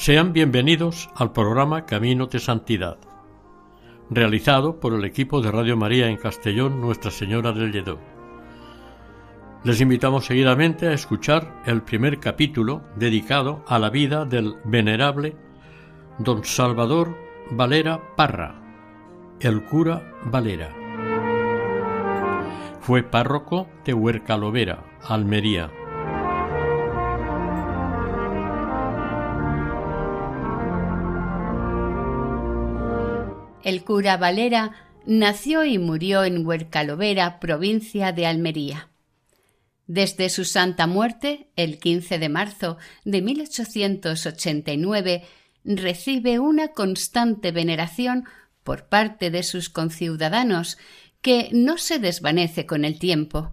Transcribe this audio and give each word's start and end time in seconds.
Sean 0.00 0.32
bienvenidos 0.32 1.10
al 1.14 1.32
programa 1.32 1.84
Camino 1.84 2.26
de 2.26 2.38
Santidad, 2.38 2.96
realizado 4.08 4.80
por 4.80 4.94
el 4.94 5.04
equipo 5.04 5.42
de 5.42 5.52
Radio 5.52 5.76
María 5.76 6.08
en 6.08 6.16
Castellón 6.16 6.80
Nuestra 6.80 7.10
Señora 7.10 7.52
del 7.52 7.70
Lledó. 7.70 7.98
Les 9.62 9.78
invitamos 9.82 10.24
seguidamente 10.24 10.88
a 10.88 10.94
escuchar 10.94 11.62
el 11.66 11.82
primer 11.82 12.18
capítulo 12.18 12.80
dedicado 12.96 13.62
a 13.66 13.78
la 13.78 13.90
vida 13.90 14.24
del 14.24 14.54
venerable 14.64 15.36
don 16.16 16.46
Salvador 16.46 17.14
Valera 17.50 18.00
Parra, 18.16 18.54
el 19.38 19.62
cura 19.64 20.14
Valera. 20.24 20.74
Fue 22.80 23.02
párroco 23.02 23.68
de 23.84 23.92
Huercalovera, 23.92 24.82
Almería 25.06 25.70
El 33.62 33.84
cura 33.84 34.16
Valera 34.16 34.72
nació 35.06 35.64
y 35.64 35.78
murió 35.78 36.24
en 36.24 36.46
Huercalovera, 36.46 37.40
provincia 37.40 38.12
de 38.12 38.26
Almería. 38.26 38.90
Desde 39.86 40.30
su 40.30 40.44
santa 40.44 40.86
muerte, 40.86 41.48
el 41.56 41.78
15 41.78 42.18
de 42.18 42.28
marzo 42.28 42.78
de 43.04 43.22
1889, 43.22 45.24
recibe 45.64 46.38
una 46.38 46.68
constante 46.68 47.52
veneración 47.52 48.24
por 48.62 48.88
parte 48.88 49.30
de 49.30 49.42
sus 49.42 49.68
conciudadanos 49.68 50.78
que 51.22 51.50
no 51.52 51.76
se 51.76 51.98
desvanece 51.98 52.66
con 52.66 52.84
el 52.84 52.98
tiempo. 52.98 53.52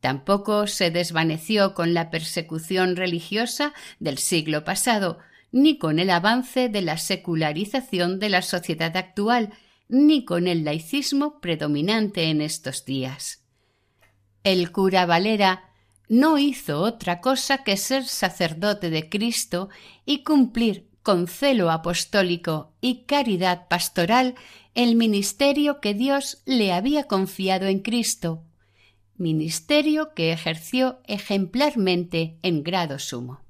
Tampoco 0.00 0.66
se 0.66 0.90
desvaneció 0.90 1.74
con 1.74 1.94
la 1.94 2.10
persecución 2.10 2.96
religiosa 2.96 3.74
del 3.98 4.18
siglo 4.18 4.64
pasado, 4.64 5.18
ni 5.56 5.78
con 5.78 5.98
el 5.98 6.10
avance 6.10 6.68
de 6.68 6.82
la 6.82 6.98
secularización 6.98 8.18
de 8.18 8.28
la 8.28 8.42
sociedad 8.42 8.94
actual, 8.94 9.54
ni 9.88 10.26
con 10.26 10.48
el 10.48 10.64
laicismo 10.66 11.40
predominante 11.40 12.24
en 12.24 12.42
estos 12.42 12.84
días. 12.84 13.42
El 14.44 14.70
cura 14.70 15.06
Valera 15.06 15.70
no 16.10 16.36
hizo 16.36 16.82
otra 16.82 17.22
cosa 17.22 17.64
que 17.64 17.78
ser 17.78 18.04
sacerdote 18.04 18.90
de 18.90 19.08
Cristo 19.08 19.70
y 20.04 20.24
cumplir 20.24 20.90
con 21.02 21.26
celo 21.26 21.70
apostólico 21.70 22.74
y 22.82 23.04
caridad 23.04 23.66
pastoral 23.68 24.34
el 24.74 24.94
ministerio 24.94 25.80
que 25.80 25.94
Dios 25.94 26.42
le 26.44 26.74
había 26.74 27.04
confiado 27.04 27.64
en 27.64 27.78
Cristo, 27.78 28.44
ministerio 29.16 30.12
que 30.14 30.32
ejerció 30.32 31.00
ejemplarmente 31.06 32.36
en 32.42 32.62
grado 32.62 32.98
sumo 32.98 33.45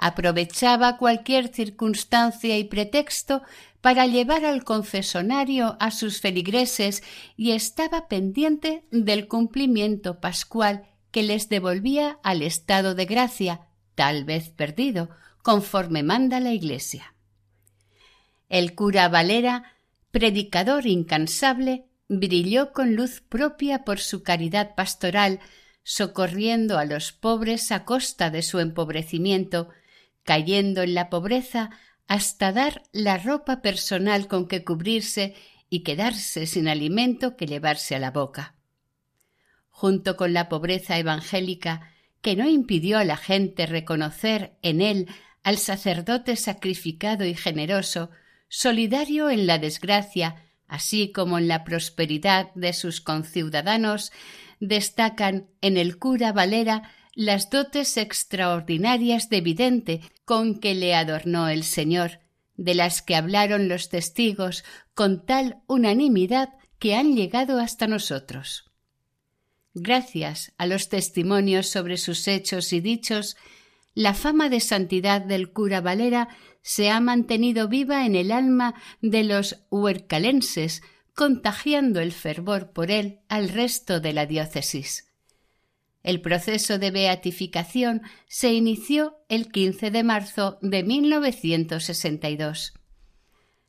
aprovechaba 0.00 0.96
cualquier 0.96 1.48
circunstancia 1.48 2.56
y 2.56 2.64
pretexto 2.64 3.42
para 3.82 4.06
llevar 4.06 4.46
al 4.46 4.64
confesonario 4.64 5.76
a 5.78 5.90
sus 5.90 6.20
feligreses 6.20 7.02
y 7.36 7.52
estaba 7.52 8.08
pendiente 8.08 8.84
del 8.90 9.28
cumplimiento 9.28 10.18
pascual 10.18 10.86
que 11.10 11.22
les 11.22 11.50
devolvía 11.50 12.18
al 12.22 12.40
estado 12.42 12.94
de 12.94 13.04
gracia, 13.04 13.66
tal 13.94 14.24
vez 14.24 14.48
perdido, 14.48 15.10
conforme 15.42 16.02
manda 16.02 16.40
la 16.40 16.52
Iglesia. 16.52 17.14
El 18.48 18.74
cura 18.74 19.08
Valera, 19.08 19.64
predicador 20.10 20.86
incansable, 20.86 21.86
brilló 22.08 22.72
con 22.72 22.96
luz 22.96 23.20
propia 23.20 23.84
por 23.84 24.00
su 24.00 24.22
caridad 24.22 24.74
pastoral, 24.74 25.40
socorriendo 25.82 26.78
a 26.78 26.84
los 26.84 27.12
pobres 27.12 27.70
a 27.70 27.84
costa 27.84 28.30
de 28.30 28.42
su 28.42 28.60
empobrecimiento, 28.60 29.68
cayendo 30.24 30.82
en 30.82 30.94
la 30.94 31.10
pobreza 31.10 31.70
hasta 32.06 32.52
dar 32.52 32.82
la 32.92 33.18
ropa 33.18 33.62
personal 33.62 34.26
con 34.26 34.48
que 34.48 34.64
cubrirse 34.64 35.34
y 35.68 35.80
quedarse 35.84 36.46
sin 36.46 36.68
alimento 36.68 37.36
que 37.36 37.46
llevarse 37.46 37.94
a 37.94 38.00
la 38.00 38.10
boca. 38.10 38.56
Junto 39.68 40.16
con 40.16 40.32
la 40.32 40.48
pobreza 40.48 40.98
evangélica, 40.98 41.92
que 42.20 42.36
no 42.36 42.48
impidió 42.48 42.98
a 42.98 43.04
la 43.04 43.16
gente 43.16 43.66
reconocer 43.66 44.58
en 44.62 44.80
él 44.80 45.08
al 45.42 45.56
sacerdote 45.56 46.36
sacrificado 46.36 47.24
y 47.24 47.34
generoso, 47.34 48.10
solidario 48.48 49.30
en 49.30 49.46
la 49.46 49.58
desgracia, 49.58 50.44
así 50.66 51.12
como 51.12 51.38
en 51.38 51.48
la 51.48 51.64
prosperidad 51.64 52.52
de 52.54 52.72
sus 52.72 53.00
conciudadanos, 53.00 54.12
destacan 54.58 55.48
en 55.60 55.76
el 55.76 55.98
cura 55.98 56.32
Valera 56.32 56.92
las 57.20 57.50
dotes 57.50 57.98
extraordinarias 57.98 59.28
de 59.28 59.42
vidente 59.42 60.00
con 60.24 60.58
que 60.58 60.74
le 60.74 60.94
adornó 60.94 61.50
el 61.50 61.64
Señor, 61.64 62.20
de 62.56 62.74
las 62.74 63.02
que 63.02 63.14
hablaron 63.14 63.68
los 63.68 63.90
testigos 63.90 64.64
con 64.94 65.26
tal 65.26 65.60
unanimidad 65.66 66.48
que 66.78 66.94
han 66.94 67.14
llegado 67.14 67.60
hasta 67.60 67.86
nosotros. 67.86 68.70
Gracias 69.74 70.54
a 70.56 70.64
los 70.64 70.88
testimonios 70.88 71.68
sobre 71.68 71.98
sus 71.98 72.26
hechos 72.26 72.72
y 72.72 72.80
dichos, 72.80 73.36
la 73.92 74.14
fama 74.14 74.48
de 74.48 74.60
santidad 74.60 75.20
del 75.20 75.52
cura 75.52 75.82
Valera 75.82 76.30
se 76.62 76.88
ha 76.88 77.00
mantenido 77.00 77.68
viva 77.68 78.06
en 78.06 78.14
el 78.14 78.32
alma 78.32 78.76
de 79.02 79.24
los 79.24 79.66
huercalenses, 79.68 80.80
contagiando 81.14 82.00
el 82.00 82.12
fervor 82.12 82.72
por 82.72 82.90
él 82.90 83.20
al 83.28 83.50
resto 83.50 84.00
de 84.00 84.14
la 84.14 84.24
diócesis. 84.24 85.09
El 86.02 86.22
proceso 86.22 86.78
de 86.78 86.90
beatificación 86.90 88.02
se 88.26 88.52
inició 88.52 89.18
el 89.28 89.52
15 89.52 89.90
de 89.90 90.02
marzo 90.02 90.58
de 90.62 90.82
1962. 90.82 92.72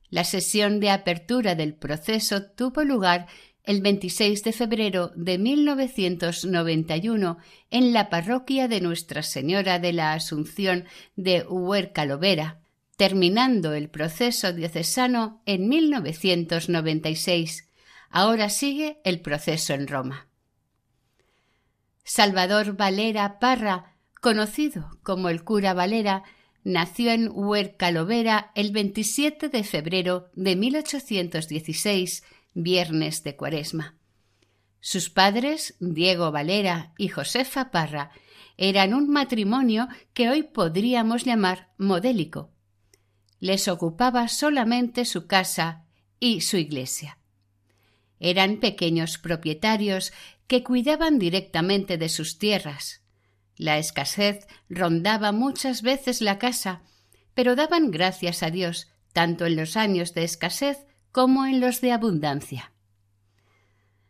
La 0.10 0.24
sesión 0.24 0.80
de 0.80 0.92
apertura 0.92 1.56
del 1.56 1.74
proceso 1.74 2.44
tuvo 2.44 2.84
lugar 2.84 3.28
el 3.64 3.82
26 3.82 4.44
de 4.44 4.54
febrero 4.54 5.12
de 5.16 5.38
1991 5.38 7.38
en 7.70 7.94
la 7.94 8.10
parroquia 8.10 8.68
de 8.68 8.82
Nuestra 8.82 9.22
Señora 9.24 9.80
de 9.80 9.94
la 9.94 10.14
Asunción 10.14 10.86
de 11.16 11.44
Huercalovera, 11.44 12.60
terminando 12.98 13.74
el 13.74 13.90
proceso 13.90 14.52
diocesano 14.54 15.42
en 15.46 15.70
1996. 15.70 17.70
Ahora 18.10 18.50
sigue 18.50 19.00
el 19.04 19.22
proceso 19.22 19.74
en 19.74 19.88
Roma. 19.88 20.31
Salvador 22.14 22.76
Valera 22.76 23.40
Parra, 23.40 23.96
conocido 24.20 25.00
como 25.02 25.30
el 25.30 25.46
cura 25.46 25.74
Valera, 25.74 26.24
nació 26.66 27.10
en 27.12 27.30
Huercalovera 27.32 28.52
el 28.54 28.74
27 28.74 29.48
de 29.48 29.64
febrero 29.64 30.30
de 30.36 30.58
1816, 30.58 32.26
viernes 32.54 33.24
de 33.24 33.38
Cuaresma. 33.38 33.96
Sus 34.82 35.10
padres, 35.10 35.78
Diego 35.80 36.34
Valera 36.34 36.94
y 36.98 37.08
Josefa 37.08 37.72
Parra, 37.72 38.12
eran 38.58 38.94
un 38.94 39.10
matrimonio 39.10 39.88
que 40.14 40.30
hoy 40.30 40.44
podríamos 40.44 41.24
llamar 41.24 41.70
modélico. 41.78 42.52
Les 43.40 43.70
ocupaba 43.70 44.28
solamente 44.28 45.06
su 45.06 45.28
casa 45.28 45.86
y 46.20 46.42
su 46.42 46.58
iglesia. 46.58 47.20
Eran 48.20 48.58
pequeños 48.58 49.18
propietarios 49.18 50.12
que 50.52 50.64
cuidaban 50.64 51.18
directamente 51.18 51.98
de 51.98 52.10
sus 52.10 52.38
tierras. 52.38 53.00
La 53.56 53.78
escasez 53.78 54.48
rondaba 54.68 55.32
muchas 55.32 55.82
veces 55.82 56.20
la 56.20 56.40
casa, 56.40 56.82
pero 57.34 57.56
daban 57.56 57.90
gracias 57.90 58.44
a 58.44 58.50
Dios 58.50 58.90
tanto 59.14 59.46
en 59.46 59.56
los 59.56 59.78
años 59.78 60.14
de 60.14 60.26
escasez 60.26 60.80
como 61.14 61.46
en 61.46 61.62
los 61.62 61.80
de 61.80 61.94
abundancia. 61.94 62.74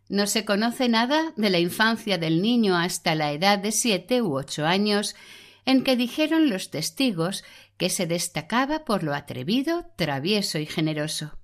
No 0.09 0.25
se 0.25 0.43
conoce 0.43 0.89
nada 0.89 1.31
de 1.38 1.51
la 1.51 1.59
infancia 1.59 2.17
del 2.17 2.41
niño 2.41 2.75
hasta 2.75 3.13
la 3.13 3.31
edad 3.33 3.59
de 3.59 3.71
siete 3.71 4.23
u 4.23 4.35
ocho 4.35 4.65
años, 4.65 5.15
en 5.65 5.83
que 5.83 5.95
dijeron 5.95 6.49
los 6.49 6.71
testigos 6.71 7.43
que 7.77 7.91
se 7.91 8.07
destacaba 8.07 8.83
por 8.83 9.03
lo 9.03 9.13
atrevido, 9.13 9.85
travieso 9.95 10.57
y 10.57 10.65
generoso. 10.65 11.38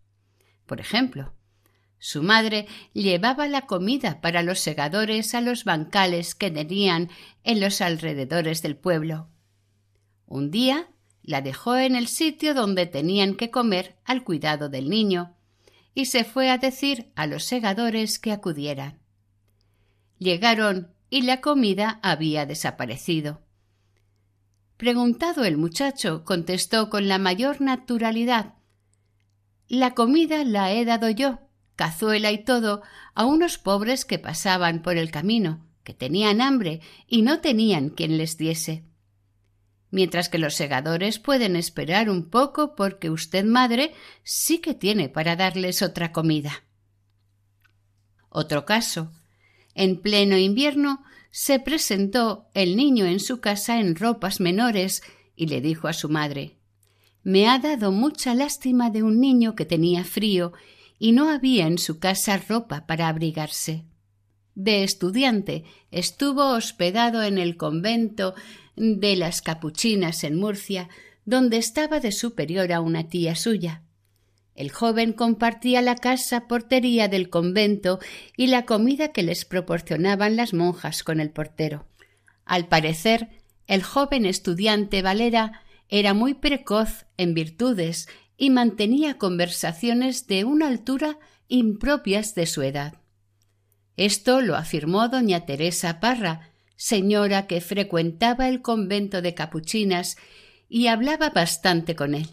Por 0.65 0.79
ejemplo, 0.79 1.35
Su 1.99 2.21
madre 2.21 2.67
llevaba 2.94 3.47
la 3.47 3.65
comida 3.65 4.21
para 4.21 4.44
los 4.44 4.59
segadores 4.59 5.33
a 5.33 5.41
los 5.41 5.63
bancales 5.63 6.35
que 6.35 6.51
tenían 6.51 7.09
en 7.44 7.59
los 7.59 7.81
alrededores 7.81 8.61
del 8.61 8.75
pueblo. 8.75 9.29
Un 10.27 10.51
día 10.51 10.89
la 11.23 11.41
dejó 11.41 11.75
en 11.75 11.95
el 11.95 12.07
sitio 12.07 12.53
donde 12.53 12.85
tenían 12.85 13.35
que 13.35 13.51
comer 13.51 13.97
al 14.05 14.23
cuidado 14.23 14.69
del 14.69 14.89
niño 14.89 15.35
y 15.94 16.05
se 16.05 16.23
fue 16.23 16.49
a 16.51 16.57
decir 16.57 17.11
a 17.15 17.25
los 17.25 17.44
segadores 17.44 18.19
que 18.19 18.31
acudieran. 18.31 18.99
Llegaron 20.19 20.94
y 21.09 21.23
la 21.23 21.41
comida 21.41 21.99
había 22.03 22.45
desaparecido. 22.45 23.41
Preguntado 24.77 25.44
el 25.44 25.57
muchacho, 25.57 26.23
contestó 26.23 26.91
con 26.91 27.07
la 27.07 27.17
mayor 27.17 27.61
naturalidad 27.61 28.53
La 29.67 29.95
comida 29.95 30.44
la 30.44 30.71
he 30.71 30.85
dado 30.85 31.09
yo, 31.09 31.39
cazuela 31.77 32.33
y 32.33 32.44
todo, 32.44 32.81
a 33.13 33.25
unos 33.25 33.57
pobres 33.57 34.03
que 34.03 34.19
pasaban 34.19 34.81
por 34.81 34.97
el 34.97 35.09
camino, 35.12 35.65
que 35.85 35.94
tenían 35.94 36.41
hambre 36.41 36.81
y 37.07 37.21
no 37.21 37.39
tenían 37.39 37.89
quien 37.89 38.18
les 38.18 38.38
diese. 38.38 38.83
Mientras 39.89 40.27
que 40.27 40.39
los 40.39 40.56
segadores 40.56 41.19
pueden 41.19 41.56
esperar 41.56 42.09
un 42.09 42.29
poco 42.29 42.75
porque 42.75 43.09
usted, 43.09 43.45
madre, 43.45 43.94
sí 44.24 44.59
que 44.59 44.74
tiene 44.74 45.07
para 45.07 45.38
darles 45.38 45.81
otra 45.81 46.12
comida. 46.12 46.63
Otro 48.27 48.65
caso. 48.65 49.12
En 49.73 50.01
pleno 50.01 50.38
invierno 50.38 51.03
se 51.31 51.59
presentó 51.59 52.50
el 52.53 52.75
niño 52.75 53.06
en 53.06 53.19
su 53.19 53.39
casa 53.39 53.80
en 53.80 53.95
ropas 53.95 54.41
menores 54.41 55.03
y 55.35 55.45
le 55.45 55.62
dijo 55.62 55.88
a 55.88 55.94
su 55.94 56.09
madre 56.09 56.57
Me 57.23 57.47
ha 57.47 57.59
dado 57.59 57.91
mucha 57.91 58.33
lástima 58.33 58.89
de 58.89 59.03
un 59.03 59.21
niño 59.21 59.56
que 59.56 59.65
tenía 59.65 60.03
frío 60.03 60.53
y 60.99 61.11
no 61.11 61.29
había 61.29 61.67
en 61.67 61.77
su 61.77 61.99
casa 61.99 62.38
ropa 62.38 62.88
para 62.88 63.07
abrigarse. 63.07 63.85
De 64.55 64.83
estudiante 64.83 65.63
estuvo 65.91 66.49
hospedado 66.49 67.21
en 67.21 67.38
el 67.38 67.57
convento 67.57 68.33
de 68.75 69.15
las 69.15 69.41
Capuchinas 69.41 70.23
en 70.23 70.35
Murcia, 70.35 70.89
donde 71.25 71.57
estaba 71.57 71.99
de 71.99 72.11
superior 72.11 72.71
a 72.71 72.81
una 72.81 73.09
tía 73.09 73.35
suya. 73.35 73.83
El 74.55 74.71
joven 74.71 75.13
compartía 75.13 75.83
la 75.83 75.95
casa 75.95 76.47
portería 76.47 77.07
del 77.07 77.29
convento 77.29 77.99
y 78.35 78.47
la 78.47 78.65
comida 78.65 79.09
que 79.09 79.21
les 79.21 79.45
proporcionaban 79.45 80.35
las 80.35 80.53
monjas 80.53 81.03
con 81.03 81.19
el 81.19 81.29
portero. 81.29 81.85
Al 82.44 82.67
parecer, 82.67 83.29
el 83.67 83.83
joven 83.83 84.25
estudiante 84.25 85.03
Valera 85.03 85.61
era 85.89 86.15
muy 86.15 86.33
precoz 86.33 87.05
en 87.17 87.35
virtudes 87.35 88.07
y 88.37 88.51
mantenía 88.51 89.17
conversaciones 89.17 90.27
de 90.27 90.45
una 90.45 90.67
altura 90.67 91.17
impropias 91.47 92.35
de 92.35 92.45
su 92.45 92.61
edad. 92.61 93.01
Esto 93.95 94.41
lo 94.41 94.55
afirmó 94.55 95.09
doña 95.09 95.45
Teresa 95.45 95.99
Parra, 95.99 96.51
señora 96.75 97.47
que 97.47 97.61
frecuentaba 97.61 98.47
el 98.47 98.61
convento 98.61 99.23
de 99.23 99.33
capuchinas 99.33 100.17
y 100.69 100.87
hablaba 100.87 101.31
bastante 101.31 101.95
con 101.95 102.13
él. 102.13 102.27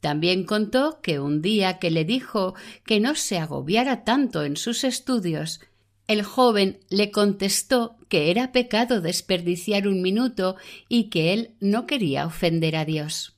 También 0.00 0.44
contó 0.44 1.00
que 1.00 1.20
un 1.20 1.42
día 1.42 1.78
que 1.78 1.90
le 1.90 2.04
dijo 2.04 2.54
que 2.84 3.00
no 3.00 3.14
se 3.14 3.38
agobiara 3.38 4.04
tanto 4.04 4.44
en 4.44 4.56
sus 4.56 4.84
estudios, 4.84 5.60
el 6.06 6.22
joven 6.22 6.80
le 6.88 7.10
contestó 7.10 7.96
que 8.08 8.30
era 8.30 8.50
pecado 8.50 9.00
desperdiciar 9.00 9.86
un 9.86 10.00
minuto 10.00 10.56
y 10.88 11.10
que 11.10 11.32
él 11.32 11.54
no 11.60 11.86
quería 11.86 12.26
ofender 12.26 12.76
a 12.76 12.84
Dios. 12.84 13.37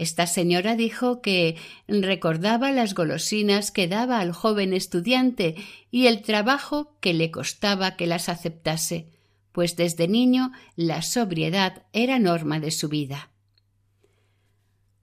Esta 0.00 0.26
señora 0.26 0.76
dijo 0.76 1.20
que 1.20 1.56
recordaba 1.86 2.72
las 2.72 2.94
golosinas 2.94 3.70
que 3.70 3.86
daba 3.86 4.20
al 4.20 4.32
joven 4.32 4.72
estudiante 4.72 5.56
y 5.90 6.06
el 6.06 6.22
trabajo 6.22 6.96
que 7.00 7.12
le 7.12 7.30
costaba 7.30 7.96
que 7.96 8.06
las 8.06 8.30
aceptase, 8.30 9.10
pues 9.52 9.76
desde 9.76 10.08
niño 10.08 10.52
la 10.74 11.02
sobriedad 11.02 11.82
era 11.92 12.18
norma 12.18 12.60
de 12.60 12.70
su 12.70 12.88
vida. 12.88 13.30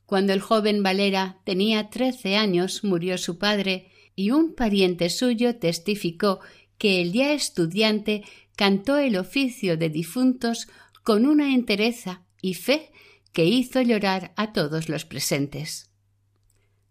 Cuando 0.08 0.34
el 0.34 0.42
joven 0.42 0.82
Valera 0.82 1.42
tenía 1.44 1.92
trece 1.92 2.36
años 2.36 2.84
murió 2.84 3.20
su 3.20 3.38
padre 3.38 3.92
y 4.16 4.32
un 4.32 4.56
pariente 4.56 5.12
suyo 5.12 5.58
testificó 5.58 6.40
que 6.80 7.04
el 7.04 7.14
ya 7.14 7.34
estudiante 7.34 8.24
cantó 8.56 8.98
el 8.98 9.16
oficio 9.16 9.78
de 9.78 9.92
difuntos 9.92 10.68
con 11.04 11.28
una 11.28 11.54
entereza 11.54 12.24
y 12.42 12.56
fe 12.56 12.92
que 13.38 13.46
hizo 13.46 13.84
llorar 13.84 14.34
a 14.36 14.52
todos 14.52 14.90
los 14.90 15.06
presentes. 15.06 15.92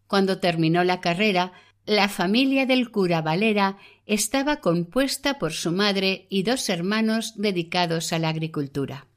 Cuando 0.07 0.39
terminó 0.39 0.85
la 0.85 1.01
carrera, 1.01 1.53
la 1.87 2.09
familia 2.09 2.67
del 2.67 2.93
cura 2.93 3.21
Valera 3.21 3.79
estaba 4.07 4.61
compuesta 4.61 5.41
por 5.41 5.53
su 5.53 5.73
madre 5.73 6.29
y 6.31 6.45
dos 6.45 6.69
hermanos 6.69 7.33
dedicados 7.35 8.13
a 8.13 8.21
la 8.21 8.29
agricultura. 8.29 9.09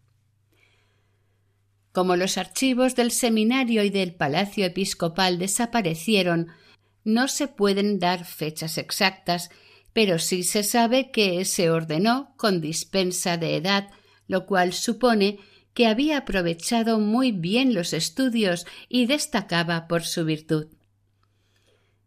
Como 1.92 2.16
los 2.16 2.40
archivos 2.40 2.96
del 2.96 3.12
seminario 3.12 3.84
y 3.84 3.92
del 3.92 4.16
palacio 4.16 4.66
episcopal 4.66 5.38
desaparecieron, 5.38 6.48
no 7.04 7.28
se 7.28 7.48
pueden 7.48 8.00
dar 8.00 8.26
fechas 8.26 8.80
exactas, 8.80 9.52
pero 9.94 10.18
sí 10.18 10.42
se 10.42 10.64
sabe 10.64 11.12
que 11.12 11.46
se 11.46 11.70
ordenó 11.70 12.34
con 12.38 12.60
dispensa 12.60 13.38
de 13.38 13.56
edad, 13.56 13.92
lo 14.26 14.48
cual 14.48 14.74
supone 14.74 15.38
que 15.74 15.88
había 15.88 16.18
aprovechado 16.18 17.00
muy 17.00 17.32
bien 17.32 17.74
los 17.74 17.94
estudios 17.94 18.66
y 18.88 19.06
destacaba 19.06 19.88
por 19.88 20.04
su 20.04 20.26
virtud. 20.26 20.68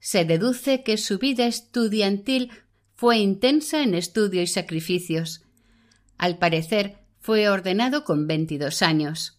Se 0.01 0.25
deduce 0.25 0.83
que 0.83 0.97
su 0.97 1.19
vida 1.19 1.47
estudiantil 1.47 2.51
fue 2.95 3.19
intensa 3.19 3.83
en 3.83 3.95
estudio 3.95 4.43
y 4.43 4.47
sacrificios. 4.47 5.43
Al 6.19 6.39
parecer, 6.39 6.99
fue 7.21 7.49
ordenado 7.49 8.05
con 8.05 8.27
veintidós 8.27 8.83
años. 8.83 9.39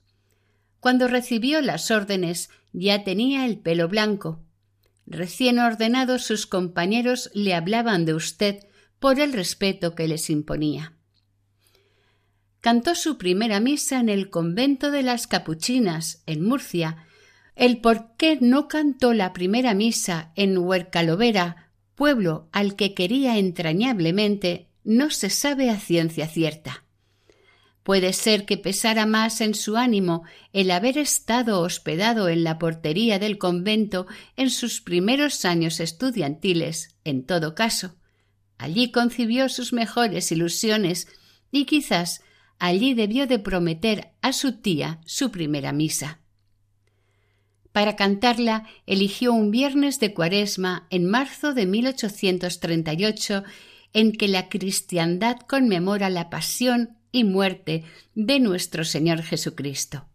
Cuando 0.80 1.08
recibió 1.08 1.62
las 1.62 1.92
órdenes 1.92 2.50
ya 2.72 3.04
tenía 3.04 3.46
el 3.46 3.60
pelo 3.60 3.88
blanco. 3.88 4.42
Recién 5.06 5.60
ordenado 5.60 6.18
sus 6.18 6.48
compañeros 6.48 7.30
le 7.34 7.54
hablaban 7.54 8.06
de 8.06 8.14
usted 8.14 8.66
por 9.00 9.20
el 9.20 9.34
respeto 9.34 9.96
que 9.96 10.08
les 10.08 10.30
imponía. 10.30 10.94
Cantó 12.64 12.96
su 12.96 13.18
primera 13.18 13.60
misa 13.60 14.00
en 14.00 14.08
el 14.08 14.30
convento 14.30 14.90
de 14.90 15.04
las 15.04 15.28
Capuchinas, 15.28 16.24
en 16.26 16.46
Murcia. 16.46 17.06
El 17.58 17.82
por 17.82 18.16
qué 18.16 18.38
no 18.40 18.70
cantó 18.70 19.12
la 19.12 19.34
primera 19.34 19.74
misa 19.74 20.32
en 20.38 20.58
Huercalovera, 20.58 21.72
pueblo 21.96 22.48
al 22.54 22.78
que 22.78 22.94
quería 22.94 23.38
entrañablemente, 23.38 24.70
no 24.86 25.10
se 25.10 25.30
sabe 25.30 25.70
a 25.70 25.78
ciencia 25.78 26.26
cierta. 26.26 26.86
Puede 27.84 28.14
ser 28.14 28.46
que 28.46 28.56
pesara 28.56 29.06
más 29.06 29.42
en 29.42 29.56
su 29.56 29.76
ánimo 29.76 30.24
el 30.54 30.72
haber 30.72 30.98
estado 30.98 31.60
hospedado 31.60 32.30
en 32.30 32.46
la 32.46 32.60
portería 32.60 33.20
del 33.20 33.38
convento 33.38 34.08
en 34.38 34.50
sus 34.50 34.80
primeros 34.80 35.44
años 35.44 35.82
estudiantiles, 35.82 36.96
en 37.04 37.26
todo 37.26 37.56
caso. 37.56 37.98
Allí 38.58 38.90
concibió 38.90 39.50
sus 39.50 39.74
mejores 39.74 40.32
ilusiones 40.32 41.10
y 41.52 41.66
quizás 41.66 42.22
allí 42.60 42.94
debió 42.94 43.28
de 43.28 43.40
prometer 43.40 44.12
a 44.22 44.34
su 44.34 44.62
tía 44.62 45.00
su 45.06 45.32
primera 45.32 45.74
misa. 45.74 46.20
Para 47.72 47.96
cantarla 47.96 48.68
eligió 48.86 49.34
un 49.34 49.50
viernes 49.50 50.00
de 50.00 50.14
cuaresma 50.14 50.88
en 50.92 51.06
marzo 51.10 51.54
de 51.54 51.66
1838 51.66 53.44
en 53.94 54.12
que 54.12 54.28
la 54.28 54.48
cristiandad 54.50 55.38
conmemora 55.38 56.10
la 56.10 56.30
pasión 56.30 56.98
y 57.12 57.24
muerte 57.24 57.84
de 58.16 58.40
nuestro 58.40 58.84
Señor 58.84 59.22
Jesucristo, 59.22 60.06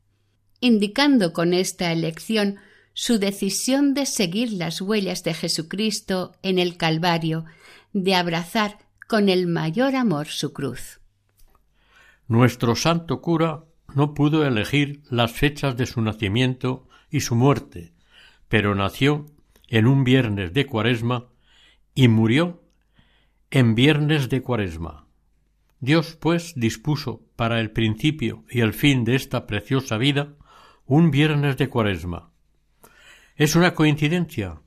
indicando 0.60 1.32
con 1.32 1.52
esta 1.54 1.92
elección 1.92 2.58
su 2.92 3.18
decisión 3.18 3.94
de 3.94 4.06
seguir 4.06 4.52
las 4.52 4.80
huellas 4.80 5.22
de 5.22 5.32
Jesucristo 5.32 6.32
en 6.42 6.58
el 6.58 6.76
Calvario, 6.76 7.44
de 7.92 8.16
abrazar 8.16 8.78
con 9.06 9.28
el 9.28 9.46
mayor 9.46 9.94
amor 9.94 10.26
su 10.26 10.52
cruz. 10.52 10.97
Nuestro 12.28 12.76
santo 12.76 13.22
cura 13.22 13.64
no 13.94 14.12
pudo 14.12 14.46
elegir 14.46 15.02
las 15.10 15.32
fechas 15.32 15.76
de 15.78 15.86
su 15.86 16.02
nacimiento 16.02 16.86
y 17.10 17.20
su 17.20 17.34
muerte, 17.34 17.94
pero 18.48 18.74
nació 18.74 19.24
en 19.66 19.86
un 19.86 20.04
viernes 20.04 20.52
de 20.52 20.66
cuaresma 20.66 21.28
y 21.94 22.08
murió 22.08 22.62
en 23.50 23.74
viernes 23.74 24.28
de 24.28 24.42
cuaresma. 24.42 25.06
Dios, 25.80 26.16
pues, 26.20 26.52
dispuso 26.54 27.22
para 27.34 27.60
el 27.60 27.70
principio 27.70 28.44
y 28.50 28.60
el 28.60 28.74
fin 28.74 29.04
de 29.04 29.14
esta 29.14 29.46
preciosa 29.46 29.96
vida 29.96 30.34
un 30.84 31.10
viernes 31.10 31.56
de 31.56 31.68
cuaresma. 31.68 32.30
¿Es 33.36 33.56
una 33.56 33.74
coincidencia? 33.74 34.60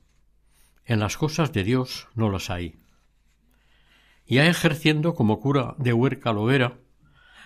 En 0.84 0.98
las 0.98 1.16
cosas 1.16 1.52
de 1.52 1.62
Dios 1.62 2.08
no 2.14 2.28
las 2.28 2.50
hay. 2.50 2.76
Ya 4.26 4.46
ejerciendo 4.46 5.14
como 5.14 5.38
cura 5.38 5.74
de 5.78 5.92
Huerca 5.92 6.32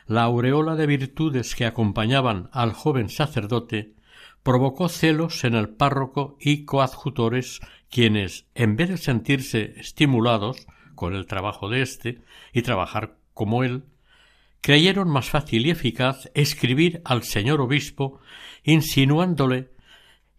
la 0.07 0.23
aureola 0.23 0.77
de 0.77 0.87
virtudes 0.87 1.55
que 1.55 1.67
acompañaban 1.67 2.49
al 2.53 2.73
joven 2.73 3.09
sacerdote 3.09 3.95
provocó 4.43 4.89
celos 4.89 5.43
en 5.45 5.55
el 5.55 5.69
párroco 5.71 6.37
y 6.41 6.65
coadjutores, 6.65 7.61
quienes, 7.91 8.47
en 8.55 8.77
vez 8.77 8.91
de 8.91 8.97
sentirse 8.97 9.75
estimulados 9.77 10.67
con 10.95 11.15
el 11.15 11.27
trabajo 11.27 11.69
de 11.69 11.83
éste 11.83 12.21
y 12.53 12.63
trabajar 12.63 13.17
como 13.35 13.65
él, 13.65 13.85
creyeron 14.61 15.09
más 15.09 15.29
fácil 15.29 15.67
y 15.67 15.71
eficaz 15.71 16.31
escribir 16.35 17.03
al 17.05 17.25
señor 17.25 17.61
obispo 17.61 18.21
insinuándole 18.63 19.71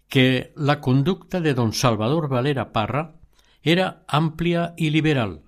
que 0.08 0.54
la 0.56 0.80
conducta 0.80 1.42
de 1.42 1.54
don 1.54 1.74
Salvador 1.74 2.30
Valera 2.30 2.72
Parra 2.72 3.16
era 3.62 4.04
amplia 4.08 4.74
y 4.78 4.90
liberal, 4.90 5.42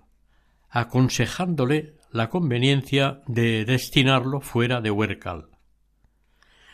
aconsejándole 0.69 1.95
la 2.11 2.29
conveniencia 2.29 3.21
de 3.27 3.65
destinarlo 3.65 4.41
fuera 4.41 4.81
de 4.81 4.89
Huércal. 4.89 5.47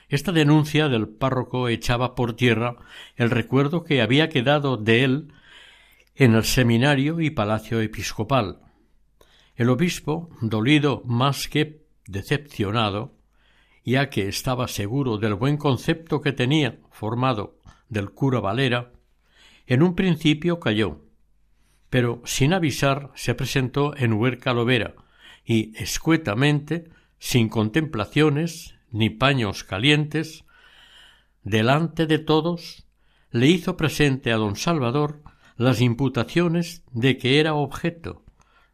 Esta 0.08 0.32
denuncia 0.32 0.88
del 0.88 1.10
párroco 1.10 1.68
echaba 1.68 2.15
por 2.15 2.36
tierra 2.36 2.77
el 3.15 3.30
recuerdo 3.30 3.84
que 3.84 4.01
había 4.01 4.30
quedado 4.30 4.77
de 4.77 5.04
él 5.04 5.34
en 6.15 6.36
el 6.36 6.46
seminario 6.46 7.20
y 7.20 7.32
palacio 7.32 7.82
episcopal. 7.82 8.60
El 9.56 9.70
obispo, 9.70 10.30
dolido 10.42 11.01
más 11.06 11.48
que 11.50 11.82
decepcionado, 12.08 13.18
ya 13.84 14.10
que 14.10 14.30
estaba 14.30 14.68
seguro 14.68 15.18
del 15.18 15.34
buen 15.34 15.58
concepto 15.58 16.22
que 16.22 16.32
tenía 16.32 16.80
formado 16.92 17.60
del 17.89 18.12
cura 18.12 18.39
Valera, 18.39 18.94
en 19.68 19.84
un 19.84 19.96
principio 19.96 20.60
cayó, 20.60 21.01
pero 21.89 22.22
sin 22.24 22.54
avisar 22.54 23.12
se 23.15 23.36
presentó 23.36 23.96
en 23.98 24.13
Huerca 24.13 24.54
Lovera 24.54 24.96
y 25.45 25.75
escuetamente, 25.77 26.89
sin 27.19 27.49
contemplaciones 27.49 28.75
ni 28.91 29.09
paños 29.09 29.63
calientes, 29.63 30.45
delante 31.43 32.07
de 32.07 32.19
todos, 32.19 32.85
le 33.31 33.47
hizo 33.47 33.77
presente 33.77 34.31
a 34.31 34.37
don 34.37 34.55
Salvador 34.55 35.21
las 35.57 35.81
imputaciones 35.81 36.83
de 36.91 37.17
que 37.17 37.39
era 37.39 37.53
objeto, 37.53 38.23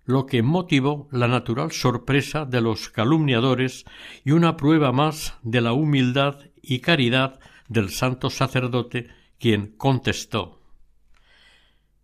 lo 0.06 0.26
que 0.26 0.42
motivó 0.42 1.08
la 1.12 1.28
natural 1.28 1.72
sorpresa 1.72 2.46
de 2.46 2.62
los 2.62 2.90
calumniadores 2.90 3.86
y 4.24 4.32
una 4.32 4.58
prueba 4.58 4.92
más 4.92 5.36
de 5.44 5.62
la 5.62 5.74
humildad 5.74 6.40
y 6.62 6.80
caridad 6.80 7.40
del 7.68 7.90
santo 7.90 8.30
sacerdote, 8.30 9.10
quien 9.40 9.76
contestó 9.78 10.62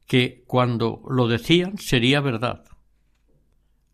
que 0.07 0.43
cuando 0.47 1.03
lo 1.09 1.27
decían 1.27 1.77
sería 1.77 2.21
verdad. 2.21 2.63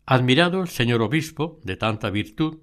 Admirado 0.06 0.60
el 0.60 0.68
señor 0.68 1.00
obispo 1.00 1.60
de 1.62 1.76
tanta 1.76 2.10
virtud, 2.10 2.58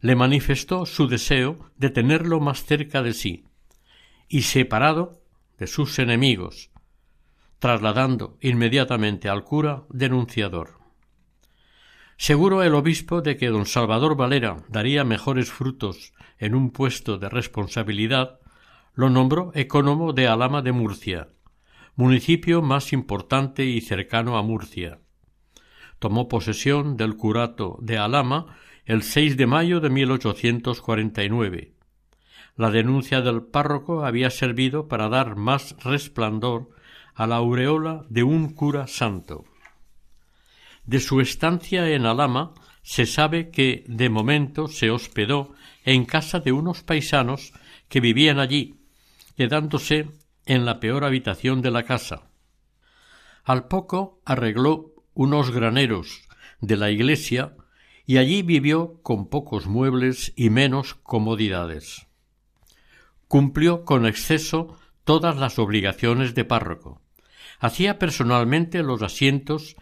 le 0.00 0.16
manifestó 0.16 0.86
su 0.86 1.08
deseo 1.08 1.70
de 1.76 1.90
tenerlo 1.90 2.40
más 2.40 2.64
cerca 2.64 3.02
de 3.02 3.12
sí, 3.12 3.44
y 4.28 4.42
separado 4.42 5.20
de 5.58 5.66
sus 5.66 5.98
enemigos, 5.98 6.70
trasladando 7.58 8.38
inmediatamente 8.40 9.28
al 9.28 9.44
cura 9.44 9.84
denunciador. 9.90 10.78
Seguro 12.16 12.62
el 12.62 12.74
obispo 12.74 13.20
de 13.20 13.36
que 13.36 13.48
don 13.48 13.66
Salvador 13.66 14.16
Valera 14.16 14.62
daría 14.68 15.04
mejores 15.04 15.50
frutos 15.50 16.14
en 16.38 16.54
un 16.54 16.70
puesto 16.70 17.18
de 17.18 17.28
responsabilidad, 17.28 18.40
lo 18.94 19.10
nombró 19.10 19.52
ecónomo 19.54 20.12
de 20.14 20.28
Alama 20.28 20.62
de 20.62 20.72
Murcia, 20.72 21.28
municipio 21.94 22.62
más 22.62 22.94
importante 22.94 23.64
y 23.66 23.82
cercano 23.82 24.38
a 24.38 24.42
Murcia. 24.42 25.00
Tomó 26.00 26.28
posesión 26.28 26.96
del 26.96 27.16
curato 27.16 27.78
de 27.82 27.98
Alama 27.98 28.56
el 28.86 29.02
6 29.02 29.36
de 29.36 29.46
mayo 29.46 29.80
de 29.80 29.90
1849. 29.90 31.74
La 32.56 32.70
denuncia 32.70 33.20
del 33.20 33.42
párroco 33.42 34.04
había 34.04 34.30
servido 34.30 34.88
para 34.88 35.10
dar 35.10 35.36
más 35.36 35.76
resplandor 35.84 36.70
a 37.14 37.26
la 37.26 37.36
aureola 37.36 38.06
de 38.08 38.22
un 38.22 38.54
cura 38.54 38.86
santo. 38.86 39.44
De 40.86 41.00
su 41.00 41.20
estancia 41.20 41.86
en 41.90 42.06
Alama 42.06 42.54
se 42.82 43.04
sabe 43.04 43.50
que 43.50 43.84
de 43.86 44.08
momento 44.08 44.68
se 44.68 44.90
hospedó 44.90 45.52
en 45.84 46.06
casa 46.06 46.40
de 46.40 46.52
unos 46.52 46.82
paisanos 46.82 47.52
que 47.90 48.00
vivían 48.00 48.38
allí, 48.38 48.80
quedándose 49.36 50.08
en 50.46 50.64
la 50.64 50.80
peor 50.80 51.04
habitación 51.04 51.60
de 51.60 51.70
la 51.70 51.82
casa. 51.82 52.30
Al 53.44 53.68
poco 53.68 54.22
arregló 54.24 54.94
unos 55.20 55.50
graneros 55.50 56.22
de 56.62 56.78
la 56.78 56.90
iglesia 56.90 57.54
y 58.06 58.16
allí 58.16 58.40
vivió 58.40 59.02
con 59.02 59.28
pocos 59.28 59.66
muebles 59.66 60.32
y 60.34 60.48
menos 60.48 60.94
comodidades. 60.94 62.06
Cumplió 63.28 63.84
con 63.84 64.06
exceso 64.06 64.78
todas 65.04 65.36
las 65.36 65.58
obligaciones 65.58 66.34
de 66.34 66.46
párroco. 66.46 67.02
Hacía 67.58 67.98
personalmente 67.98 68.82
los 68.82 69.02
asientos 69.02 69.76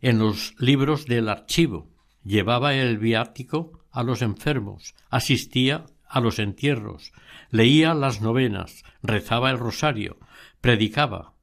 en 0.00 0.18
los 0.18 0.54
libros 0.58 1.04
del 1.04 1.28
archivo, 1.28 1.90
llevaba 2.24 2.72
el 2.72 2.96
viático 2.96 3.84
a 3.90 4.02
los 4.02 4.22
enfermos, 4.22 4.94
asistía 5.10 5.84
a 6.08 6.20
los 6.20 6.38
entierros, 6.38 7.12
leía 7.50 7.92
las 7.92 8.22
novenas, 8.22 8.82
rezaba 9.02 9.50
el 9.50 9.58
rosario, 9.58 10.16
predicaba, 10.62 11.34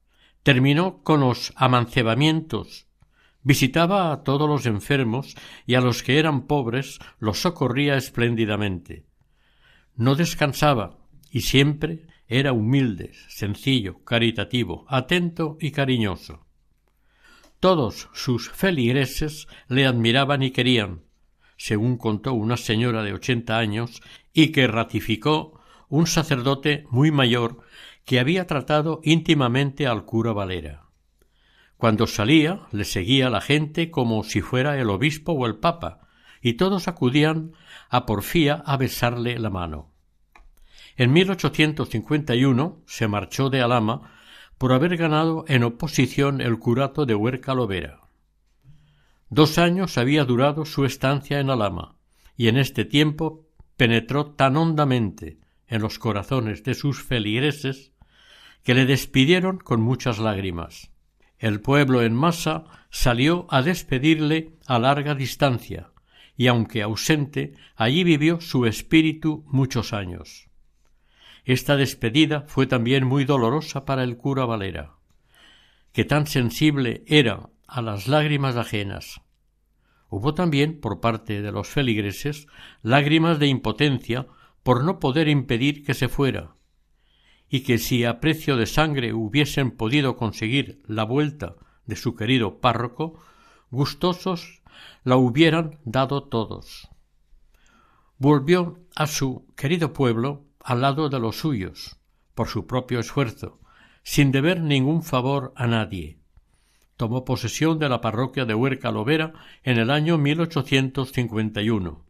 terminó 0.42 1.04
con 1.04 1.20
los 1.20 1.54
amancebamientos, 1.56 2.87
visitaba 3.48 4.12
a 4.12 4.24
todos 4.24 4.50
los 4.50 4.66
enfermos 4.66 5.34
y 5.66 5.76
a 5.76 5.82
los 5.82 6.04
que 6.04 6.20
eran 6.20 6.48
pobres 6.48 7.00
los 7.18 7.40
socorría 7.40 7.96
espléndidamente. 7.96 9.06
No 9.96 10.16
descansaba 10.16 10.98
y 11.32 11.42
siempre 11.42 12.08
era 12.28 12.52
humilde, 12.52 13.14
sencillo, 13.30 14.04
caritativo, 14.04 14.86
atento 14.90 15.58
y 15.62 15.72
cariñoso. 15.72 16.46
Todos 17.62 18.10
sus 18.12 18.50
feligreses 18.50 19.48
le 19.70 19.86
admiraban 19.86 20.44
y 20.44 20.52
querían, 20.52 21.04
según 21.56 21.96
contó 21.96 22.34
una 22.34 22.58
señora 22.58 23.02
de 23.02 23.14
ochenta 23.14 23.60
años, 23.60 24.02
y 24.34 24.52
que 24.52 24.68
ratificó 24.68 25.62
un 25.88 26.06
sacerdote 26.06 26.84
muy 26.92 27.12
mayor 27.12 27.60
que 28.04 28.20
había 28.20 28.46
tratado 28.46 29.00
íntimamente 29.04 29.88
al 29.88 30.04
cura 30.04 30.34
Valera. 30.34 30.87
Cuando 31.78 32.08
salía 32.08 32.62
le 32.72 32.86
seguía 32.86 33.30
la 33.30 33.42
gente 33.42 33.92
como 33.92 34.24
si 34.24 34.42
fuera 34.42 34.80
el 34.80 34.90
obispo 34.90 35.34
o 35.34 35.46
el 35.46 35.58
papa, 35.58 36.08
y 36.42 36.54
todos 36.54 36.88
acudían 36.88 37.54
a 37.90 38.06
porfía 38.06 38.64
a 38.66 38.78
besarle 38.78 39.38
la 39.40 39.50
mano. 39.50 39.92
En 40.96 41.14
1851 41.14 42.82
se 42.88 43.08
marchó 43.08 43.50
de 43.50 43.62
Alama 43.62 44.12
por 44.58 44.74
haber 44.74 44.98
ganado 44.98 45.46
en 45.48 45.64
oposición 45.64 46.42
el 46.42 46.58
curato 46.58 47.06
de 47.06 47.14
Huerca 47.14 47.54
Lovera. 47.54 48.02
Dos 49.30 49.60
años 49.60 49.98
había 49.98 50.26
durado 50.26 50.66
su 50.66 50.86
estancia 50.86 51.40
en 51.40 51.52
Alama, 51.52 51.96
y 52.36 52.48
en 52.48 52.58
este 52.58 52.86
tiempo 52.86 53.46
penetró 53.76 54.32
tan 54.32 54.58
hondamente 54.58 55.40
en 55.68 55.82
los 55.82 56.00
corazones 56.00 56.64
de 56.64 56.74
sus 56.74 57.04
feligreses 57.04 57.92
que 58.64 58.74
le 58.74 58.86
despidieron 58.86 59.60
con 59.60 59.82
muchas 59.82 60.18
lágrimas. 60.18 60.92
El 61.40 61.62
pueblo 61.62 62.02
en 62.02 62.14
masa 62.14 62.66
salió 62.90 63.46
a 63.50 63.62
despedirle 63.62 64.54
a 64.66 64.80
larga 64.80 65.14
distancia, 65.14 65.92
y 66.36 66.48
aunque 66.48 66.82
ausente, 66.82 67.54
allí 67.76 68.04
vivió 68.04 68.42
su 68.42 68.66
espíritu 68.66 69.44
muchos 69.48 69.94
años. 69.94 70.50
Esta 71.46 71.78
despedida 71.78 72.42
fue 72.48 72.68
también 72.68 73.06
muy 73.06 73.24
dolorosa 73.24 73.86
para 73.86 74.04
el 74.04 74.18
cura 74.18 74.46
Valera, 74.46 74.96
que 75.94 76.06
tan 76.06 76.28
sensible 76.28 77.04
era 77.08 77.50
a 77.68 77.82
las 77.82 78.08
lágrimas 78.08 78.58
ajenas. 78.58 79.22
Hubo 80.10 80.34
también, 80.34 80.80
por 80.80 81.00
parte 81.00 81.42
de 81.42 81.52
los 81.52 81.68
feligreses, 81.68 82.48
lágrimas 82.82 83.40
de 83.40 83.48
impotencia 83.48 84.28
por 84.64 84.84
no 84.84 85.00
poder 85.00 85.28
impedir 85.30 85.86
que 85.86 85.94
se 85.94 86.10
fuera, 86.10 86.57
y 87.50 87.62
que 87.62 87.78
si 87.78 88.04
a 88.04 88.20
precio 88.20 88.58
de 88.58 88.66
sangre 88.66 89.14
hubiesen 89.14 89.72
podido 89.72 90.18
conseguir 90.18 90.82
la 90.86 91.04
vuelta 91.04 91.56
de 91.86 91.96
su 91.96 92.16
querido 92.16 92.60
párroco, 92.60 93.20
gustosos 93.72 94.62
la 95.04 95.18
hubieran 95.18 95.80
dado 95.86 96.24
todos. 96.24 96.90
Volvió 98.18 98.80
a 98.96 99.08
su 99.08 99.46
querido 99.56 99.94
pueblo 99.94 100.46
al 100.60 100.82
lado 100.82 101.10
de 101.10 101.20
los 101.20 101.38
suyos, 101.38 101.98
por 102.36 102.48
su 102.48 102.68
propio 102.68 103.00
esfuerzo, 103.00 103.60
sin 104.04 104.32
deber 104.32 104.62
ningún 104.62 105.04
favor 105.04 105.54
a 105.56 105.68
nadie. 105.68 106.20
Tomó 106.98 107.26
posesión 107.26 107.80
de 107.80 107.90
la 107.90 108.02
parroquia 108.02 108.46
de 108.46 108.56
Huerca 108.56 108.92
Lovera 108.92 109.34
en 109.64 109.78
el 109.78 109.92
año 109.92 110.18
1851. 110.18 112.06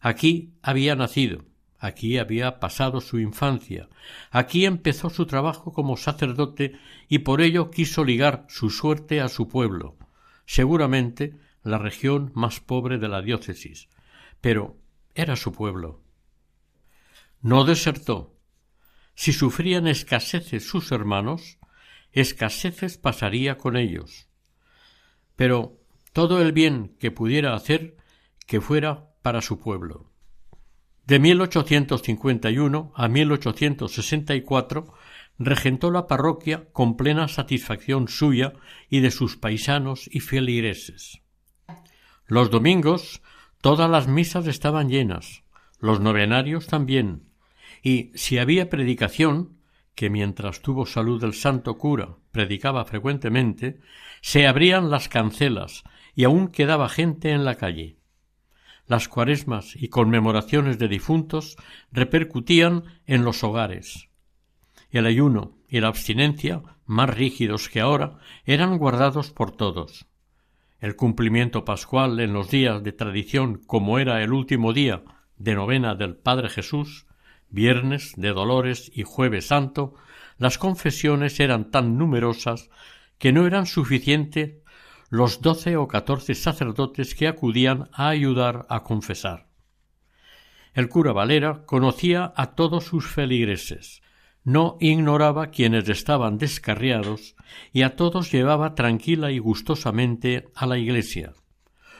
Aquí 0.00 0.54
había 0.62 0.94
nacido, 0.94 1.44
aquí 1.82 2.16
había 2.18 2.60
pasado 2.60 3.00
su 3.00 3.18
infancia, 3.18 3.88
aquí 4.30 4.66
empezó 4.66 5.10
su 5.10 5.26
trabajo 5.26 5.72
como 5.72 5.96
sacerdote 5.96 6.78
y 7.08 7.18
por 7.18 7.40
ello 7.40 7.72
quiso 7.72 8.04
ligar 8.04 8.46
su 8.48 8.70
suerte 8.70 9.20
a 9.20 9.28
su 9.28 9.48
pueblo, 9.48 9.96
seguramente 10.46 11.34
la 11.64 11.78
región 11.78 12.30
más 12.34 12.60
pobre 12.60 12.98
de 12.98 13.08
la 13.08 13.20
diócesis, 13.20 13.88
pero 14.40 14.78
era 15.16 15.34
su 15.34 15.50
pueblo. 15.50 16.00
No 17.40 17.64
desertó. 17.64 18.38
si 19.14 19.32
sufrían 19.32 19.88
escaseces 19.88 20.64
sus 20.64 20.92
hermanos, 20.92 21.58
escaseces 22.12 22.96
pasaría 22.96 23.58
con 23.58 23.76
ellos. 23.76 24.28
Pero 25.34 25.80
todo 26.12 26.40
el 26.40 26.52
bien 26.52 26.96
que 27.00 27.10
pudiera 27.10 27.54
hacer, 27.54 27.96
que 28.46 28.60
fuera 28.60 29.10
para 29.22 29.42
su 29.42 29.58
pueblo. 29.58 30.11
De 31.06 31.18
1851 31.18 32.92
a 32.94 33.08
1864 33.08 34.94
regentó 35.38 35.90
la 35.90 36.06
parroquia 36.06 36.68
con 36.72 36.96
plena 36.96 37.28
satisfacción 37.28 38.08
suya 38.08 38.52
y 38.88 39.00
de 39.00 39.10
sus 39.10 39.36
paisanos 39.36 40.08
y 40.12 40.20
feligreses. 40.20 41.20
Los 42.26 42.50
domingos 42.50 43.22
todas 43.60 43.90
las 43.90 44.06
misas 44.06 44.46
estaban 44.46 44.88
llenas, 44.88 45.42
los 45.80 46.00
novenarios 46.00 46.66
también, 46.66 47.24
y 47.82 48.12
si 48.14 48.38
había 48.38 48.70
predicación, 48.70 49.58
que 49.94 50.08
mientras 50.08 50.62
tuvo 50.62 50.86
salud 50.86 51.22
el 51.24 51.34
santo 51.34 51.76
cura 51.76 52.16
predicaba 52.30 52.84
frecuentemente, 52.84 53.80
se 54.20 54.46
abrían 54.46 54.90
las 54.90 55.08
cancelas 55.08 55.82
y 56.14 56.24
aún 56.24 56.48
quedaba 56.48 56.88
gente 56.88 57.30
en 57.30 57.44
la 57.44 57.56
calle. 57.56 57.98
Las 58.86 59.08
cuaresmas 59.08 59.74
y 59.76 59.88
conmemoraciones 59.88 60.78
de 60.78 60.88
difuntos 60.88 61.56
repercutían 61.92 62.84
en 63.06 63.24
los 63.24 63.44
hogares. 63.44 64.08
El 64.90 65.06
ayuno 65.06 65.56
y 65.68 65.80
la 65.80 65.88
abstinencia, 65.88 66.62
más 66.84 67.08
rígidos 67.08 67.68
que 67.68 67.80
ahora, 67.80 68.18
eran 68.44 68.76
guardados 68.78 69.30
por 69.30 69.52
todos. 69.56 70.06
El 70.80 70.96
cumplimiento 70.96 71.64
pascual 71.64 72.18
en 72.20 72.32
los 72.32 72.50
días 72.50 72.82
de 72.82 72.92
tradición, 72.92 73.62
como 73.66 73.98
era 73.98 74.22
el 74.22 74.32
último 74.32 74.72
día 74.72 75.02
de 75.36 75.54
novena 75.54 75.94
del 75.94 76.16
Padre 76.16 76.48
Jesús, 76.48 77.06
viernes 77.48 78.14
de 78.16 78.32
Dolores 78.32 78.90
y 78.94 79.04
jueves 79.04 79.46
santo, 79.46 79.94
las 80.38 80.58
confesiones 80.58 81.38
eran 81.38 81.70
tan 81.70 81.98
numerosas 81.98 82.68
que 83.18 83.32
no 83.32 83.46
eran 83.46 83.66
suficientes 83.66 84.61
los 85.12 85.42
doce 85.42 85.76
o 85.76 85.88
catorce 85.88 86.34
sacerdotes 86.34 87.14
que 87.14 87.28
acudían 87.28 87.90
a 87.92 88.08
ayudar 88.08 88.64
a 88.70 88.82
confesar. 88.82 89.46
El 90.72 90.88
cura 90.88 91.12
Valera 91.12 91.66
conocía 91.66 92.32
a 92.34 92.54
todos 92.54 92.84
sus 92.84 93.06
feligreses, 93.06 94.00
no 94.42 94.78
ignoraba 94.80 95.48
quienes 95.48 95.86
estaban 95.90 96.38
descarriados 96.38 97.36
y 97.74 97.82
a 97.82 97.94
todos 97.94 98.32
llevaba 98.32 98.74
tranquila 98.74 99.30
y 99.30 99.38
gustosamente 99.38 100.48
a 100.54 100.64
la 100.64 100.78
iglesia. 100.78 101.34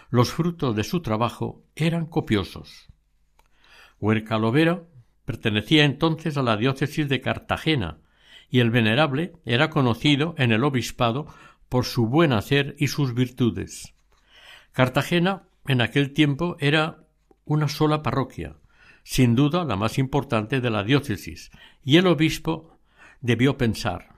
Los 0.09 0.33
frutos 0.33 0.75
de 0.75 0.83
su 0.83 1.03
trabajo 1.03 1.67
eran 1.77 2.07
copiosos. 2.07 2.89
Huerca 4.01 4.39
Lovera 4.39 4.85
pertenecía 5.27 5.85
entonces 5.85 6.39
a 6.39 6.43
la 6.43 6.57
diócesis 6.57 7.11
de 7.11 7.21
Cartagena, 7.21 7.99
y 8.49 8.61
el 8.61 8.71
venerable 8.71 9.33
era 9.47 9.71
conocido 9.71 10.35
en 10.37 10.53
el 10.53 10.65
obispado 10.65 11.27
por 11.73 11.87
su 11.87 12.07
buen 12.07 12.35
hacer 12.35 12.77
y 12.79 12.89
sus 12.89 13.15
virtudes. 13.15 13.95
Cartagena 14.73 15.45
en 15.67 15.81
aquel 15.81 16.13
tiempo 16.13 16.59
era 16.61 17.07
una 17.47 17.67
sola 17.67 18.03
parroquia, 18.03 18.57
sin 19.05 19.35
duda 19.35 19.65
la 19.65 19.77
más 19.77 19.97
importante 19.97 20.61
de 20.61 20.69
la 20.69 20.85
diócesis, 20.85 21.51
y 21.83 21.97
el 21.97 22.09
obispo 22.09 22.77
debió 23.23 23.57
pensar 23.57 24.17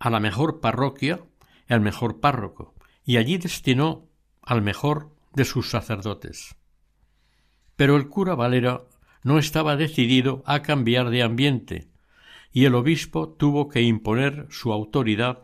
a 0.00 0.10
la 0.10 0.18
mejor 0.18 0.58
parroquia 0.58 1.20
el 1.68 1.80
mejor 1.80 2.18
párroco, 2.18 2.74
y 3.04 3.16
allí 3.16 3.38
destinó 3.38 4.08
al 4.42 4.60
mejor 4.60 5.14
de 5.34 5.44
sus 5.44 5.70
sacerdotes. 5.70 6.56
Pero 7.76 7.94
el 7.94 8.08
cura 8.08 8.34
Valera 8.34 8.82
no 9.22 9.38
estaba 9.38 9.76
decidido 9.76 10.42
a 10.46 10.62
cambiar 10.62 11.10
de 11.10 11.22
ambiente, 11.22 11.86
y 12.50 12.64
el 12.64 12.74
obispo 12.74 13.28
tuvo 13.28 13.68
que 13.68 13.82
imponer 13.82 14.48
su 14.50 14.72
autoridad 14.72 15.42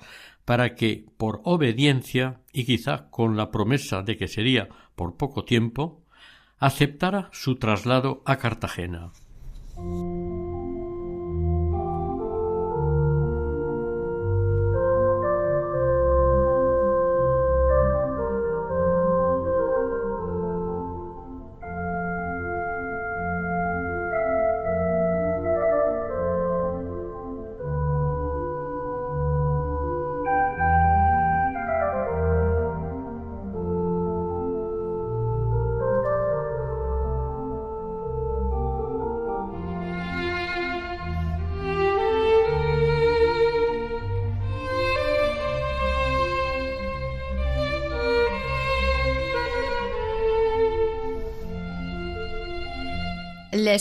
para 0.49 0.75
que, 0.77 1.05
por 1.19 1.43
obediencia 1.45 2.41
y 2.55 2.65
quizá 2.65 3.11
con 3.11 3.37
la 3.37 3.51
promesa 3.51 4.01
de 4.01 4.17
que 4.17 4.29
sería 4.29 4.71
por 4.97 5.19
poco 5.19 5.45
tiempo, 5.45 6.01
aceptara 6.59 7.29
su 7.33 7.57
traslado 7.57 8.23
a 8.25 8.39
Cartagena. 8.39 9.13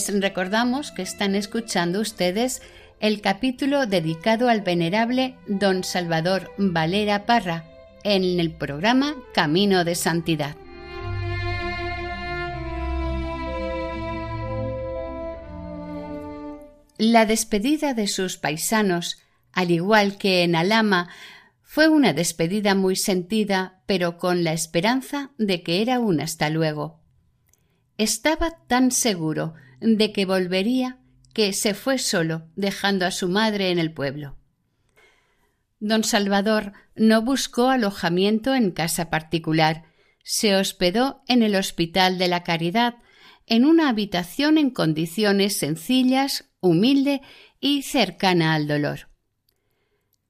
Recordamos 0.08 0.90
que 0.90 1.02
están 1.02 1.34
escuchando 1.34 2.00
ustedes 2.00 2.62
el 2.98 3.20
capítulo 3.20 3.86
dedicado 3.86 4.48
al 4.48 4.62
venerable 4.62 5.36
don 5.46 5.84
Salvador 5.84 6.50
Valera 6.56 7.26
Parra 7.26 7.64
en 8.04 8.40
el 8.40 8.50
programa 8.50 9.14
Camino 9.34 9.84
de 9.84 9.94
Santidad. 9.94 10.56
La 16.96 17.26
despedida 17.26 17.92
de 17.92 18.08
sus 18.08 18.38
paisanos, 18.38 19.18
al 19.52 19.70
igual 19.70 20.16
que 20.16 20.42
en 20.42 20.56
Alama, 20.56 21.10
fue 21.62 21.88
una 21.88 22.14
despedida 22.14 22.74
muy 22.74 22.96
sentida, 22.96 23.82
pero 23.84 24.16
con 24.16 24.42
la 24.42 24.54
esperanza 24.54 25.32
de 25.36 25.62
que 25.62 25.82
era 25.82 26.00
un 26.00 26.20
hasta 26.20 26.48
luego. 26.48 26.98
Estaba 27.98 28.56
tan 28.66 28.90
seguro 28.90 29.54
de 29.80 30.12
que 30.12 30.24
volvería 30.26 30.98
que 31.32 31.52
se 31.52 31.74
fue 31.74 31.98
solo, 31.98 32.48
dejando 32.56 33.06
a 33.06 33.10
su 33.10 33.28
madre 33.28 33.70
en 33.70 33.78
el 33.78 33.92
pueblo. 33.92 34.36
Don 35.80 36.02
Salvador 36.02 36.72
no 36.96 37.22
buscó 37.22 37.68
alojamiento 37.68 38.54
en 38.54 38.72
casa 38.72 39.10
particular, 39.10 39.84
se 40.24 40.56
hospedó 40.56 41.22
en 41.28 41.42
el 41.42 41.54
Hospital 41.54 42.18
de 42.18 42.28
la 42.28 42.42
Caridad, 42.42 42.96
en 43.46 43.64
una 43.64 43.88
habitación 43.88 44.58
en 44.58 44.70
condiciones 44.70 45.56
sencillas, 45.56 46.50
humilde 46.60 47.22
y 47.60 47.82
cercana 47.82 48.54
al 48.54 48.66
dolor. 48.66 49.08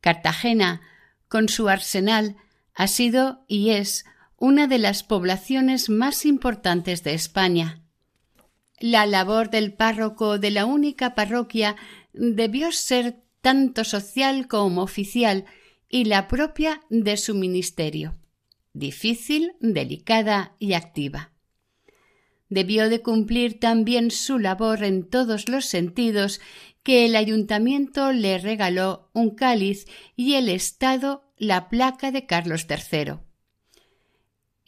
Cartagena, 0.01 0.83
con 1.29 1.49
su 1.49 1.69
arsenal, 1.69 2.37
ha 2.75 2.87
sido 2.87 3.45
y 3.49 3.71
es 3.71 4.05
una 4.37 4.67
de 4.67 4.79
las 4.79 5.03
poblaciones 5.03 5.89
más 5.89 6.25
importantes 6.25 7.03
de 7.03 7.15
España. 7.15 7.83
La 8.81 9.07
labor 9.07 9.51
del 9.51 9.73
párroco 9.73 10.39
de 10.39 10.51
la 10.51 10.65
única 10.65 11.15
parroquia 11.15 11.77
debió 12.13 12.73
ser 12.73 13.23
tanto 13.41 13.85
social 13.85 14.47
como 14.47 14.83
oficial 14.83 15.45
y 15.89 16.05
la 16.05 16.29
propia 16.29 16.83
de 16.91 17.17
su 17.17 17.35
ministerio, 17.35 18.17
difícil, 18.73 19.53
delicada 19.61 20.55
y 20.59 20.75
activa. 20.75 21.33
Debió 22.51 22.89
de 22.89 23.03
cumplir 23.03 23.61
también 23.61 24.11
su 24.11 24.39
labor 24.39 24.83
en 24.83 25.09
todos 25.09 25.49
los 25.49 25.67
sentidos 25.67 26.41
que 26.83 27.05
el 27.05 27.17
ayuntamiento 27.17 28.13
le 28.13 28.39
regaló 28.39 29.11
un 29.13 29.35
cáliz 29.35 29.87
y 30.17 30.35
el 30.35 30.49
Estado 30.49 31.31
la 31.37 31.69
placa 31.69 32.11
de 32.11 32.27
Carlos 32.27 32.67
III. 32.69 33.28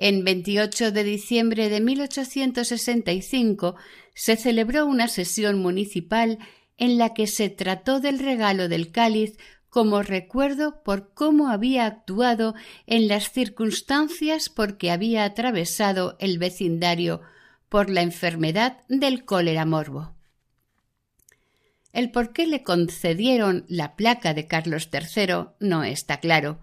En 0.02 0.24
28 0.24 0.92
de 0.92 1.04
diciembre 1.04 1.68
de 1.68 1.78
1865 1.78 3.76
se 4.14 4.36
celebró 4.36 4.86
una 4.86 5.08
sesión 5.08 5.58
municipal 5.60 6.38
en 6.78 6.96
la 6.96 7.12
que 7.12 7.26
se 7.26 7.50
trató 7.50 8.00
del 8.00 8.18
regalo 8.18 8.70
del 8.70 8.92
cáliz 8.92 9.36
como 9.68 10.02
recuerdo 10.02 10.82
por 10.84 11.12
cómo 11.12 11.50
había 11.50 11.84
actuado 11.84 12.54
en 12.86 13.08
las 13.08 13.30
circunstancias 13.30 14.48
por 14.48 14.78
que 14.78 14.90
había 14.90 15.24
atravesado 15.24 16.16
el 16.18 16.38
vecindario 16.38 17.20
por 17.68 17.90
la 17.90 18.00
enfermedad 18.00 18.78
del 18.88 19.26
cólera 19.26 19.66
morbo. 19.66 20.14
El 21.92 22.10
por 22.10 22.32
qué 22.32 22.46
le 22.46 22.62
concedieron 22.62 23.66
la 23.68 23.96
placa 23.96 24.32
de 24.32 24.46
Carlos 24.46 24.88
III 24.90 25.50
no 25.60 25.84
está 25.84 26.20
claro, 26.20 26.58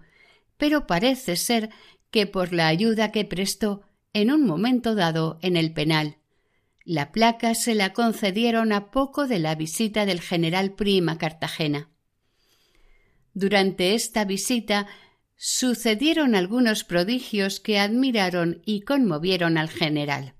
pero 0.56 0.88
parece 0.88 1.36
ser 1.36 1.70
que 2.10 2.26
por 2.26 2.52
la 2.52 2.68
ayuda 2.68 3.12
que 3.12 3.24
prestó 3.24 3.82
en 4.12 4.30
un 4.30 4.46
momento 4.46 4.94
dado 4.94 5.38
en 5.42 5.56
el 5.56 5.72
penal, 5.72 6.16
La 6.90 7.12
placa 7.12 7.54
se 7.54 7.74
la 7.74 7.92
concedieron 7.92 8.72
a 8.72 8.90
poco 8.90 9.26
de 9.26 9.38
la 9.38 9.54
visita 9.54 10.06
del 10.06 10.22
general 10.22 10.72
Prim 10.72 11.10
a 11.10 11.18
Cartagena. 11.18 11.90
Durante 13.34 13.94
esta 13.94 14.24
visita 14.24 14.86
sucedieron 15.36 16.34
algunos 16.34 16.84
prodigios 16.84 17.60
que 17.60 17.78
admiraron 17.78 18.62
y 18.64 18.80
conmovieron 18.80 19.58
al 19.58 19.68
general. 19.68 20.32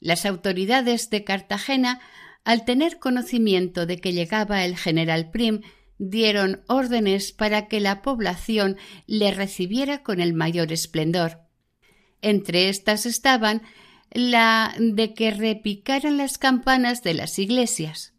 Las 0.00 0.26
autoridades 0.26 1.08
de 1.08 1.24
Cartagena, 1.24 2.02
al 2.44 2.66
tener 2.66 2.98
conocimiento 2.98 3.86
de 3.86 4.02
que 4.02 4.12
llegaba 4.12 4.66
el 4.66 4.76
general 4.76 5.30
Prim, 5.30 5.62
dieron 6.10 6.62
órdenes 6.66 7.30
para 7.30 7.68
que 7.68 7.78
la 7.78 8.02
población 8.02 8.76
le 9.06 9.30
recibiera 9.30 10.02
con 10.02 10.20
el 10.20 10.34
mayor 10.34 10.72
esplendor. 10.72 11.42
Entre 12.20 12.68
estas 12.68 13.06
estaban 13.06 13.62
la 14.10 14.74
de 14.78 15.14
que 15.14 15.30
repicaran 15.30 16.16
las 16.16 16.38
campanas 16.38 17.04
de 17.04 17.14
las 17.14 17.38
iglesias. 17.38 18.14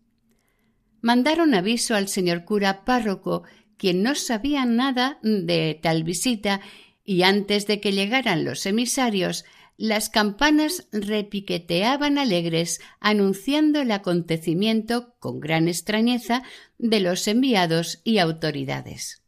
Mandaron 1.02 1.54
aviso 1.54 1.96
al 1.96 2.08
señor 2.08 2.46
cura 2.46 2.86
párroco, 2.86 3.43
quien 3.78 4.02
no 4.02 4.15
sabía 4.15 4.65
nada 4.65 5.19
de 5.22 5.78
tal 5.82 6.06
visita, 6.06 6.62
y 7.04 7.24
antes 7.24 7.67
de 7.67 7.82
que 7.82 7.91
llegaran 7.91 8.46
los 8.46 8.65
emisarios, 8.65 9.43
las 9.77 10.09
campanas 10.09 10.88
repiqueteaban 10.91 12.17
alegres, 12.17 12.79
anunciando 12.99 13.81
el 13.81 13.91
acontecimiento 13.91 15.15
con 15.19 15.39
gran 15.39 15.67
extrañeza 15.67 16.43
de 16.77 16.99
los 16.99 17.27
enviados 17.27 18.01
y 18.03 18.19
autoridades. 18.19 19.23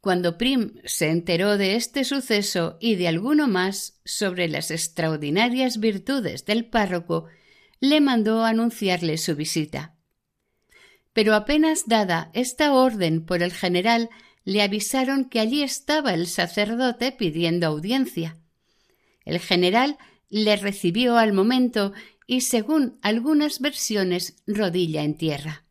Cuando 0.00 0.36
Prim 0.36 0.74
se 0.84 1.10
enteró 1.10 1.56
de 1.56 1.76
este 1.76 2.02
suceso 2.04 2.76
y 2.80 2.96
de 2.96 3.06
alguno 3.06 3.46
más 3.46 4.00
sobre 4.04 4.48
las 4.48 4.72
extraordinarias 4.72 5.78
virtudes 5.78 6.44
del 6.44 6.66
párroco, 6.66 7.28
le 7.78 8.00
mandó 8.00 8.44
anunciarle 8.44 9.16
su 9.16 9.36
visita. 9.36 9.96
Pero 11.12 11.34
apenas 11.36 11.84
dada 11.86 12.30
esta 12.34 12.72
orden 12.72 13.24
por 13.24 13.44
el 13.44 13.52
general, 13.52 14.10
le 14.44 14.62
avisaron 14.62 15.28
que 15.28 15.38
allí 15.38 15.62
estaba 15.62 16.14
el 16.14 16.26
sacerdote 16.26 17.12
pidiendo 17.12 17.68
audiencia. 17.68 18.41
El 19.24 19.38
general 19.38 19.98
le 20.28 20.56
recibió 20.56 21.18
al 21.18 21.32
momento 21.32 21.92
y, 22.26 22.42
según 22.42 22.98
algunas 23.02 23.60
versiones, 23.60 24.42
rodilla 24.46 25.02
en 25.02 25.16
tierra. 25.16 25.64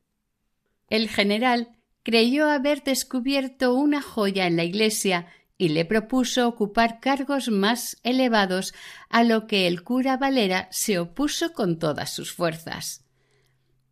El 0.87 1.09
general 1.09 1.69
creyó 2.03 2.49
haber 2.49 2.83
descubierto 2.83 3.73
una 3.73 4.01
joya 4.01 4.47
en 4.47 4.57
la 4.57 4.63
iglesia 4.63 5.27
y 5.57 5.69
le 5.69 5.85
propuso 5.85 6.47
ocupar 6.47 6.99
cargos 6.99 7.49
más 7.49 7.97
elevados, 8.01 8.73
a 9.09 9.23
lo 9.23 9.45
que 9.45 9.67
el 9.67 9.83
cura 9.83 10.17
Valera 10.17 10.67
se 10.71 10.97
opuso 10.97 11.53
con 11.53 11.77
todas 11.77 12.11
sus 12.11 12.33
fuerzas. 12.33 13.05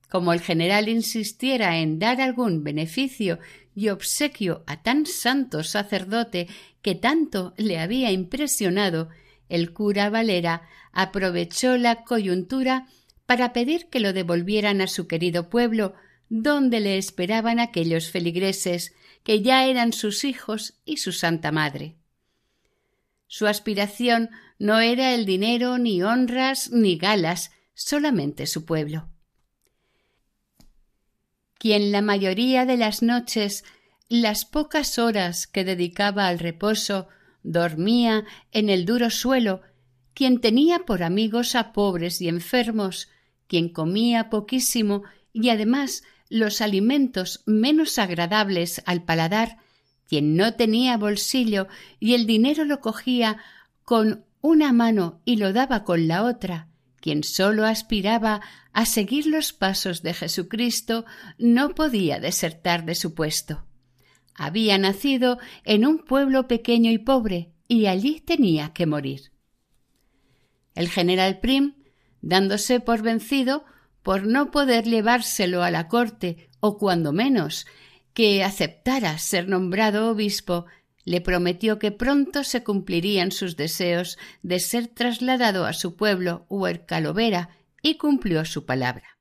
Como 0.09 0.33
el 0.33 0.41
general 0.41 0.89
insistiera 0.89 1.77
en 1.77 1.99
dar 1.99 2.21
algún 2.21 2.63
beneficio 2.63 3.37
y 3.75 3.89
obsequio 3.89 4.63
a 4.65 4.81
tan 4.81 5.05
santo 5.05 5.63
sacerdote 5.63 6.47
que 6.81 6.95
tanto 6.95 7.53
le 7.55 7.77
había 7.77 8.11
impresionado, 8.11 9.09
el 9.49 9.73
cura 9.73 10.09
Valera 10.09 10.62
aprovechó 10.91 11.77
la 11.77 12.03
coyuntura 12.03 12.88
para 13.25 13.53
pedir 13.53 13.89
que 13.89 13.99
lo 13.99 14.13
devolvieran 14.13 14.81
a 14.81 14.88
su 14.88 15.07
querido 15.07 15.49
pueblo, 15.49 15.93
donde 16.29 16.79
le 16.79 16.97
esperaban 16.97 17.59
aquellos 17.59 18.09
feligreses 18.09 18.93
que 19.23 19.41
ya 19.41 19.65
eran 19.65 19.93
sus 19.93 20.23
hijos 20.23 20.75
y 20.85 20.97
su 20.97 21.12
Santa 21.12 21.51
Madre. 21.51 21.95
Su 23.27 23.45
aspiración 23.45 24.29
no 24.57 24.79
era 24.79 25.13
el 25.13 25.25
dinero, 25.25 25.77
ni 25.77 26.01
honras, 26.01 26.71
ni 26.71 26.97
galas, 26.97 27.51
solamente 27.73 28.47
su 28.47 28.65
pueblo. 28.65 29.09
Quien 31.59 31.91
la 31.91 32.01
mayoría 32.01 32.65
de 32.65 32.77
las 32.77 33.01
noches, 33.01 33.63
las 34.07 34.45
pocas 34.45 34.97
horas 34.97 35.45
que 35.45 35.63
dedicaba 35.63 36.27
al 36.27 36.39
reposo, 36.39 37.07
dormía 37.43 38.25
en 38.52 38.69
el 38.69 38.86
duro 38.86 39.10
suelo, 39.10 39.62
quien 40.13 40.41
tenía 40.41 40.80
por 40.80 41.04
amigos 41.04 41.56
a 41.56 41.71
pobres 41.71 42.21
y 42.21 42.28
enfermos, 42.28 43.10
quien 43.47 43.69
comía 43.69 44.30
poquísimo 44.30 45.04
y 45.34 45.49
además 45.49 46.04
los 46.30 46.62
alimentos 46.62 47.41
menos 47.45 47.97
agradables 47.97 48.82
al 48.86 49.04
paladar, 49.04 49.58
quien 50.08 50.36
no 50.36 50.56
tenía 50.56 50.97
bolsillo 50.97 51.67
y 51.99 52.13
el 52.13 52.25
dinero 52.25 52.65
lo 52.65 52.82
cogía 52.82 53.38
con 53.84 54.25
una 54.41 54.73
mano 54.73 55.21
y 55.25 55.38
lo 55.38 55.54
daba 55.54 55.84
con 55.84 56.08
la 56.08 56.23
otra, 56.23 56.67
quien 56.99 57.23
sólo 57.23 57.65
aspiraba 57.65 58.41
a 58.73 58.86
seguir 58.86 59.25
los 59.25 59.54
pasos 59.54 60.02
de 60.04 60.13
Jesucristo, 60.13 61.06
no 61.38 61.75
podía 61.75 62.19
desertar 62.19 62.86
de 62.86 62.95
su 62.95 63.13
puesto. 63.13 63.68
Había 64.41 64.78
nacido 64.78 65.38
en 65.65 65.86
un 65.86 65.99
pueblo 65.99 66.47
pequeño 66.47 66.91
y 66.91 66.97
pobre, 66.97 67.52
y 67.67 67.88
allí 67.88 68.21
tenía 68.21 68.71
que 68.71 68.86
morir. 68.86 69.34
El 70.75 70.88
general 70.88 71.41
Prim, 71.41 71.73
dándose 72.21 72.80
por 72.80 73.02
vencido, 73.02 73.65
por 74.02 74.25
no 74.25 74.49
poder 74.49 74.86
llevárselo 74.86 75.62
a 75.62 75.71
la 75.71 75.89
corte 75.89 76.49
o 76.62 76.78
cuando 76.78 77.12
menos 77.12 77.67
que 78.13 78.41
aceptara 78.41 79.17
ser 79.17 79.49
nombrado 79.49 80.10
obispo, 80.10 80.67
le 81.04 81.19
prometió 81.19 81.78
que 81.78 81.91
pronto 81.91 82.45
se 82.45 82.63
cumplirían 82.63 83.34
sus 83.34 83.58
deseos 83.58 84.17
de 84.41 84.62
ser 84.62 84.88
trasladado 84.88 85.65
a 85.65 85.73
su 85.73 85.97
pueblo 85.97 86.45
Huercalovera 86.47 87.58
y 87.82 87.97
cumplió 87.97 88.45
su 88.45 88.65
palabra. 88.65 89.18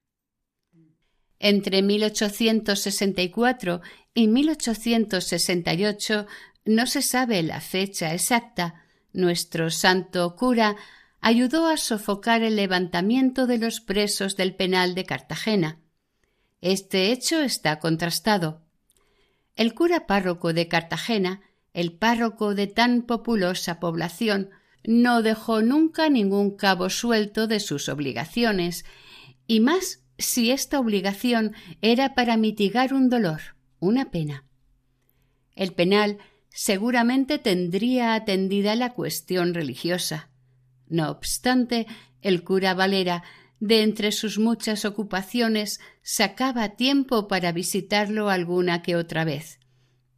Entre 1.38 1.82
1864 1.82 3.80
y 4.14 4.26
1868 4.28 6.26
no 6.64 6.86
se 6.86 7.02
sabe 7.02 7.42
la 7.42 7.60
fecha 7.60 8.12
exacta. 8.12 8.82
Nuestro 9.12 9.70
santo 9.70 10.34
cura 10.36 10.76
ayudó 11.20 11.66
a 11.66 11.76
sofocar 11.76 12.42
el 12.42 12.56
levantamiento 12.56 13.46
de 13.46 13.58
los 13.58 13.80
presos 13.80 14.36
del 14.36 14.54
penal 14.54 14.94
de 14.94 15.04
Cartagena. 15.04 15.80
Este 16.60 17.12
hecho 17.12 17.40
está 17.40 17.78
contrastado. 17.78 18.62
El 19.56 19.74
cura 19.74 20.06
párroco 20.06 20.52
de 20.52 20.68
Cartagena, 20.68 21.40
el 21.72 21.92
párroco 21.92 22.54
de 22.54 22.66
tan 22.66 23.02
populosa 23.02 23.80
población, 23.80 24.50
no 24.84 25.22
dejó 25.22 25.62
nunca 25.62 26.08
ningún 26.08 26.56
cabo 26.56 26.90
suelto 26.90 27.46
de 27.46 27.60
sus 27.60 27.88
obligaciones, 27.88 28.84
y 29.46 29.60
más 29.60 30.00
si 30.18 30.50
esta 30.50 30.80
obligación 30.80 31.54
era 31.80 32.14
para 32.14 32.36
mitigar 32.36 32.92
un 32.92 33.08
dolor, 33.08 33.40
una 33.78 34.10
pena. 34.10 34.44
El 35.54 35.72
penal 35.72 36.18
seguramente 36.50 37.38
tendría 37.38 38.14
atendida 38.14 38.74
la 38.74 38.92
cuestión 38.94 39.54
religiosa. 39.54 40.30
No 40.88 41.10
obstante, 41.10 41.86
el 42.20 42.42
cura 42.42 42.74
Valera, 42.74 43.22
de 43.60 43.82
entre 43.82 44.12
sus 44.12 44.38
muchas 44.38 44.84
ocupaciones, 44.84 45.80
sacaba 46.02 46.70
tiempo 46.70 47.28
para 47.28 47.52
visitarlo 47.52 48.30
alguna 48.30 48.82
que 48.82 48.96
otra 48.96 49.24
vez. 49.24 49.58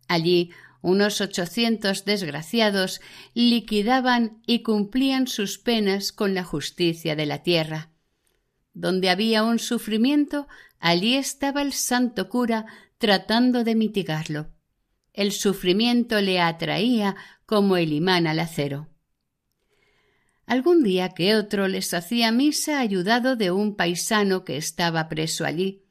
Allí 0.09 0.51
unos 0.83 1.21
ochocientos 1.21 2.05
desgraciados 2.05 3.01
liquidaban 3.35 4.41
y 4.47 4.63
cumplían 4.63 5.27
sus 5.27 5.59
penas 5.59 6.13
con 6.13 6.35
la 6.35 6.45
justicia 6.45 7.17
de 7.17 7.27
la 7.27 7.43
tierra. 7.43 7.91
Donde 8.73 9.11
había 9.11 9.43
un 9.43 9.59
sufrimiento, 9.59 10.47
allí 10.79 11.17
estaba 11.17 11.63
el 11.63 11.73
santo 11.73 12.29
cura 12.29 12.67
tratando 12.99 13.65
de 13.65 13.75
mitigarlo. 13.75 14.51
El 15.13 15.33
sufrimiento 15.33 16.21
le 16.21 16.41
atraía 16.41 17.17
como 17.47 17.77
el 17.77 17.93
imán 17.93 18.27
al 18.27 18.39
acero. 18.39 18.89
Algún 20.47 20.83
día 20.83 21.11
que 21.11 21.37
otro 21.37 21.69
les 21.69 21.95
hacía 21.95 22.33
misa 22.33 22.81
ayudado 22.81 23.37
de 23.37 23.51
un 23.51 23.77
paisano 23.77 24.45
que 24.45 24.57
estaba 24.57 25.09
preso 25.09 25.45
allí. 25.45 25.85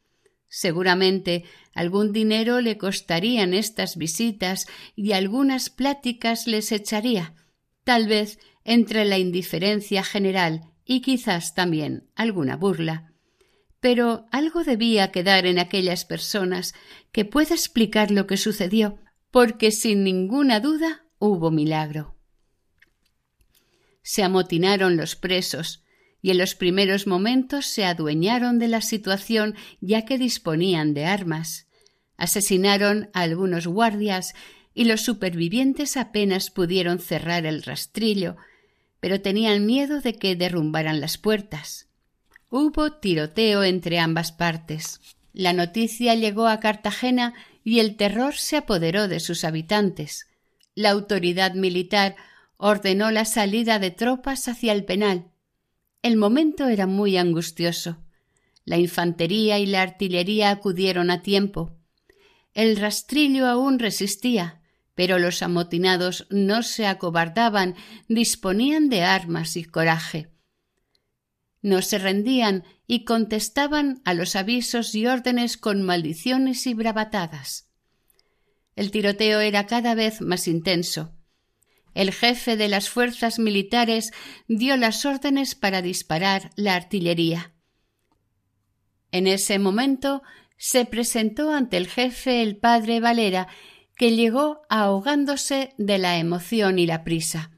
Seguramente 0.48 1.46
algún 1.74 2.12
dinero 2.12 2.60
le 2.60 2.78
costarían 2.78 3.54
estas 3.54 3.98
visitas 3.98 4.68
y 4.96 5.14
algunas 5.14 5.70
pláticas 5.70 6.48
les 6.48 6.72
echaría, 6.72 7.36
tal 7.84 8.08
vez 8.08 8.40
entre 8.64 9.06
la 9.06 9.18
indiferencia 9.18 10.04
general 10.04 10.69
y 10.90 11.02
quizás 11.02 11.56
también 11.56 12.10
alguna 12.16 12.58
burla. 12.58 13.14
Pero 13.80 14.26
algo 14.32 14.66
debía 14.66 15.12
quedar 15.12 15.46
en 15.46 15.58
aquellas 15.58 16.04
personas 16.04 16.74
que 17.14 17.24
pueda 17.24 17.56
explicar 17.56 18.12
lo 18.12 18.28
que 18.28 18.36
sucedió, 18.36 19.00
porque 19.32 19.72
sin 19.72 20.04
ninguna 20.04 20.60
duda 20.60 21.06
hubo 21.20 21.52
milagro 21.52 22.20
se 24.10 24.24
amotinaron 24.24 24.98
los 24.98 25.16
presos 25.16 25.84
y 26.20 26.32
en 26.32 26.40
los 26.40 26.56
primeros 26.56 27.06
momentos 27.06 27.68
se 27.68 27.86
adueñaron 27.86 28.58
de 28.58 28.68
la 28.68 28.82
situación 28.82 29.54
ya 29.82 30.04
que 30.04 30.18
disponían 30.18 30.96
de 30.96 31.06
armas. 31.06 31.68
Asesinaron 32.18 33.12
a 33.14 33.22
algunos 33.22 33.68
guardias 33.68 34.34
y 34.74 34.86
los 34.86 35.02
supervivientes 35.02 35.96
apenas 35.96 36.50
pudieron 36.50 36.98
cerrar 36.98 37.46
el 37.46 37.62
rastrillo, 37.62 38.36
pero 39.00 39.22
tenían 39.22 39.66
miedo 39.66 40.02
de 40.02 40.14
que 40.14 40.36
derrumbaran 40.36 41.00
las 41.00 41.18
puertas. 41.18 41.88
Hubo 42.50 42.94
tiroteo 42.94 43.64
entre 43.64 44.00
ambas 44.00 44.32
partes. 44.32 45.00
La 45.34 45.54
noticia 45.54 46.16
llegó 46.16 46.48
a 46.48 46.60
Cartagena 46.60 47.34
y 47.64 47.80
el 47.80 47.96
terror 47.96 48.36
se 48.36 48.58
apoderó 48.58 49.08
de 49.08 49.20
sus 49.20 49.44
habitantes. 49.44 50.28
La 50.76 50.90
autoridad 50.90 51.54
militar 51.54 52.16
ordenó 52.58 53.12
la 53.12 53.26
salida 53.26 53.80
de 53.80 53.92
tropas 53.92 54.48
hacia 54.48 54.74
el 54.74 54.86
penal. 54.86 55.32
El 56.02 56.18
momento 56.18 56.68
era 56.68 56.88
muy 56.88 57.18
angustioso. 57.18 57.98
La 58.66 58.78
infantería 58.78 59.60
y 59.60 59.66
la 59.66 59.82
artillería 59.82 60.50
acudieron 60.50 61.12
a 61.12 61.22
tiempo. 61.22 61.78
El 62.54 62.78
rastrillo 62.78 63.48
aún 63.48 63.80
resistía, 63.80 64.59
pero 65.00 65.18
los 65.18 65.42
amotinados 65.44 66.28
no 66.30 66.62
se 66.62 66.86
acobardaban, 66.86 67.76
disponían 68.10 68.90
de 68.90 69.04
armas 69.04 69.56
y 69.56 69.64
coraje. 69.64 70.30
No 71.62 71.82
se 71.82 72.00
rendían 72.00 72.66
y 72.86 73.06
contestaban 73.06 74.02
a 74.04 74.14
los 74.14 74.36
avisos 74.36 74.94
y 74.96 75.08
órdenes 75.08 75.56
con 75.56 75.84
maldiciones 75.84 76.68
y 76.68 76.74
bravatadas. 76.74 77.70
El 78.76 78.92
tiroteo 78.92 79.40
era 79.40 79.68
cada 79.68 79.96
vez 79.96 80.20
más 80.20 80.50
intenso. 80.50 81.16
El 81.94 82.12
jefe 82.12 82.58
de 82.58 82.68
las 82.68 82.90
fuerzas 82.90 83.40
militares 83.40 84.12
dio 84.50 84.76
las 84.76 85.06
órdenes 85.06 85.56
para 85.56 85.82
disparar 85.82 86.52
la 86.58 86.76
artillería. 86.76 87.54
En 89.14 89.28
ese 89.28 89.60
momento 89.60 90.24
se 90.58 90.84
presentó 90.84 91.54
ante 91.54 91.78
el 91.78 91.88
jefe 91.88 92.42
el 92.42 92.58
padre 92.58 93.00
Valera, 93.00 93.48
que 94.00 94.16
llegó 94.16 94.62
ahogándose 94.70 95.74
de 95.78 95.98
la 95.98 96.20
emoción 96.20 96.80
y 96.80 96.86
la 96.86 97.04
prisa. 97.04 97.52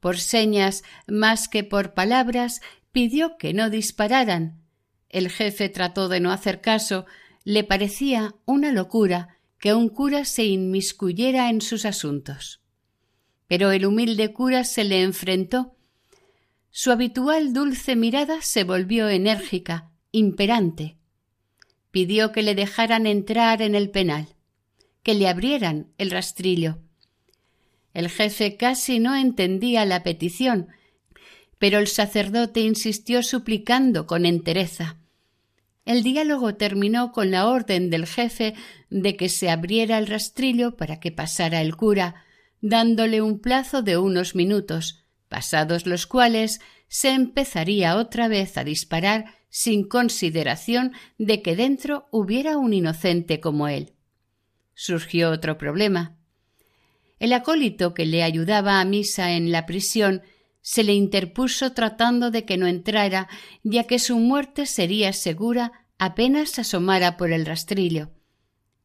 Por 0.00 0.18
señas 0.18 0.84
más 1.06 1.48
que 1.48 1.62
por 1.62 1.92
palabras 1.92 2.62
pidió 2.92 3.36
que 3.36 3.52
no 3.52 3.68
dispararan. 3.68 4.62
El 5.10 5.28
jefe 5.28 5.68
trató 5.68 6.08
de 6.08 6.18
no 6.18 6.32
hacer 6.32 6.62
caso, 6.62 7.04
le 7.44 7.62
parecía 7.62 8.34
una 8.46 8.72
locura 8.72 9.36
que 9.58 9.74
un 9.74 9.90
cura 9.90 10.24
se 10.24 10.46
inmiscuyera 10.46 11.50
en 11.50 11.60
sus 11.60 11.84
asuntos. 11.84 12.62
Pero 13.46 13.70
el 13.70 13.84
humilde 13.84 14.32
cura 14.32 14.64
se 14.64 14.82
le 14.82 15.02
enfrentó. 15.02 15.76
Su 16.70 16.90
habitual 16.90 17.52
dulce 17.52 17.96
mirada 17.96 18.40
se 18.40 18.64
volvió 18.64 19.10
enérgica, 19.10 19.90
imperante. 20.10 20.96
Pidió 21.90 22.32
que 22.32 22.42
le 22.42 22.54
dejaran 22.54 23.06
entrar 23.06 23.60
en 23.60 23.74
el 23.74 23.90
penal, 23.90 24.33
que 25.04 25.14
le 25.14 25.28
abrieran 25.28 25.92
el 25.98 26.10
rastrillo. 26.10 26.78
El 27.92 28.08
jefe 28.08 28.56
casi 28.56 28.98
no 28.98 29.14
entendía 29.14 29.84
la 29.84 30.02
petición, 30.02 30.68
pero 31.58 31.78
el 31.78 31.86
sacerdote 31.86 32.60
insistió 32.60 33.22
suplicando 33.22 34.08
con 34.08 34.26
entereza. 34.26 34.98
El 35.84 36.02
diálogo 36.02 36.54
terminó 36.56 37.12
con 37.12 37.30
la 37.30 37.46
orden 37.46 37.90
del 37.90 38.06
jefe 38.06 38.54
de 38.90 39.16
que 39.16 39.28
se 39.28 39.50
abriera 39.50 39.98
el 39.98 40.06
rastrillo 40.06 40.76
para 40.76 40.98
que 40.98 41.12
pasara 41.12 41.60
el 41.60 41.76
cura, 41.76 42.24
dándole 42.60 43.20
un 43.20 43.38
plazo 43.38 43.82
de 43.82 43.98
unos 43.98 44.34
minutos, 44.34 45.04
pasados 45.28 45.86
los 45.86 46.06
cuales 46.06 46.60
se 46.88 47.10
empezaría 47.10 47.96
otra 47.96 48.28
vez 48.28 48.56
a 48.56 48.64
disparar 48.64 49.34
sin 49.50 49.86
consideración 49.86 50.92
de 51.18 51.42
que 51.42 51.54
dentro 51.54 52.08
hubiera 52.10 52.56
un 52.56 52.72
inocente 52.72 53.40
como 53.40 53.68
él. 53.68 53.92
Surgió 54.74 55.30
otro 55.30 55.58
problema. 55.58 56.16
El 57.18 57.32
acólito 57.32 57.94
que 57.94 58.06
le 58.06 58.22
ayudaba 58.22 58.80
a 58.80 58.84
misa 58.84 59.32
en 59.32 59.52
la 59.52 59.66
prisión 59.66 60.22
se 60.60 60.82
le 60.82 60.94
interpuso 60.94 61.72
tratando 61.72 62.30
de 62.30 62.44
que 62.44 62.56
no 62.56 62.66
entrara, 62.66 63.28
ya 63.62 63.84
que 63.84 63.98
su 63.98 64.18
muerte 64.18 64.66
sería 64.66 65.12
segura 65.12 65.86
apenas 65.98 66.58
asomara 66.58 67.16
por 67.16 67.32
el 67.32 67.46
rastrillo. 67.46 68.10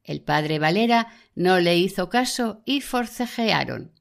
El 0.04 0.22
padre 0.22 0.60
Valera 0.60 1.14
no 1.36 1.60
le 1.60 1.78
hizo 1.78 2.10
caso 2.10 2.62
y 2.66 2.82
forcejearon. 2.82 3.94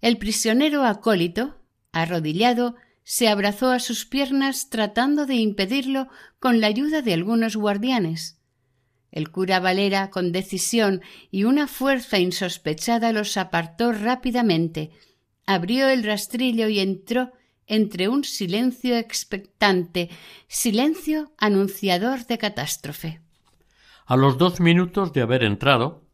El 0.00 0.18
prisionero 0.18 0.84
acólito, 0.84 1.58
arrodillado, 1.92 2.76
se 3.02 3.28
abrazó 3.28 3.70
a 3.70 3.80
sus 3.80 4.06
piernas 4.06 4.68
tratando 4.68 5.26
de 5.26 5.34
impedirlo 5.34 6.08
con 6.38 6.60
la 6.60 6.66
ayuda 6.68 7.02
de 7.02 7.14
algunos 7.14 7.56
guardianes. 7.56 8.37
El 9.18 9.32
cura 9.32 9.58
Valera, 9.58 10.10
con 10.10 10.30
decisión 10.30 11.02
y 11.32 11.42
una 11.42 11.66
fuerza 11.66 12.20
insospechada, 12.20 13.10
los 13.10 13.36
apartó 13.36 13.90
rápidamente, 13.90 14.92
abrió 15.44 15.88
el 15.88 16.04
rastrillo 16.04 16.68
y 16.68 16.78
entró 16.78 17.32
entre 17.66 18.08
un 18.08 18.22
silencio 18.22 18.96
expectante, 18.96 20.08
silencio 20.46 21.32
anunciador 21.36 22.26
de 22.26 22.38
catástrofe. 22.38 23.20
A 24.06 24.16
los 24.16 24.38
dos 24.38 24.60
minutos 24.60 25.12
de 25.12 25.22
haber 25.22 25.42
entrado, 25.42 26.04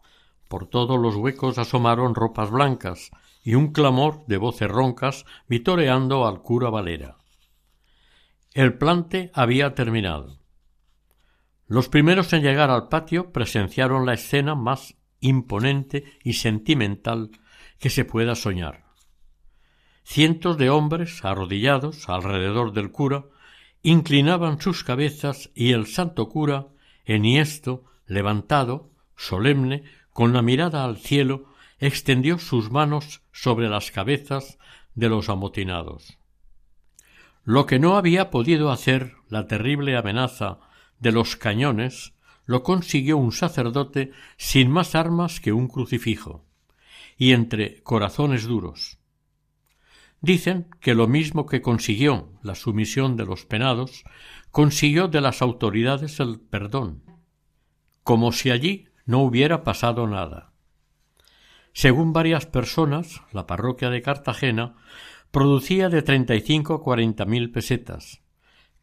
por 0.49 0.67
todos 0.67 0.99
los 0.99 1.15
huecos 1.15 1.59
asomaron 1.59 2.15
ropas 2.15 2.51
blancas 2.51 3.11
y 3.43 3.55
un 3.55 3.75
clamor 3.75 4.25
de 4.29 4.39
voces 4.39 4.71
roncas 4.71 5.27
vitoreando 5.47 6.27
al 6.27 6.41
cura 6.41 6.71
Valera. 6.71 7.19
El 8.55 8.79
plante 8.79 9.31
había 9.35 9.75
terminado. 9.75 10.39
Los 11.67 11.89
primeros 11.89 12.33
en 12.33 12.43
llegar 12.43 12.71
al 12.71 12.89
patio 12.89 13.33
presenciaron 13.33 14.07
la 14.07 14.15
escena 14.15 14.55
más 14.55 14.97
imponente 15.21 16.05
y 16.23 16.35
sentimental 16.35 17.31
que 17.79 17.91
se 17.91 18.05
pueda 18.05 18.35
soñar. 18.35 18.85
Cientos 20.05 20.59
de 20.59 20.69
hombres, 20.69 21.25
arrodillados 21.25 22.09
alrededor 22.09 22.73
del 22.73 22.91
cura, 22.91 23.25
inclinaban 23.83 24.61
sus 24.61 24.85
cabezas 24.85 25.51
y 25.55 25.73
el 25.73 25.87
santo 25.87 26.29
cura, 26.29 26.69
enhiesto, 27.07 27.85
levantado, 28.07 28.91
solemne, 29.17 29.85
con 30.13 30.33
la 30.33 30.43
mirada 30.43 30.85
al 30.85 30.99
cielo, 30.99 31.47
extendió 31.79 32.39
sus 32.39 32.71
manos 32.71 33.23
sobre 33.33 33.69
las 33.69 33.91
cabezas 33.91 34.59
de 34.95 35.09
los 35.09 35.29
amotinados. 35.29 36.19
Lo 37.45 37.67
que 37.67 37.79
no 37.79 37.97
había 37.97 38.31
podido 38.31 38.71
hacer 38.71 39.15
la 39.29 39.47
terrible 39.47 39.97
amenaza 39.97 40.59
de 40.99 41.13
los 41.13 41.37
cañones 41.37 42.15
lo 42.47 42.63
consiguió 42.63 43.17
un 43.17 43.33
sacerdote 43.33 44.13
sin 44.37 44.71
más 44.71 44.95
armas 44.95 45.41
que 45.41 45.53
un 45.53 45.69
crucifijo, 45.69 46.45
y 47.17 47.33
entre 47.33 47.83
corazones 47.83 48.45
duros. 48.45 48.99
Dicen 50.21 50.69
que 50.81 50.95
lo 50.95 51.07
mismo 51.07 51.47
que 51.47 51.63
consiguió 51.63 52.33
la 52.43 52.55
sumisión 52.55 53.17
de 53.17 53.27
los 53.27 53.45
penados, 53.45 54.05
consiguió 54.51 55.09
de 55.09 55.21
las 55.21 55.43
autoridades 55.43 56.21
el 56.21 56.41
perdón, 56.41 57.03
como 58.03 58.33
si 58.33 58.51
allí 58.51 58.89
no 59.07 59.21
hubiera 59.23 59.65
pasado 59.65 60.07
nada. 60.07 60.53
Según 61.73 62.13
varias 62.13 62.47
personas, 62.47 63.21
la 63.33 63.47
parroquia 63.47 63.91
de 63.91 64.01
Cartagena 64.01 64.77
producía 65.31 65.89
de 65.89 66.03
treinta 66.03 66.35
y 66.35 66.41
cinco 66.41 66.75
a 66.75 66.83
cuarenta 66.83 67.25
mil 67.25 67.51
pesetas, 67.51 68.23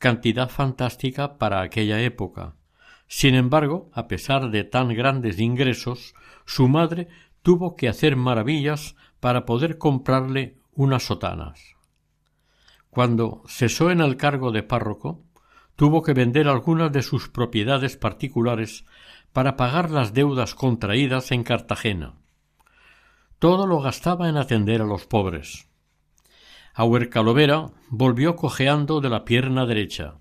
cantidad 0.02 0.50
fantástica 0.50 1.38
para 1.38 1.62
aquella 1.62 2.02
época. 2.02 2.56
Sin 3.08 3.36
embargo, 3.36 3.90
a 3.94 4.08
pesar 4.08 4.50
de 4.50 4.64
tan 4.64 4.90
grandes 4.90 5.40
ingresos, 5.40 6.16
su 6.46 6.68
madre 6.68 7.08
tuvo 7.44 7.76
que 7.76 7.88
hacer 7.88 8.16
maravillas 8.16 8.96
para 9.20 9.46
poder 9.46 9.78
comprarle 9.78 10.58
unas 10.74 11.04
sotanas. 11.04 11.76
Cuando 12.90 13.44
cesó 13.48 13.92
en 13.92 14.02
el 14.02 14.18
cargo 14.18 14.52
de 14.52 14.64
párroco, 14.64 15.24
tuvo 15.76 16.02
que 16.02 16.14
vender 16.14 16.48
algunas 16.48 16.92
de 16.92 17.04
sus 17.04 17.30
propiedades 17.30 17.96
particulares 17.96 18.86
para 19.32 19.56
pagar 19.56 19.92
las 19.92 20.14
deudas 20.14 20.56
contraídas 20.56 21.32
en 21.32 21.44
Cartagena. 21.44 22.16
Todo 23.38 23.68
lo 23.68 23.80
gastaba 23.80 24.30
en 24.30 24.38
atender 24.38 24.82
a 24.82 24.86
los 24.86 25.06
pobres. 25.06 25.71
Huercalovera 26.78 27.72
volvió 27.90 28.36
cojeando 28.36 29.02
de 29.02 29.10
la 29.10 29.26
pierna 29.26 29.66
derecha. 29.66 30.16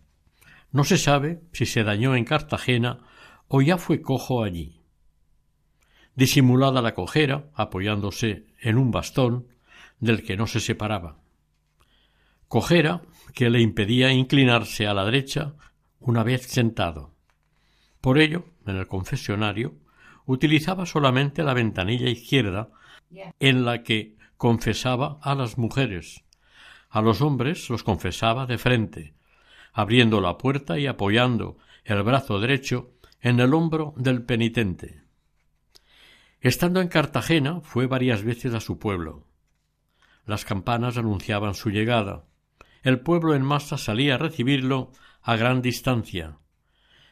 No 0.72 0.84
se 0.84 0.98
sabe 0.98 1.42
si 1.52 1.66
se 1.66 1.84
dañó 1.84 2.14
en 2.14 2.24
Cartagena 2.24 2.98
o 3.48 3.62
ya 3.62 3.78
fue 3.78 4.02
cojo 4.02 4.44
allí. 4.44 4.82
Disimulada 6.14 6.82
la 6.82 6.94
cojera, 6.94 7.50
apoyándose 7.54 8.46
en 8.60 8.78
un 8.78 8.90
bastón, 8.90 9.48
del 10.00 10.22
que 10.22 10.36
no 10.36 10.46
se 10.46 10.60
separaba. 10.60 11.18
Cojera 12.48 13.02
que 13.34 13.50
le 13.50 13.60
impedía 13.60 14.12
inclinarse 14.12 14.86
a 14.86 14.94
la 14.94 15.04
derecha 15.04 15.54
una 16.00 16.24
vez 16.24 16.42
sentado. 16.46 17.14
Por 18.00 18.18
ello, 18.18 18.44
en 18.66 18.76
el 18.76 18.86
confesionario, 18.86 19.74
utilizaba 20.26 20.86
solamente 20.86 21.42
la 21.42 21.54
ventanilla 21.54 22.08
izquierda 22.08 22.70
en 23.38 23.64
la 23.64 23.82
que 23.82 24.16
confesaba 24.36 25.18
a 25.22 25.34
las 25.34 25.58
mujeres. 25.58 26.24
A 26.90 27.00
los 27.02 27.20
hombres 27.20 27.70
los 27.70 27.84
confesaba 27.84 28.46
de 28.46 28.58
frente, 28.58 29.14
abriendo 29.72 30.20
la 30.20 30.36
puerta 30.36 30.78
y 30.78 30.88
apoyando 30.88 31.56
el 31.84 32.02
brazo 32.02 32.40
derecho 32.40 32.90
en 33.20 33.38
el 33.38 33.54
hombro 33.54 33.94
del 33.96 34.22
penitente. 34.24 35.02
Estando 36.40 36.80
en 36.80 36.88
Cartagena, 36.88 37.60
fue 37.60 37.86
varias 37.86 38.24
veces 38.24 38.54
a 38.54 38.60
su 38.60 38.78
pueblo. 38.78 39.26
Las 40.26 40.44
campanas 40.44 40.96
anunciaban 40.96 41.54
su 41.54 41.70
llegada. 41.70 42.24
El 42.82 43.00
pueblo 43.00 43.34
en 43.34 43.42
masa 43.42 43.78
salía 43.78 44.16
a 44.16 44.18
recibirlo 44.18 44.90
a 45.22 45.36
gran 45.36 45.62
distancia. 45.62 46.38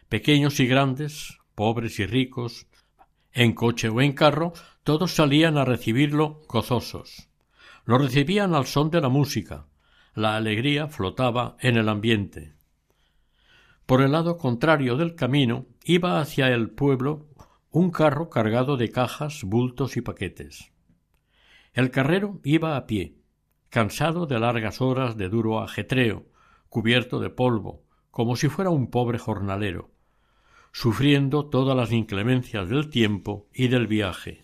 Pequeños 0.08 0.58
y 0.58 0.66
grandes, 0.66 1.38
pobres 1.54 2.00
y 2.00 2.06
ricos, 2.06 2.66
en 3.32 3.52
coche 3.52 3.88
o 3.88 4.00
en 4.00 4.12
carro, 4.12 4.54
todos 4.82 5.14
salían 5.14 5.56
a 5.56 5.64
recibirlo 5.64 6.40
gozosos. 6.48 7.28
Lo 7.84 7.96
recibían 7.96 8.54
al 8.54 8.66
son 8.66 8.90
de 8.90 9.00
la 9.00 9.08
música. 9.08 9.67
La 10.18 10.35
alegría 10.35 10.88
flotaba 10.88 11.57
en 11.61 11.76
el 11.76 11.88
ambiente. 11.88 12.52
Por 13.87 14.02
el 14.02 14.11
lado 14.11 14.37
contrario 14.37 14.96
del 14.96 15.14
camino 15.14 15.66
iba 15.85 16.20
hacia 16.20 16.48
el 16.48 16.70
pueblo 16.70 17.28
un 17.70 17.92
carro 17.92 18.28
cargado 18.28 18.76
de 18.76 18.90
cajas, 18.90 19.44
bultos 19.44 19.96
y 19.96 20.00
paquetes. 20.00 20.72
El 21.72 21.92
carrero 21.92 22.40
iba 22.42 22.76
a 22.76 22.85
pie, 22.85 23.14
cansado 23.68 24.26
de 24.26 24.40
largas 24.40 24.81
horas 24.81 25.16
de 25.16 25.28
duro 25.28 25.61
ajetreo, 25.61 26.26
cubierto 26.68 27.20
de 27.20 27.31
polvo, 27.31 27.85
como 28.11 28.35
si 28.35 28.48
fuera 28.48 28.70
un 28.70 28.90
pobre 28.90 29.20
jornalero, 29.20 29.92
sufriendo 30.72 31.46
todas 31.48 31.76
las 31.76 31.92
inclemencias 31.92 32.68
del 32.68 32.90
tiempo 32.90 33.46
y 33.54 33.68
del 33.68 33.87
viaje. 33.87 34.42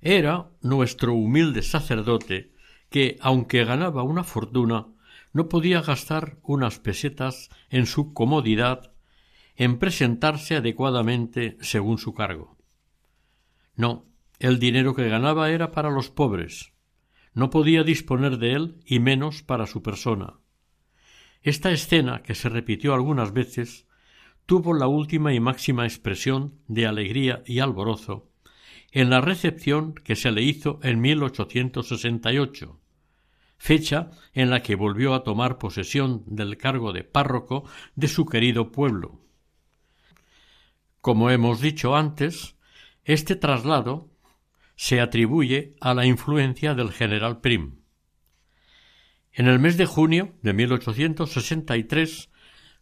Era 0.00 0.48
nuestro 0.60 1.12
humilde 1.12 1.62
sacerdote 1.62 2.54
que, 2.90 3.18
aunque 3.20 3.64
ganaba 3.64 4.02
una 4.02 4.24
fortuna, 4.24 4.88
no 5.32 5.48
podía 5.48 5.82
gastar 5.82 6.38
unas 6.42 6.78
pesetas 6.78 7.50
en 7.68 7.86
su 7.86 8.14
comodidad 8.14 8.92
en 9.56 9.78
presentarse 9.78 10.56
adecuadamente 10.56 11.56
según 11.60 11.98
su 11.98 12.14
cargo. 12.14 12.56
No, 13.74 14.06
el 14.38 14.58
dinero 14.58 14.94
que 14.94 15.08
ganaba 15.08 15.50
era 15.50 15.72
para 15.72 15.90
los 15.90 16.10
pobres. 16.10 16.72
No 17.32 17.50
podía 17.50 17.82
disponer 17.82 18.38
de 18.38 18.52
él 18.52 18.80
y 18.86 18.98
menos 19.00 19.42
para 19.42 19.66
su 19.66 19.82
persona. 19.82 20.38
Esta 21.42 21.70
escena, 21.70 22.22
que 22.22 22.34
se 22.34 22.48
repitió 22.48 22.94
algunas 22.94 23.32
veces, 23.32 23.86
tuvo 24.46 24.74
la 24.74 24.88
última 24.88 25.32
y 25.34 25.40
máxima 25.40 25.84
expresión 25.84 26.60
de 26.66 26.86
alegría 26.86 27.42
y 27.46 27.60
alborozo 27.60 28.30
en 28.92 29.10
la 29.10 29.20
recepción 29.20 29.94
que 29.94 30.16
se 30.16 30.30
le 30.30 30.42
hizo 30.42 30.80
en 30.82 31.00
1868, 31.00 32.80
fecha 33.58 34.10
en 34.32 34.50
la 34.50 34.62
que 34.62 34.74
volvió 34.74 35.14
a 35.14 35.24
tomar 35.24 35.58
posesión 35.58 36.22
del 36.26 36.56
cargo 36.56 36.92
de 36.92 37.04
párroco 37.04 37.64
de 37.94 38.08
su 38.08 38.26
querido 38.26 38.72
pueblo. 38.72 39.20
Como 41.00 41.30
hemos 41.30 41.60
dicho 41.60 41.94
antes, 41.94 42.56
este 43.04 43.36
traslado 43.36 44.10
se 44.76 45.00
atribuye 45.00 45.76
a 45.80 45.94
la 45.94 46.04
influencia 46.04 46.74
del 46.74 46.92
general 46.92 47.40
Prim. 47.40 47.80
En 49.32 49.46
el 49.46 49.58
mes 49.58 49.76
de 49.76 49.86
junio 49.86 50.34
de 50.42 50.52
1863 50.52 52.30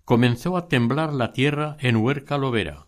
comenzó 0.05 0.57
a 0.57 0.69
temblar 0.69 1.13
la 1.13 1.33
tierra 1.33 1.77
en 1.81 1.97
Huerca 1.97 2.39
Lovera. 2.39 2.87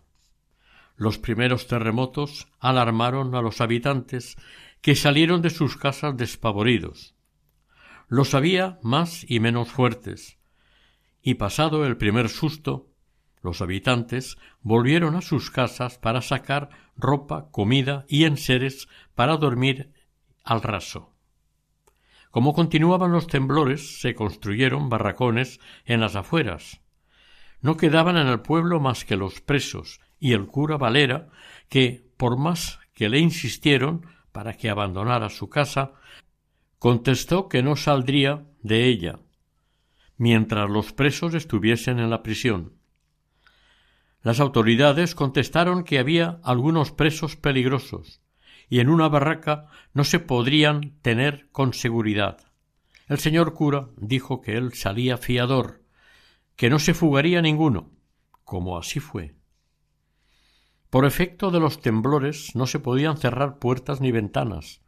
Los 0.97 1.19
primeros 1.19 1.67
terremotos 1.67 2.47
alarmaron 2.59 3.35
a 3.35 3.41
los 3.43 3.61
habitantes 3.61 4.35
que 4.81 4.95
salieron 4.95 5.43
de 5.43 5.51
sus 5.51 5.77
casas 5.77 6.17
despavoridos. 6.17 7.15
Los 8.07 8.33
había 8.33 8.79
más 8.81 9.23
y 9.29 9.39
menos 9.39 9.69
fuertes, 9.69 10.39
y 11.21 11.35
pasado 11.35 11.85
el 11.85 11.97
primer 11.97 12.29
susto, 12.29 12.89
los 13.43 13.61
habitantes 13.61 14.37
volvieron 14.61 15.15
a 15.15 15.21
sus 15.21 15.51
casas 15.51 15.99
para 15.99 16.21
sacar 16.21 16.69
ropa, 16.95 17.51
comida 17.51 18.05
y 18.07 18.23
enseres 18.23 18.87
para 19.13 19.37
dormir 19.37 19.93
al 20.43 20.63
raso. 20.63 21.13
Como 22.31 22.53
continuaban 22.53 23.11
los 23.11 23.27
temblores, 23.27 24.01
se 24.01 24.15
construyeron 24.15 24.89
barracones 24.89 25.59
en 25.85 25.99
las 25.99 26.15
afueras. 26.15 26.81
No 27.61 27.77
quedaban 27.77 28.17
en 28.17 28.27
el 28.27 28.39
pueblo 28.39 28.79
más 28.79 29.05
que 29.05 29.15
los 29.15 29.41
presos 29.41 29.99
y 30.19 30.33
el 30.33 30.47
cura 30.47 30.77
Valera, 30.77 31.29
que, 31.69 32.09
por 32.17 32.37
más 32.37 32.79
que 32.93 33.09
le 33.09 33.19
insistieron 33.19 34.05
para 34.31 34.53
que 34.53 34.69
abandonara 34.69 35.29
su 35.29 35.49
casa, 35.49 35.93
contestó 36.79 37.47
que 37.49 37.63
no 37.63 37.75
saldría 37.75 38.45
de 38.61 38.85
ella 38.85 39.19
mientras 40.17 40.69
los 40.69 40.93
presos 40.93 41.33
estuviesen 41.33 41.99
en 41.99 42.09
la 42.09 42.23
prisión. 42.23 42.73
Las 44.21 44.39
autoridades 44.39 45.15
contestaron 45.15 45.83
que 45.83 45.99
había 45.99 46.39
algunos 46.43 46.91
presos 46.91 47.35
peligrosos 47.35 48.21
y 48.67 48.79
en 48.79 48.89
una 48.89 49.07
barraca 49.07 49.67
no 49.93 50.03
se 50.03 50.19
podrían 50.19 50.97
tener 51.01 51.49
con 51.51 51.73
seguridad. 51.73 52.39
El 53.07 53.19
señor 53.19 53.53
cura 53.53 53.89
dijo 53.95 54.41
que 54.41 54.57
él 54.57 54.73
salía 54.73 55.17
fiador, 55.17 55.83
que 56.57 56.69
no 56.69 56.79
se 56.79 56.93
fugaría 56.93 57.41
ninguno, 57.41 57.91
como 58.43 58.77
así 58.77 58.99
fue. 58.99 59.35
Por 60.97 61.05
efecto 61.05 61.51
de 61.51 61.59
los 61.59 61.79
temblores 61.79 62.55
no 62.55 62.65
se 62.65 62.79
podían 62.79 63.17
cerrar 63.17 63.59
puertas 63.59 64.01
ni 64.01 64.11
ventanas, 64.11 64.81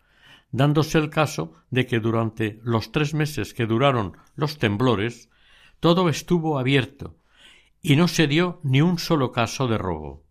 dándose 0.50 0.98
el 0.98 1.12
caso 1.12 1.54
de 1.70 1.86
que 1.86 2.00
durante 2.00 2.60
los 2.64 2.92
tres 2.92 3.14
meses 3.14 3.54
que 3.54 3.68
duraron 3.68 4.18
los 4.34 4.58
temblores 4.58 5.30
todo 5.80 6.10
estuvo 6.10 6.58
abierto 6.58 7.20
y 7.80 7.96
no 7.96 8.08
se 8.08 8.26
dio 8.26 8.60
ni 8.64 8.82
un 8.82 8.98
solo 8.98 9.32
caso 9.32 9.68
de 9.68 9.78
robo. 9.78 10.26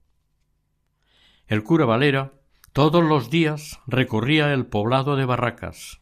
El 1.46 1.62
cura 1.62 1.84
Valera 1.84 2.32
todos 2.72 3.04
los 3.04 3.30
días 3.30 3.78
recorría 3.86 4.52
el 4.52 4.66
poblado 4.66 5.14
de 5.14 5.26
Barracas, 5.26 6.00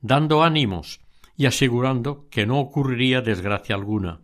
dando 0.00 0.42
ánimos 0.42 1.00
y 1.36 1.46
asegurando 1.46 2.26
que 2.30 2.46
no 2.46 2.58
ocurriría 2.58 3.20
desgracia 3.20 3.76
alguna. 3.76 4.22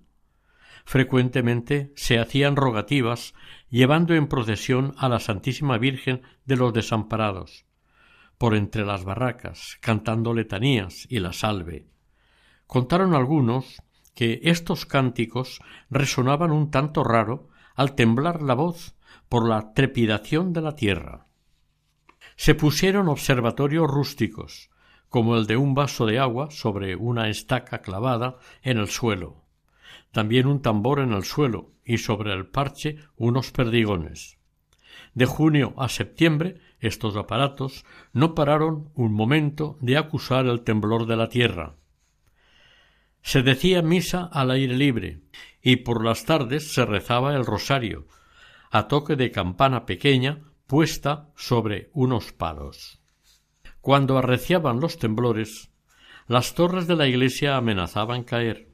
Frecuentemente 0.88 1.92
se 1.96 2.18
hacían 2.18 2.56
rogativas 2.56 3.34
llevando 3.68 4.14
en 4.14 4.26
procesión 4.26 4.94
a 4.96 5.10
la 5.10 5.20
Santísima 5.20 5.76
Virgen 5.76 6.22
de 6.46 6.56
los 6.56 6.72
Desamparados, 6.72 7.66
por 8.38 8.54
entre 8.54 8.86
las 8.86 9.04
barracas, 9.04 9.76
cantando 9.82 10.32
letanías 10.32 11.06
y 11.10 11.18
la 11.20 11.34
salve. 11.34 11.90
Contaron 12.66 13.14
algunos 13.14 13.82
que 14.14 14.40
estos 14.44 14.86
cánticos 14.86 15.60
resonaban 15.90 16.52
un 16.52 16.70
tanto 16.70 17.04
raro 17.04 17.50
al 17.74 17.94
temblar 17.94 18.40
la 18.40 18.54
voz 18.54 18.94
por 19.28 19.46
la 19.46 19.74
trepidación 19.74 20.54
de 20.54 20.62
la 20.62 20.74
tierra. 20.74 21.26
Se 22.34 22.54
pusieron 22.54 23.08
observatorios 23.08 23.90
rústicos, 23.90 24.70
como 25.10 25.36
el 25.36 25.46
de 25.46 25.58
un 25.58 25.74
vaso 25.74 26.06
de 26.06 26.18
agua 26.18 26.50
sobre 26.50 26.96
una 26.96 27.28
estaca 27.28 27.82
clavada 27.82 28.38
en 28.62 28.78
el 28.78 28.88
suelo, 28.88 29.47
también 30.12 30.46
un 30.46 30.62
tambor 30.62 31.00
en 31.00 31.12
el 31.12 31.24
suelo 31.24 31.72
y 31.84 31.98
sobre 31.98 32.32
el 32.32 32.46
parche 32.46 32.96
unos 33.16 33.50
perdigones. 33.50 34.38
De 35.14 35.26
junio 35.26 35.74
a 35.78 35.88
septiembre 35.88 36.60
estos 36.80 37.16
aparatos 37.16 37.84
no 38.12 38.34
pararon 38.34 38.90
un 38.94 39.12
momento 39.12 39.78
de 39.80 39.96
acusar 39.96 40.46
el 40.46 40.62
temblor 40.62 41.06
de 41.06 41.16
la 41.16 41.28
tierra, 41.28 41.78
se 43.22 43.42
decía 43.42 43.82
misa 43.82 44.28
al 44.32 44.50
aire 44.50 44.74
libre 44.74 45.20
y 45.60 45.76
por 45.76 46.04
las 46.04 46.24
tardes 46.24 46.72
se 46.72 46.86
rezaba 46.86 47.34
el 47.34 47.44
rosario, 47.44 48.06
a 48.70 48.88
toque 48.88 49.16
de 49.16 49.30
campana 49.30 49.86
pequeña 49.86 50.44
puesta 50.66 51.28
sobre 51.36 51.90
unos 51.92 52.32
palos. 52.32 53.00
Cuando 53.80 54.18
arreciaban 54.18 54.80
los 54.80 54.98
temblores, 54.98 55.70
las 56.26 56.54
torres 56.54 56.86
de 56.86 56.96
la 56.96 57.06
iglesia 57.06 57.56
amenazaban 57.56 58.24
caer. 58.24 58.67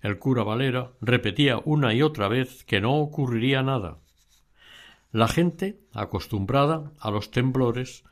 El 0.00 0.18
cura 0.18 0.44
Valera 0.44 0.92
repetía 1.00 1.60
una 1.64 1.94
y 1.94 2.02
otra 2.02 2.28
vez 2.28 2.64
que 2.64 2.80
no 2.80 2.96
ocurriría 2.96 3.62
nada. 3.62 3.98
La 5.10 5.26
gente, 5.26 5.80
acostumbrada 5.92 6.92
a 7.00 7.10
los 7.10 7.30
temblores, 7.30 8.04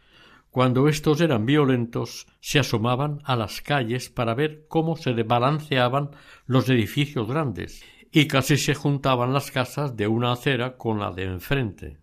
cuando 0.50 0.88
éstos 0.88 1.20
eran 1.20 1.44
violentos, 1.44 2.26
se 2.40 2.58
asomaban 2.58 3.20
a 3.24 3.36
las 3.36 3.60
calles 3.60 4.08
para 4.08 4.34
ver 4.34 4.64
cómo 4.68 4.96
se 4.96 5.12
balanceaban 5.22 6.10
los 6.46 6.68
edificios 6.70 7.28
grandes, 7.28 7.84
y 8.10 8.26
casi 8.26 8.56
se 8.56 8.74
juntaban 8.74 9.34
las 9.34 9.50
casas 9.50 9.96
de 9.96 10.06
una 10.06 10.32
acera 10.32 10.78
con 10.78 10.98
la 10.98 11.12
de 11.12 11.24
enfrente. 11.24 11.98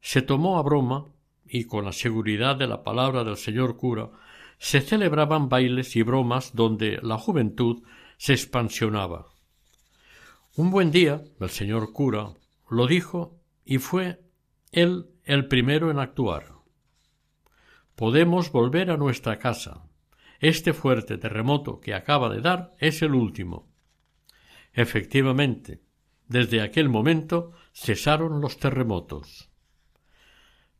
Se 0.00 0.22
tomó 0.22 0.58
a 0.58 0.62
broma, 0.62 1.06
y 1.44 1.64
con 1.64 1.84
la 1.84 1.92
seguridad 1.92 2.54
de 2.54 2.68
la 2.68 2.84
palabra 2.84 3.24
del 3.24 3.36
señor 3.36 3.76
cura, 3.76 4.10
se 4.58 4.80
celebraban 4.80 5.48
bailes 5.48 5.96
y 5.96 6.02
bromas 6.02 6.54
donde 6.54 7.00
la 7.02 7.18
juventud 7.18 7.82
se 8.18 8.34
expansionaba. 8.34 9.28
Un 10.56 10.70
buen 10.70 10.90
día 10.90 11.24
el 11.40 11.48
señor 11.48 11.94
cura 11.94 12.34
lo 12.68 12.86
dijo 12.86 13.40
y 13.64 13.78
fue 13.78 14.20
él 14.70 15.06
el 15.24 15.48
primero 15.48 15.90
en 15.90 15.98
actuar 15.98 16.58
podemos 17.98 18.52
volver 18.52 18.92
a 18.92 18.96
nuestra 18.96 19.40
casa. 19.40 19.82
Este 20.38 20.72
fuerte 20.72 21.18
terremoto 21.18 21.80
que 21.80 21.94
acaba 21.94 22.28
de 22.28 22.40
dar 22.40 22.76
es 22.78 23.02
el 23.02 23.12
último. 23.12 23.66
Efectivamente, 24.72 25.82
desde 26.28 26.60
aquel 26.60 26.88
momento 26.88 27.50
cesaron 27.74 28.40
los 28.40 28.58
terremotos. 28.58 29.50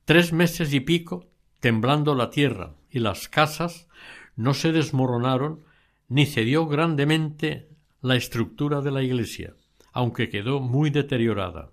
Tres 0.04 0.32
meses 0.32 0.72
y 0.72 0.78
pico 0.78 1.28
temblando 1.58 2.14
la 2.14 2.30
tierra 2.30 2.76
y 2.88 3.00
las 3.00 3.28
casas 3.28 3.88
no 4.36 4.54
se 4.54 4.70
desmoronaron 4.70 5.64
ni 6.08 6.26
cedió 6.26 6.66
grandemente 6.66 7.68
la 8.00 8.16
estructura 8.16 8.80
de 8.80 8.90
la 8.90 9.02
iglesia, 9.02 9.54
aunque 9.92 10.30
quedó 10.30 10.60
muy 10.60 10.90
deteriorada. 10.90 11.72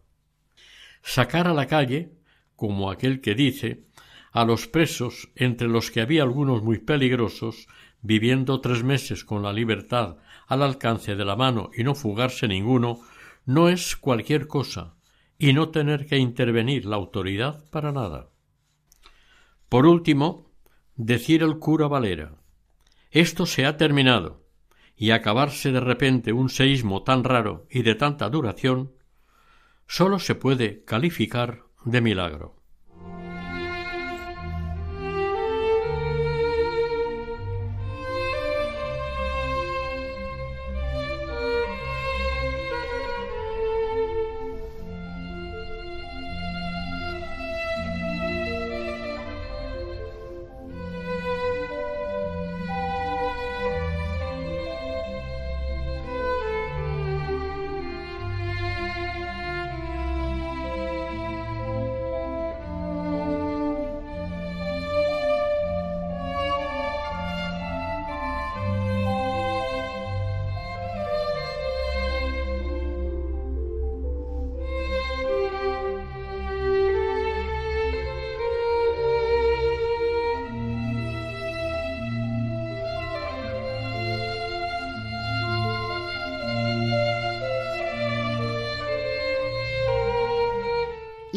Sacar 1.02 1.48
a 1.48 1.54
la 1.54 1.68
calle, 1.68 2.12
como 2.56 2.92
aquel 2.92 3.22
que 3.22 3.36
dice, 3.36 3.86
a 4.32 4.44
los 4.44 4.68
presos, 4.68 5.30
entre 5.36 5.68
los 5.68 5.92
que 5.92 6.02
había 6.02 6.24
algunos 6.24 6.64
muy 6.64 6.80
peligrosos, 6.80 7.68
viviendo 8.02 8.60
tres 8.60 8.84
meses 8.84 9.24
con 9.24 9.42
la 9.42 9.54
libertad 9.54 10.18
al 10.48 10.62
alcance 10.62 11.16
de 11.16 11.26
la 11.26 11.36
mano 11.36 11.70
y 11.76 11.84
no 11.84 11.96
fugarse 11.96 12.48
ninguno, 12.48 13.00
no 13.46 13.70
es 13.70 13.96
cualquier 13.96 14.48
cosa, 14.48 14.96
y 15.38 15.54
no 15.54 15.70
tener 15.70 16.06
que 16.06 16.18
intervenir 16.18 16.86
la 16.86 16.98
autoridad 16.98 17.64
para 17.70 17.92
nada. 17.92 18.30
Por 19.70 19.86
último, 19.86 20.52
decir 20.96 21.42
el 21.42 21.60
cura 21.60 21.88
Valera 21.88 22.45
esto 23.16 23.46
se 23.46 23.66
ha 23.66 23.78
terminado, 23.78 24.44
y 24.98 25.12
acabarse 25.12 25.72
de 25.72 25.80
repente 25.80 26.34
un 26.34 26.50
seísmo 26.50 27.04
tan 27.04 27.24
raro 27.24 27.66
y 27.70 27.82
de 27.84 27.96
tanta 27.96 28.30
duración, 28.30 28.92
sólo 29.88 30.20
se 30.20 30.36
puede 30.36 30.84
calificar 30.84 31.64
de 31.86 32.02
milagro. 32.02 32.62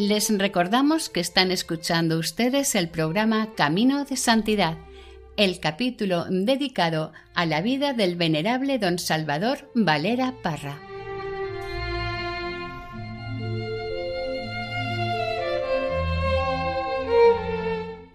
Les 0.09 0.35
recordamos 0.35 1.07
que 1.07 1.19
están 1.19 1.51
escuchando 1.51 2.17
ustedes 2.17 2.73
el 2.73 2.89
programa 2.89 3.53
Camino 3.53 4.05
de 4.05 4.17
Santidad, 4.17 4.75
el 5.37 5.59
capítulo 5.59 6.25
dedicado 6.27 7.13
a 7.35 7.45
la 7.45 7.61
vida 7.61 7.93
del 7.93 8.15
venerable 8.15 8.79
don 8.79 8.97
Salvador 8.97 9.69
Valera 9.75 10.33
Parra. 10.41 10.81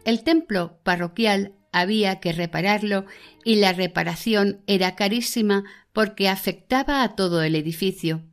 El 0.04 0.24
templo 0.24 0.80
parroquial 0.82 1.52
había 1.70 2.18
que 2.18 2.32
repararlo 2.32 3.04
y 3.44 3.54
la 3.54 3.72
reparación 3.72 4.62
era 4.66 4.96
carísima 4.96 5.62
porque 5.92 6.28
afectaba 6.28 7.04
a 7.04 7.14
todo 7.14 7.44
el 7.44 7.54
edificio. 7.54 8.24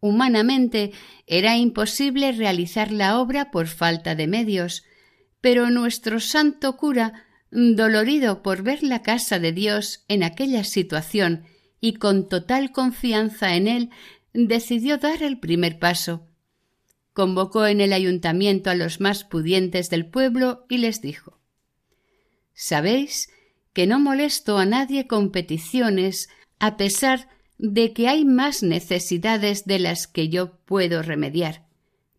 Humanamente 0.00 0.92
era 1.26 1.56
imposible 1.56 2.32
realizar 2.32 2.90
la 2.90 3.18
obra 3.18 3.50
por 3.50 3.66
falta 3.66 4.14
de 4.14 4.26
medios, 4.26 4.84
pero 5.40 5.70
nuestro 5.70 6.20
santo 6.20 6.76
cura, 6.76 7.26
dolorido 7.50 8.42
por 8.42 8.62
ver 8.62 8.82
la 8.82 9.02
casa 9.02 9.38
de 9.38 9.52
Dios 9.52 10.04
en 10.08 10.22
aquella 10.22 10.64
situación 10.64 11.44
y 11.80 11.94
con 11.94 12.28
total 12.28 12.72
confianza 12.72 13.56
en 13.56 13.68
él, 13.68 13.90
decidió 14.32 14.98
dar 14.98 15.22
el 15.22 15.38
primer 15.38 15.78
paso. 15.78 16.26
Convocó 17.12 17.66
en 17.66 17.80
el 17.80 17.92
ayuntamiento 17.92 18.70
a 18.70 18.74
los 18.74 19.00
más 19.00 19.24
pudientes 19.24 19.90
del 19.90 20.06
pueblo 20.06 20.64
y 20.68 20.78
les 20.78 21.02
dijo 21.02 21.40
Sabéis 22.54 23.30
que 23.72 23.86
no 23.86 23.98
molesto 23.98 24.58
a 24.58 24.66
nadie 24.66 25.06
con 25.06 25.30
peticiones 25.30 26.28
a 26.58 26.76
pesar 26.76 27.28
de 27.62 27.92
que 27.92 28.08
hay 28.08 28.24
más 28.24 28.62
necesidades 28.62 29.66
de 29.66 29.78
las 29.78 30.06
que 30.06 30.30
yo 30.30 30.56
puedo 30.64 31.02
remediar. 31.02 31.66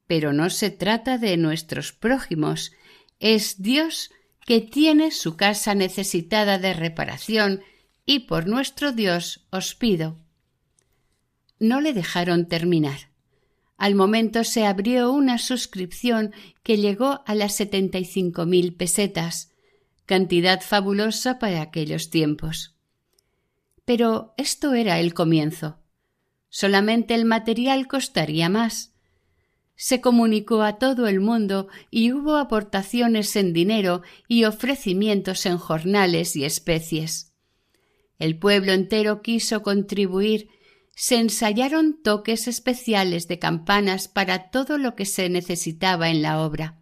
Pero 0.05 0.33
no 0.33 0.51
se 0.51 0.69
trata 0.69 1.17
de 1.17 1.35
nuestros 1.35 1.93
prójimos, 1.93 2.73
es 3.19 3.61
Dios 3.61 4.11
que 4.45 4.61
tiene 4.61 5.09
su 5.09 5.37
casa 5.37 5.73
necesitada 5.73 6.59
de 6.59 6.73
reparación 6.73 7.61
y 8.05 8.19
por 8.19 8.45
nuestro 8.47 8.91
Dios 8.91 9.47
os 9.49 9.73
pido. 9.73 10.19
No 11.59 11.81
le 11.81 11.93
dejaron 11.93 12.47
terminar. 12.47 13.09
Al 13.77 13.95
momento 13.95 14.43
se 14.43 14.67
abrió 14.67 15.11
una 15.11 15.39
suscripción 15.39 16.33
que 16.61 16.77
llegó 16.77 17.23
a 17.25 17.33
las 17.33 17.55
setenta 17.55 17.97
y 17.97 18.05
cinco 18.05 18.45
mil 18.45 18.75
pesetas, 18.75 19.51
cantidad 20.05 20.61
fabulosa 20.61 21.39
para 21.39 21.63
aquellos 21.63 22.11
tiempos. 22.11 22.75
Pero 23.86 24.34
esto 24.38 24.73
era 24.73 24.99
el 24.99 25.13
comienzo. 25.13 25.79
Solamente 26.49 27.13
el 27.13 27.25
material 27.25 27.88
costaría 27.88 28.49
más. 28.49 28.93
Se 29.75 30.01
comunicó 30.01 30.61
a 30.61 30.77
todo 30.77 31.07
el 31.07 31.19
mundo 31.19 31.67
y 31.89 32.11
hubo 32.11 32.38
aportaciones 32.38 33.36
en 33.36 33.53
dinero 33.53 34.03
y 34.27 34.43
ofrecimientos 34.43 35.45
en 35.45 35.57
jornales 35.57 36.36
y 36.36 36.45
especies. 36.45 37.34
El 38.19 38.38
pueblo 38.38 38.73
entero 38.73 39.23
quiso 39.23 39.63
contribuir, 39.63 40.49
se 40.95 41.17
ensayaron 41.17 42.03
toques 42.03 42.47
especiales 42.47 43.27
de 43.27 43.39
campanas 43.39 44.07
para 44.07 44.51
todo 44.51 44.77
lo 44.77 44.95
que 44.95 45.05
se 45.05 45.29
necesitaba 45.29 46.09
en 46.09 46.21
la 46.21 46.41
obra. 46.41 46.77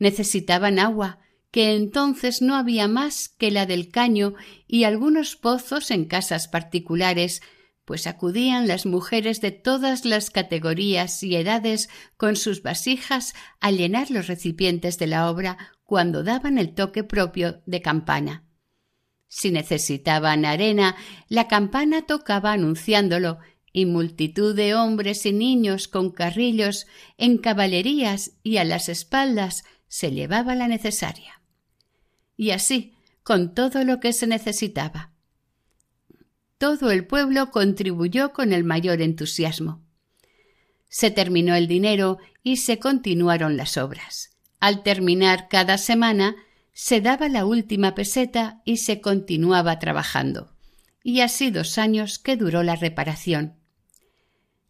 Necesitaban 0.00 0.80
agua, 0.80 1.20
que 1.54 1.76
entonces 1.76 2.42
no 2.42 2.56
había 2.56 2.88
más 2.88 3.28
que 3.28 3.52
la 3.52 3.64
del 3.64 3.88
caño 3.88 4.34
y 4.66 4.82
algunos 4.82 5.36
pozos 5.36 5.92
en 5.92 6.06
casas 6.06 6.48
particulares, 6.48 7.42
pues 7.84 8.08
acudían 8.08 8.66
las 8.66 8.86
mujeres 8.86 9.40
de 9.40 9.52
todas 9.52 10.04
las 10.04 10.30
categorías 10.30 11.22
y 11.22 11.36
edades 11.36 11.90
con 12.16 12.34
sus 12.34 12.64
vasijas 12.64 13.34
a 13.60 13.70
llenar 13.70 14.10
los 14.10 14.26
recipientes 14.26 14.98
de 14.98 15.06
la 15.06 15.30
obra 15.30 15.56
cuando 15.84 16.24
daban 16.24 16.58
el 16.58 16.74
toque 16.74 17.04
propio 17.04 17.62
de 17.66 17.80
campana. 17.80 18.42
Si 19.28 19.52
necesitaban 19.52 20.44
arena, 20.44 20.96
la 21.28 21.46
campana 21.46 22.02
tocaba 22.02 22.50
anunciándolo, 22.50 23.38
y 23.72 23.86
multitud 23.86 24.56
de 24.56 24.74
hombres 24.74 25.24
y 25.24 25.32
niños 25.32 25.86
con 25.86 26.10
carrillos 26.10 26.88
en 27.16 27.38
caballerías 27.38 28.32
y 28.42 28.56
a 28.56 28.64
las 28.64 28.88
espaldas 28.88 29.62
se 29.86 30.10
llevaba 30.10 30.56
la 30.56 30.66
necesaria 30.66 31.43
y 32.36 32.50
así 32.50 32.94
con 33.22 33.54
todo 33.54 33.84
lo 33.84 34.00
que 34.00 34.12
se 34.12 34.26
necesitaba. 34.26 35.10
Todo 36.58 36.90
el 36.90 37.06
pueblo 37.06 37.50
contribuyó 37.50 38.32
con 38.32 38.52
el 38.52 38.64
mayor 38.64 39.02
entusiasmo. 39.02 39.82
Se 40.88 41.10
terminó 41.10 41.54
el 41.54 41.66
dinero 41.66 42.18
y 42.42 42.58
se 42.58 42.78
continuaron 42.78 43.56
las 43.56 43.76
obras. 43.76 44.30
Al 44.60 44.82
terminar 44.82 45.48
cada 45.48 45.78
semana 45.78 46.36
se 46.72 47.00
daba 47.00 47.28
la 47.28 47.46
última 47.46 47.94
peseta 47.94 48.60
y 48.64 48.78
se 48.78 49.00
continuaba 49.00 49.78
trabajando. 49.78 50.52
Y 51.02 51.20
así 51.20 51.50
dos 51.50 51.78
años 51.78 52.18
que 52.18 52.36
duró 52.36 52.62
la 52.62 52.76
reparación. 52.76 53.54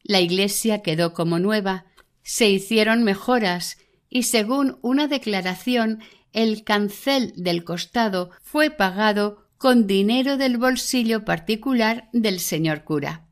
La 0.02 0.20
iglesia 0.20 0.82
quedó 0.82 1.12
como 1.12 1.38
nueva, 1.38 1.86
se 2.22 2.48
hicieron 2.48 3.04
mejoras 3.04 3.78
y 4.08 4.24
según 4.24 4.78
una 4.82 5.08
declaración 5.08 6.00
el 6.34 6.64
cancel 6.64 7.32
del 7.36 7.64
costado 7.64 8.30
fue 8.42 8.70
pagado 8.70 9.46
con 9.56 9.86
dinero 9.86 10.36
del 10.36 10.58
bolsillo 10.58 11.24
particular 11.24 12.10
del 12.12 12.40
señor 12.40 12.84
cura. 12.84 13.24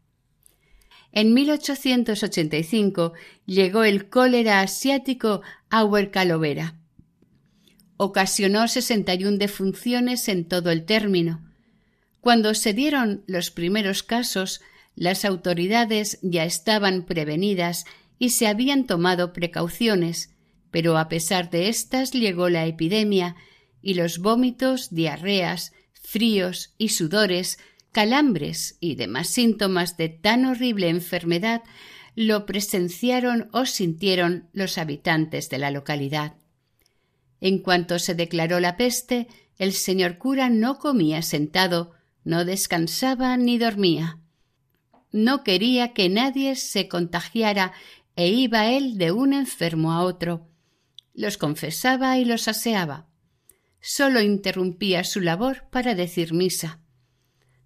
En 1.11 1.35
1885 1.35 3.13
llegó 3.45 3.85
el 3.85 4.09
cólera 4.09 4.63
asiático 4.63 5.43
a 5.69 5.85
Huercalovera. 5.85 6.77
Ocasionó 7.99 8.67
61 8.67 9.37
defunciones 9.37 10.29
en 10.29 10.47
todo 10.47 10.71
el 10.71 10.87
término. 10.87 11.45
Cuando 12.21 12.55
se 12.55 12.73
dieron 12.73 13.25
los 13.27 13.51
primeros 13.51 14.03
casos, 14.03 14.63
las 14.95 15.25
autoridades 15.25 16.19
ya 16.23 16.45
estaban 16.45 17.05
prevenidas 17.05 17.85
y 18.19 18.31
se 18.31 18.47
habían 18.47 18.87
tomado 18.87 19.33
precauciones, 19.33 20.31
pero 20.73 20.99
a 20.99 21.09
pesar 21.09 21.51
de 21.51 21.69
éstas 21.69 22.11
llegó 22.11 22.49
la 22.49 22.67
epidemia 22.67 23.37
y 23.81 23.95
los 23.95 24.19
vómitos, 24.19 24.93
diarreas, 24.93 25.73
fríos 25.93 26.75
y 26.79 26.89
sudores, 26.89 27.59
calambres 27.93 28.79
y 28.81 28.97
demás 28.97 29.29
síntomas 29.29 29.97
de 29.97 30.09
tan 30.09 30.47
horrible 30.47 30.89
enfermedad 30.89 31.63
lo 32.17 32.47
presenciaron 32.47 33.49
o 33.53 33.67
sintieron 33.67 34.49
los 34.53 34.79
habitantes 34.79 35.49
de 35.49 35.59
la 35.59 35.71
localidad. 35.71 36.35
En 37.41 37.59
cuanto 37.59 37.99
se 37.99 38.15
declaró 38.15 38.61
la 38.61 38.77
peste, 38.77 39.29
el 39.59 39.73
señor 39.73 40.19
cura 40.19 40.49
no 40.51 40.79
comía 40.79 41.23
sentado, 41.23 41.93
no 42.25 42.45
descansaba 42.45 43.37
ni 43.37 43.59
dormía. 43.59 44.19
No 45.11 45.43
quería 45.43 45.93
que 45.93 46.09
nadie 46.09 46.57
se 46.57 46.89
contagiara 46.89 47.73
e 48.17 48.29
iba 48.29 48.71
él 48.71 48.97
de 48.97 49.13
un 49.13 49.33
enfermo 49.33 49.93
a 49.93 50.03
otro. 50.03 50.52
Los 51.15 51.37
confesaba 51.37 52.19
y 52.19 52.25
los 52.25 52.49
aseaba. 52.49 53.07
Sólo 53.81 54.21
interrumpía 54.21 55.05
su 55.05 55.21
labor 55.21 55.65
para 55.71 55.95
decir 55.95 56.33
misa. 56.33 56.81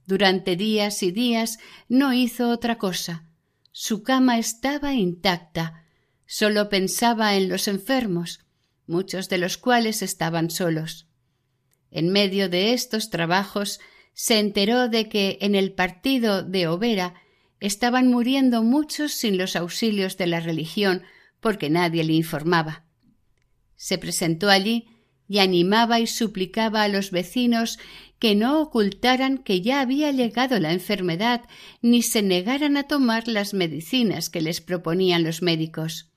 Durante 0.07 0.57
días 0.57 1.03
y 1.03 1.11
días 1.11 1.59
no 1.89 2.13
hizo 2.13 2.51
otra 2.51 2.79
cosa. 2.79 3.25
Su 3.73 4.03
cama 4.03 4.39
estaba 4.39 4.95
intacta. 4.95 5.85
Sólo 6.25 6.69
pensaba 6.69 7.37
en 7.37 7.49
los 7.49 7.69
enfermos, 7.69 8.41
muchos 8.87 9.29
de 9.29 9.39
los 9.39 9.59
cuales 9.59 10.03
estaban 10.03 10.51
solos. 10.51 11.07
En 11.91 12.11
medio 12.11 12.49
de 12.49 12.73
estos 12.73 13.11
trabajos 13.11 13.81
se 14.15 14.39
enteró 14.39 14.89
de 14.89 15.09
que 15.09 15.39
en 15.43 15.55
el 15.55 15.73
partido 15.73 16.43
de 16.43 16.69
Overa 16.69 17.15
estaban 17.61 18.09
muriendo 18.09 18.63
muchos 18.63 19.13
sin 19.13 19.37
los 19.37 19.57
auxilios 19.57 20.17
de 20.17 20.27
la 20.27 20.41
religión 20.41 21.03
porque 21.41 21.69
nadie 21.69 22.03
le 22.03 22.15
informaba. 22.15 22.86
Se 23.77 23.99
presentó 23.99 24.49
allí 24.49 24.89
y 25.29 25.39
animaba 25.39 26.01
y 26.01 26.07
suplicaba 26.07 26.83
a 26.83 26.89
los 26.89 27.11
vecinos 27.11 27.79
que 28.19 28.35
no 28.35 28.61
ocultaran 28.61 29.39
que 29.39 29.61
ya 29.61 29.81
había 29.81 30.11
llegado 30.13 30.59
la 30.59 30.73
enfermedad 30.73 31.43
ni 31.83 32.03
se 32.03 32.23
negaran 32.23 32.77
a 32.77 32.85
tomar 32.85 33.29
las 33.29 33.53
medicinas 33.53 34.31
que 34.31 34.41
les 34.41 34.61
proponían 34.61 35.25
los 35.25 35.43
médicos. 35.43 36.13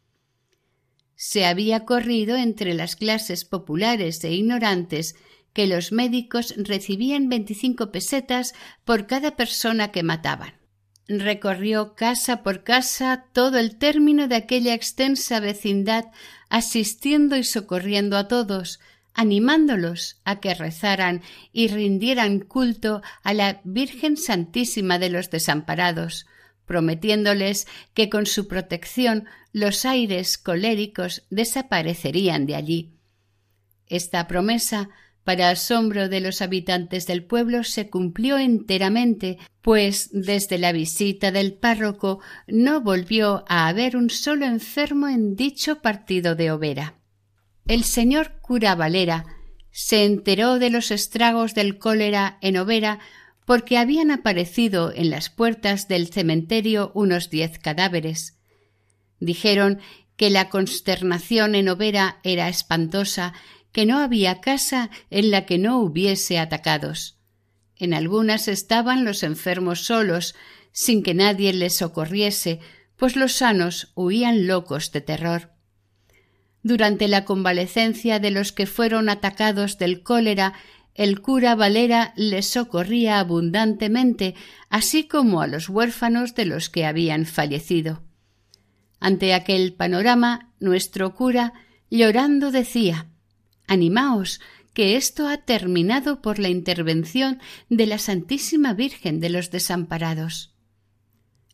Se 1.15 1.45
había 1.45 1.85
corrido 1.85 2.37
entre 2.37 2.73
las 2.73 2.95
clases 2.95 3.43
populares 3.43 4.23
e 4.23 4.33
ignorantes 4.33 5.15
que 5.51 5.67
los 5.67 5.91
médicos 5.91 6.53
recibían 6.57 7.27
veinticinco 7.27 7.91
pesetas 7.91 8.53
por 8.85 9.07
cada 9.07 9.35
persona 9.35 9.91
que 9.91 10.03
mataban. 10.03 10.58
Recorrió 11.09 11.95
casa 11.95 12.43
por 12.43 12.63
casa 12.63 13.25
todo 13.33 13.57
el 13.57 13.77
término 13.77 14.27
de 14.27 14.35
aquella 14.35 14.75
extensa 14.75 15.39
vecindad, 15.39 16.05
asistiendo 16.49 17.35
y 17.35 17.43
socorriendo 17.43 18.15
a 18.15 18.27
todos, 18.27 18.79
animándolos 19.15 20.21
a 20.23 20.39
que 20.39 20.53
rezaran 20.53 21.23
y 21.51 21.67
rindieran 21.67 22.39
culto 22.41 23.01
a 23.23 23.33
la 23.33 23.59
Virgen 23.63 24.17
Santísima 24.17 24.99
de 24.99 25.09
los 25.09 25.31
Desamparados, 25.31 26.27
prometiéndoles 26.67 27.67
que 27.95 28.07
con 28.07 28.27
su 28.27 28.47
protección 28.47 29.25
los 29.51 29.85
aires 29.85 30.37
coléricos 30.37 31.23
desaparecerían 31.31 32.45
de 32.45 32.55
allí. 32.55 32.93
Esta 33.87 34.27
promesa 34.27 34.89
para 35.29 35.51
asombro 35.51 36.09
de 36.09 36.21
los 36.21 36.41
habitantes 36.41 37.05
del 37.05 37.23
pueblo 37.23 37.63
se 37.63 37.87
cumplió 37.87 38.39
enteramente, 38.39 39.37
pues 39.61 40.09
desde 40.11 40.57
la 40.57 40.71
visita 40.71 41.31
del 41.31 41.53
párroco 41.53 42.19
no 42.47 42.81
volvió 42.81 43.45
a 43.47 43.67
haber 43.67 43.95
un 43.95 44.09
solo 44.09 44.47
enfermo 44.47 45.07
en 45.07 45.35
dicho 45.35 45.83
partido 45.83 46.33
de 46.33 46.49
Overa. 46.49 46.95
El 47.67 47.83
señor 47.83 48.39
cura 48.41 48.73
Valera 48.73 49.27
se 49.69 50.03
enteró 50.03 50.57
de 50.57 50.71
los 50.71 50.89
estragos 50.89 51.53
del 51.53 51.77
cólera 51.77 52.39
en 52.41 52.57
Overa 52.57 52.97
porque 53.45 53.77
habían 53.77 54.09
aparecido 54.09 54.91
en 54.91 55.11
las 55.11 55.29
puertas 55.29 55.87
del 55.87 56.07
cementerio 56.07 56.91
unos 56.95 57.29
diez 57.29 57.59
cadáveres. 57.59 58.39
Dijeron 59.19 59.79
que 60.15 60.31
la 60.31 60.49
consternación 60.49 61.53
en 61.53 61.69
Overa 61.69 62.19
era 62.23 62.49
espantosa 62.49 63.33
que 63.71 63.85
no 63.85 63.99
había 63.99 64.41
casa 64.41 64.89
en 65.09 65.31
la 65.31 65.45
que 65.45 65.57
no 65.57 65.79
hubiese 65.79 66.39
atacados. 66.39 67.17
En 67.75 67.93
algunas 67.93 68.47
estaban 68.47 69.05
los 69.05 69.23
enfermos 69.23 69.85
solos, 69.85 70.35
sin 70.71 71.03
que 71.03 71.13
nadie 71.13 71.53
les 71.53 71.75
socorriese, 71.75 72.59
pues 72.97 73.15
los 73.15 73.33
sanos 73.33 73.91
huían 73.95 74.47
locos 74.47 74.91
de 74.91 75.01
terror. 75.01 75.51
Durante 76.61 77.07
la 77.07 77.23
convalecencia 77.23 78.19
de 78.19 78.31
los 78.31 78.51
que 78.51 78.65
fueron 78.65 79.07
atacados 79.07 79.77
del 79.77 80.03
cólera, 80.03 80.53
el 80.93 81.21
cura 81.21 81.55
Valera 81.55 82.13
les 82.17 82.47
socorría 82.47 83.19
abundantemente, 83.19 84.35
así 84.69 85.07
como 85.07 85.41
a 85.41 85.47
los 85.47 85.69
huérfanos 85.69 86.35
de 86.35 86.45
los 86.45 86.69
que 86.69 86.85
habían 86.85 87.25
fallecido. 87.25 88.03
Ante 88.99 89.33
aquel 89.33 89.73
panorama, 89.73 90.51
nuestro 90.59 91.15
cura, 91.15 91.53
llorando, 91.89 92.51
decía 92.51 93.08
Animaos, 93.69 94.41
que 94.73 94.97
esto 94.97 95.27
ha 95.27 95.37
terminado 95.37 96.21
por 96.21 96.39
la 96.39 96.49
intervención 96.49 97.39
de 97.69 97.85
la 97.85 97.99
Santísima 97.99 98.73
Virgen 98.73 99.19
de 99.19 99.29
los 99.29 99.51
Desamparados. 99.51 100.55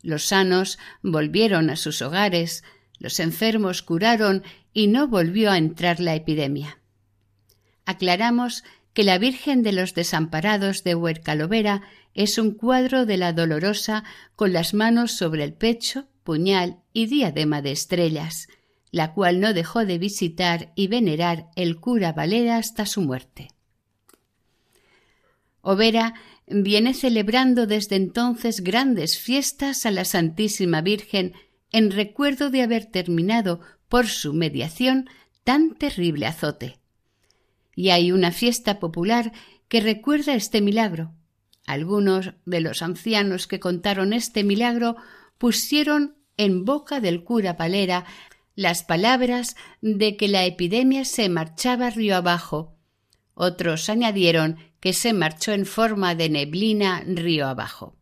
Los 0.02 0.24
sanos 0.24 0.80
volvieron 1.02 1.70
a 1.70 1.76
sus 1.76 2.02
hogares, 2.02 2.64
los 3.00 3.20
enfermos 3.20 3.82
curaron 3.82 4.44
y 4.74 4.88
no 4.88 5.10
volvió 5.10 5.52
a 5.52 5.58
entrar 5.58 6.00
la 6.00 6.16
epidemia. 6.16 6.80
Aclaramos 7.86 8.64
que 8.94 9.04
la 9.04 9.18
Virgen 9.18 9.62
de 9.62 9.74
los 9.74 9.94
Desamparados 9.94 10.86
de 10.86 10.96
Huercalovera 10.96 11.82
es 12.14 12.38
un 12.38 12.52
cuadro 12.52 13.06
de 13.06 13.18
la 13.18 13.34
Dolorosa 13.34 14.06
con 14.38 14.54
las 14.54 14.74
manos 14.74 15.12
sobre 15.12 15.44
el 15.44 15.54
pecho, 15.54 16.08
puñal 16.24 16.78
y 16.94 17.08
diadema 17.08 17.62
de 17.62 17.74
estrellas, 17.74 18.48
la 18.96 19.12
cual 19.12 19.42
no 19.42 19.54
dejó 19.54 19.84
de 19.84 19.98
visitar 19.98 20.72
y 20.74 20.88
venerar 20.88 21.50
el 21.58 21.82
cura 21.82 22.14
Valera 22.14 22.56
hasta 22.56 22.86
su 22.86 23.02
muerte. 23.02 23.50
Overa 25.60 26.14
viene 26.48 26.94
celebrando 26.94 27.68
desde 27.68 27.98
entonces 27.98 28.62
grandes 28.62 29.20
fiestas 29.20 29.86
a 29.86 29.92
la 29.92 30.06
Santísima 30.06 30.80
Virgen 30.80 31.34
en 31.74 31.92
recuerdo 31.92 32.50
de 32.50 32.62
haber 32.62 32.86
terminado 32.86 33.60
por 33.90 34.08
su 34.08 34.34
mediación 34.34 35.10
tan 35.44 35.76
terrible 35.76 36.26
azote. 36.26 36.78
Y 37.76 37.90
hay 37.90 38.14
una 38.14 38.32
fiesta 38.32 38.80
popular 38.80 39.34
que 39.68 39.82
recuerda 39.82 40.36
este 40.36 40.62
milagro. 40.62 41.12
Algunos 41.66 42.32
de 42.46 42.62
los 42.62 42.82
ancianos 42.82 43.46
que 43.46 43.60
contaron 43.60 44.14
este 44.14 44.46
milagro 44.46 44.96
pusieron 45.38 46.16
en 46.38 46.64
boca 46.64 47.02
del 47.02 47.26
cura 47.26 47.54
Valera 47.54 48.06
las 48.56 48.84
palabras 48.84 49.56
de 49.82 50.18
que 50.18 50.28
la 50.28 50.46
epidemia 50.46 51.06
se 51.06 51.30
marchaba 51.30 51.90
río 51.90 52.16
abajo. 52.16 52.76
Otros 53.34 53.90
añadieron 53.90 54.58
que 54.80 54.94
se 54.94 55.14
marchó 55.14 55.52
en 55.52 55.66
forma 55.66 56.16
de 56.16 56.30
neblina 56.30 57.04
río 57.06 57.48
abajo. 57.48 57.96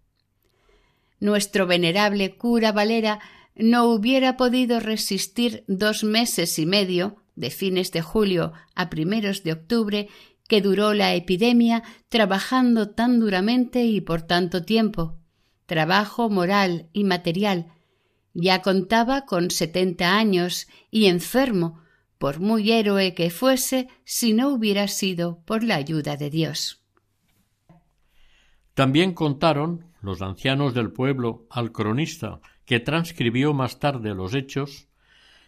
Nuestro 1.20 1.66
venerable 1.66 2.36
cura 2.36 2.72
Valera 2.72 3.20
no 3.56 3.86
hubiera 3.86 4.38
podido 4.38 4.80
resistir 4.80 5.64
dos 5.68 6.04
meses 6.04 6.60
y 6.60 6.66
medio, 6.66 7.18
de 7.36 7.50
fines 7.50 7.92
de 7.92 8.02
julio 8.02 8.54
a 8.76 8.90
primeros 8.90 9.44
de 9.44 9.54
octubre, 9.54 10.10
que 10.48 10.62
duró 10.62 10.94
la 10.94 11.16
epidemia 11.16 11.84
trabajando 12.10 12.90
tan 12.90 13.20
duramente 13.20 13.86
y 13.86 14.02
por 14.02 14.22
tanto 14.22 14.64
tiempo. 14.64 15.18
Trabajo 15.66 16.30
moral 16.30 16.90
y 16.94 17.06
material, 17.06 17.73
ya 18.34 18.62
contaba 18.62 19.26
con 19.26 19.52
setenta 19.52 20.18
años 20.18 20.68
y 20.90 21.06
enfermo, 21.06 21.82
por 22.18 22.40
muy 22.40 22.72
héroe 22.72 23.14
que 23.14 23.30
fuese, 23.30 23.88
si 24.06 24.34
no 24.34 24.50
hubiera 24.50 24.88
sido 24.88 25.44
por 25.46 25.64
la 25.64 25.76
ayuda 25.76 26.16
de 26.16 26.30
Dios. 26.30 26.84
También 28.74 29.14
contaron 29.14 29.92
los 30.02 30.22
ancianos 30.22 30.74
del 30.74 30.92
pueblo 30.92 31.46
al 31.50 31.72
cronista, 31.72 32.40
que 32.66 32.80
transcribió 32.80 33.54
más 33.54 33.80
tarde 33.80 34.16
los 34.16 34.34
hechos, 34.34 34.88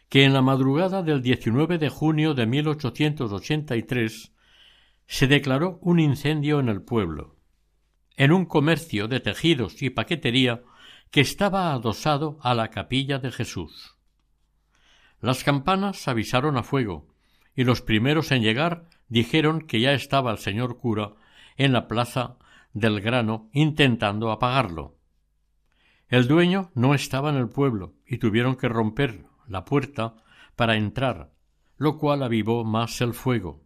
que 0.10 0.24
en 0.24 0.34
la 0.34 0.42
madrugada 0.42 1.02
del 1.02 1.22
19 1.22 1.78
de 1.78 1.90
junio 1.90 2.34
de 2.34 2.46
1883 2.46 4.32
se 5.08 5.28
declaró 5.28 5.80
un 5.82 6.00
incendio 6.00 6.60
en 6.60 6.70
el 6.70 6.82
pueblo. 6.82 7.36
En 8.16 8.32
un 8.32 8.46
comercio 8.46 9.08
de 9.08 9.20
tejidos 9.20 9.82
y 9.82 9.90
paquetería 9.90 10.62
que 11.16 11.22
estaba 11.22 11.72
adosado 11.72 12.38
a 12.42 12.54
la 12.54 12.72
capilla 12.72 13.20
de 13.20 13.32
Jesús. 13.32 13.96
Las 15.22 15.46
campanas 15.46 16.10
avisaron 16.10 16.58
a 16.58 16.64
fuego, 16.64 17.08
y 17.56 17.64
los 17.64 17.82
primeros 17.82 18.34
en 18.34 18.42
llegar 18.42 18.90
dijeron 19.08 19.62
que 19.62 19.80
ya 19.80 19.94
estaba 19.94 20.34
el 20.34 20.40
señor 20.40 20.78
cura 20.78 21.14
en 21.56 21.72
la 21.72 21.88
plaza 21.88 22.36
del 22.74 23.00
grano 23.00 23.50
intentando 23.54 24.30
apagarlo. 24.30 24.98
El 26.10 26.28
dueño 26.28 26.70
no 26.76 26.94
estaba 26.94 27.30
en 27.30 27.38
el 27.38 27.48
pueblo 27.48 27.94
y 28.06 28.18
tuvieron 28.18 28.58
que 28.58 28.68
romper 28.68 29.24
la 29.48 29.64
puerta 29.64 30.16
para 30.58 30.76
entrar, 30.76 31.32
lo 31.78 31.98
cual 31.98 32.24
avivó 32.24 32.66
más 32.66 33.00
el 33.00 33.14
fuego. 33.14 33.64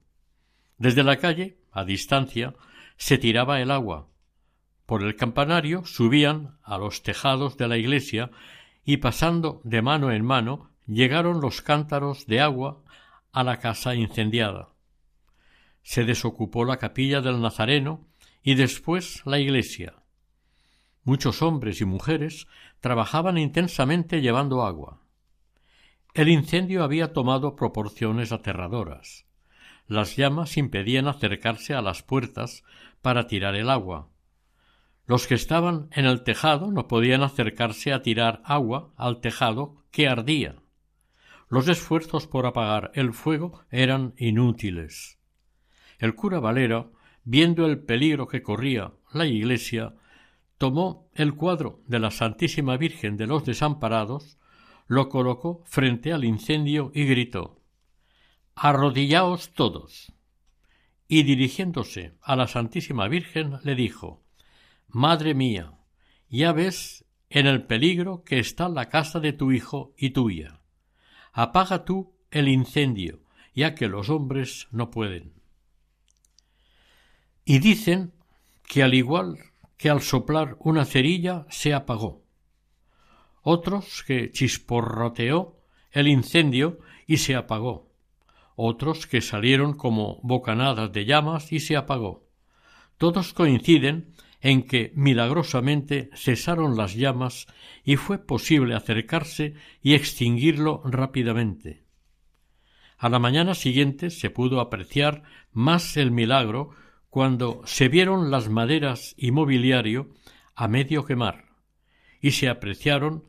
Desde 0.77 1.01
la 1.01 1.17
calle, 1.17 1.57
a 1.71 1.83
distancia, 1.83 2.53
se 2.97 3.17
tiraba 3.17 3.59
el 3.59 3.71
agua. 3.71 4.07
Por 4.89 5.03
el 5.03 5.15
campanario 5.15 5.85
subían 5.85 6.57
a 6.63 6.79
los 6.79 7.03
tejados 7.03 7.57
de 7.57 7.67
la 7.67 7.77
iglesia 7.77 8.31
y 8.83 8.97
pasando 8.97 9.61
de 9.63 9.83
mano 9.83 10.11
en 10.11 10.25
mano 10.25 10.71
llegaron 10.87 11.41
los 11.41 11.61
cántaros 11.61 12.25
de 12.25 12.41
agua 12.41 12.81
a 13.31 13.43
la 13.43 13.59
casa 13.59 13.93
incendiada. 13.93 14.69
Se 15.83 16.05
desocupó 16.05 16.65
la 16.65 16.77
capilla 16.77 17.21
del 17.21 17.39
Nazareno 17.39 18.07
y 18.41 18.55
después 18.55 19.21
la 19.27 19.37
iglesia. 19.37 19.93
Muchos 21.03 21.43
hombres 21.43 21.81
y 21.81 21.85
mujeres 21.85 22.47
trabajaban 22.79 23.37
intensamente 23.37 24.21
llevando 24.21 24.63
agua. 24.63 25.03
El 26.15 26.29
incendio 26.29 26.83
había 26.83 27.13
tomado 27.13 27.55
proporciones 27.55 28.31
aterradoras. 28.31 29.27
Las 29.85 30.15
llamas 30.15 30.57
impedían 30.57 31.07
acercarse 31.07 31.75
a 31.75 31.83
las 31.83 32.01
puertas 32.01 32.63
para 33.03 33.27
tirar 33.27 33.53
el 33.53 33.69
agua. 33.69 34.09
Los 35.09 35.25
que 35.25 35.33
estaban 35.33 35.89
en 35.91 36.05
el 36.05 36.21
tejado 36.21 36.69
no 36.69 36.87
podían 36.87 37.23
acercarse 37.23 37.93
a 37.93 38.03
tirar 38.03 38.43
agua 38.45 38.93
al 38.95 39.21
tejado 39.21 39.83
que 39.89 40.07
ardía. 40.07 40.61
Los 41.49 41.67
esfuerzos 41.67 42.27
por 42.27 42.45
apagar 42.45 42.91
el 42.93 43.13
fuego 43.13 43.65
eran 43.71 44.13
inútiles. 44.17 45.17
El 45.97 46.13
cura 46.13 46.39
Valera, 46.39 46.91
viendo 47.23 47.65
el 47.65 47.79
peligro 47.79 48.27
que 48.27 48.43
corría 48.43 48.93
la 49.11 49.25
iglesia, 49.25 49.95
tomó 50.59 51.09
el 51.15 51.33
cuadro 51.33 51.81
de 51.87 51.97
la 51.97 52.11
Santísima 52.11 52.77
Virgen 52.77 53.17
de 53.17 53.25
los 53.25 53.43
Desamparados, 53.43 54.37
lo 54.85 55.09
colocó 55.09 55.63
frente 55.65 56.13
al 56.13 56.23
incendio 56.23 56.91
y 56.93 57.05
gritó 57.05 57.63
Arrodillaos 58.53 59.53
todos. 59.53 60.13
Y 61.07 61.23
dirigiéndose 61.23 62.13
a 62.21 62.35
la 62.35 62.45
Santísima 62.45 63.07
Virgen 63.07 63.57
le 63.63 63.73
dijo 63.73 64.28
Madre 64.89 65.33
mía, 65.33 65.73
ya 66.29 66.51
ves 66.51 67.05
en 67.29 67.47
el 67.47 67.63
peligro 67.65 68.23
que 68.23 68.39
está 68.39 68.69
la 68.69 68.89
casa 68.89 69.19
de 69.19 69.33
tu 69.33 69.51
hijo 69.51 69.93
y 69.97 70.09
tuya. 70.11 70.61
Apaga 71.31 71.85
tú 71.85 72.13
el 72.31 72.47
incendio, 72.47 73.21
ya 73.53 73.75
que 73.75 73.87
los 73.87 74.09
hombres 74.09 74.67
no 74.71 74.91
pueden. 74.91 75.33
Y 77.45 77.59
dicen 77.59 78.13
que 78.67 78.83
al 78.83 78.93
igual 78.93 79.37
que 79.77 79.89
al 79.89 80.01
soplar 80.01 80.57
una 80.59 80.85
cerilla 80.85 81.45
se 81.49 81.73
apagó. 81.73 82.23
Otros 83.41 84.03
que 84.03 84.31
chisporroteó 84.31 85.57
el 85.91 86.07
incendio 86.07 86.79
y 87.07 87.17
se 87.17 87.35
apagó 87.35 87.89
otros 88.61 89.07
que 89.07 89.21
salieron 89.21 89.71
como 89.71 90.19
bocanadas 90.21 90.91
de 90.91 91.05
llamas 91.05 91.53
y 91.53 91.61
se 91.61 91.77
apagó. 91.77 92.27
Todos 92.97 93.31
coinciden 93.31 94.13
en 94.41 94.63
que 94.63 94.91
milagrosamente 94.95 96.09
cesaron 96.15 96.77
las 96.77 96.95
llamas 96.95 97.47
y 97.83 97.97
fue 97.97 98.17
posible 98.19 98.75
acercarse 98.75 99.55
y 99.81 99.93
extinguirlo 99.93 100.81
rápidamente. 100.85 101.83
A 102.97 103.09
la 103.09 103.19
mañana 103.19 103.55
siguiente 103.55 104.09
se 104.09 104.29
pudo 104.29 104.59
apreciar 104.59 105.23
más 105.51 105.97
el 105.97 106.11
milagro 106.11 106.71
cuando 107.09 107.61
se 107.65 107.87
vieron 107.89 108.29
las 108.29 108.49
maderas 108.49 109.15
y 109.17 109.31
mobiliario 109.31 110.09
a 110.55 110.67
medio 110.67 111.05
quemar 111.05 111.45
y 112.21 112.31
se 112.31 112.49
apreciaron 112.49 113.25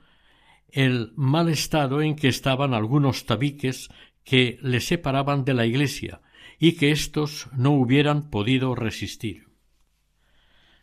el 0.73 1.13
mal 1.17 1.49
estado 1.49 2.03
en 2.03 2.17
que 2.17 2.29
estaban 2.29 2.75
algunos 2.75 3.27
tabiques 3.27 3.89
que 4.25 4.59
le 4.63 4.81
separaban 4.81 5.45
de 5.45 5.55
la 5.55 5.67
Iglesia 5.67 6.21
y 6.59 6.73
que 6.73 6.91
éstos 6.91 7.49
no 7.57 7.73
hubieran 7.73 8.31
podido 8.31 8.75
resistir. 8.75 9.50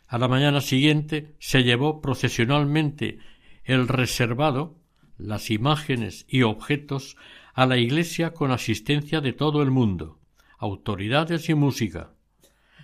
A 0.08 0.16
la 0.16 0.26
mañana 0.26 0.62
siguiente 0.62 1.34
se 1.38 1.64
llevó 1.64 2.00
procesionalmente 2.00 3.18
el 3.64 3.88
reservado, 3.88 4.78
las 5.18 5.50
imágenes 5.50 6.24
y 6.28 6.42
objetos 6.42 7.18
a 7.52 7.66
la 7.66 7.76
iglesia 7.76 8.32
con 8.32 8.50
asistencia 8.50 9.20
de 9.20 9.34
todo 9.34 9.60
el 9.60 9.70
mundo, 9.70 10.18
autoridades 10.58 11.50
y 11.50 11.54
música. 11.54 12.14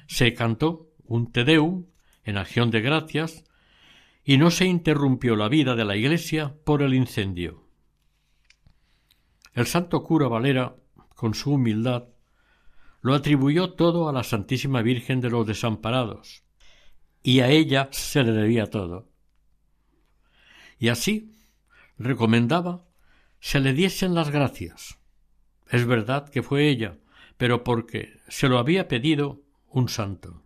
Se 0.07 0.35
cantó 0.35 0.91
un 1.07 1.33
Te 1.33 1.45
Deum 1.45 1.87
en 2.25 2.37
acción 2.37 2.70
de 2.70 2.83
gracias 2.83 3.45
y 4.22 4.37
no 4.37 4.51
se 4.51 4.66
interrumpió 4.66 5.35
la 5.35 5.49
vida 5.49 5.75
de 5.75 5.87
la 5.87 5.97
iglesia 5.97 6.55
por 6.64 6.83
el 6.83 6.93
incendio. 6.93 7.64
El 9.55 9.66
santo 9.66 10.03
cura 10.03 10.29
Valera, 10.29 10.77
con 11.14 11.33
su 11.33 11.53
humildad, 11.53 12.05
lo 13.01 13.14
atribuyó 13.14 13.72
todo 13.72 14.11
a 14.11 14.12
la 14.12 14.25
Santísima 14.25 14.83
Virgen 14.83 15.20
de 15.20 15.31
los 15.31 15.47
Desamparados, 15.47 16.43
y 17.27 17.41
a 17.41 17.49
ella 17.49 17.89
se 17.91 18.22
le 18.22 18.33
debía 18.33 18.66
todo. 18.66 19.09
Y 20.79 20.91
así 20.91 21.35
recomendaba 21.99 22.85
se 23.41 23.61
le 23.61 23.72
diesen 23.72 24.14
las 24.14 24.31
gracias. 24.31 25.01
Es 25.70 25.87
verdad 25.87 26.29
que 26.29 26.43
fue 26.43 26.68
ella, 26.68 26.99
pero 27.39 27.64
porque 27.64 28.20
se 28.29 28.49
lo 28.49 28.59
había 28.59 28.89
pedido 28.89 29.43
un 29.70 29.89
santo. 29.89 30.43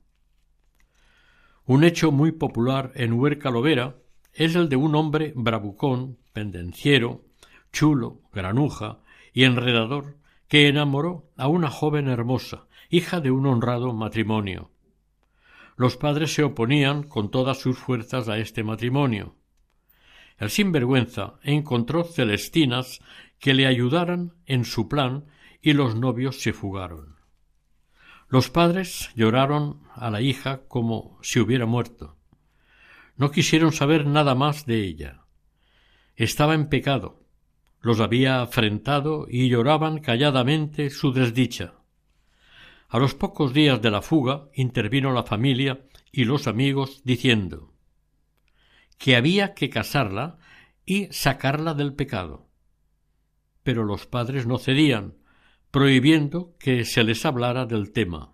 Un 1.64 1.83
hecho 1.83 2.12
muy 2.12 2.31
popular 2.31 2.93
en 2.95 3.12
Huerca 3.14 3.51
Lovera 3.51 3.97
es 4.33 4.55
el 4.55 4.68
de 4.68 4.76
un 4.76 4.95
hombre 4.95 5.33
bravucón, 5.35 6.18
pendenciero, 6.33 7.24
chulo, 7.72 8.22
granuja 8.33 9.01
y 9.33 9.45
enredador, 9.45 10.16
que 10.47 10.68
enamoró 10.68 11.29
a 11.37 11.49
una 11.49 11.70
joven 11.70 12.09
hermosa, 12.09 12.68
hija 12.89 13.20
de 13.20 13.33
un 13.33 13.47
honrado 13.47 13.93
matrimonio. 13.93 14.70
Los 15.79 15.97
padres 15.97 16.35
se 16.35 16.43
oponían 16.43 17.05
con 17.05 17.31
todas 17.31 17.61
sus 17.61 17.79
fuerzas 17.79 18.29
a 18.29 18.37
este 18.39 18.64
matrimonio. 18.64 19.37
El 20.37 20.51
sinvergüenza 20.51 21.39
encontró 21.45 22.03
celestinas 22.03 22.99
que 23.39 23.55
le 23.55 23.64
ayudaran 23.64 24.35
en 24.47 24.64
su 24.64 24.89
plan 24.89 25.26
y 25.62 25.74
los 25.74 25.95
novios 25.95 26.41
se 26.41 26.53
fugaron. 26.53 27.18
Los 28.26 28.51
padres 28.51 29.11
lloraron 29.14 29.85
a 29.95 30.11
la 30.11 30.20
hija 30.20 30.62
como 30.66 31.16
si 31.22 31.39
hubiera 31.39 31.64
muerto. 31.64 32.16
No 33.16 33.31
quisieron 33.31 33.70
saber 33.70 34.05
nada 34.05 34.35
más 34.35 34.66
de 34.66 34.83
ella. 34.83 35.26
Estaba 36.16 36.55
en 36.55 36.68
pecado, 36.68 37.22
los 37.81 38.01
había 38.01 38.43
afrentado 38.43 39.26
y 39.31 39.49
lloraban 39.49 40.01
calladamente 40.01 40.91
su 40.91 41.12
desdicha. 41.12 41.78
A 42.91 42.99
los 42.99 43.14
pocos 43.14 43.53
días 43.53 43.82
de 43.82 43.91
la 43.91 44.01
fuga 44.01 44.49
intervino 44.55 45.12
la 45.12 45.22
familia 45.22 45.84
y 46.11 46.24
los 46.24 46.47
amigos 46.47 47.03
diciendo 47.05 47.74
que 48.97 49.14
había 49.14 49.53
que 49.53 49.68
casarla 49.68 50.39
y 50.86 51.07
sacarla 51.12 51.74
del 51.74 51.93
pecado. 51.93 52.49
Pero 53.62 53.84
los 53.84 54.07
padres 54.07 54.47
no 54.47 54.59
cedían, 54.59 55.18
prohibiendo 55.70 56.57
que 56.59 56.86
se 56.86 57.05
les 57.05 57.26
hablara 57.26 57.66
del 57.66 57.93
tema. 57.93 58.32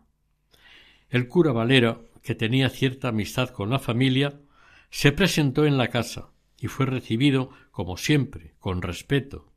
El 1.09 1.27
cura 1.27 1.51
Valera, 1.51 2.01
que 2.23 2.37
tenía 2.37 2.71
cierta 2.71 3.09
amistad 3.09 3.51
con 3.51 3.71
la 3.71 3.81
familia, 3.81 4.41
se 4.89 5.11
presentó 5.11 5.67
en 5.67 5.77
la 5.77 5.89
casa 5.89 6.31
y 6.59 6.69
fue 6.69 6.87
recibido, 6.87 7.51
como 7.73 7.97
siempre, 7.97 8.55
con 8.61 8.83
respeto. 8.83 9.53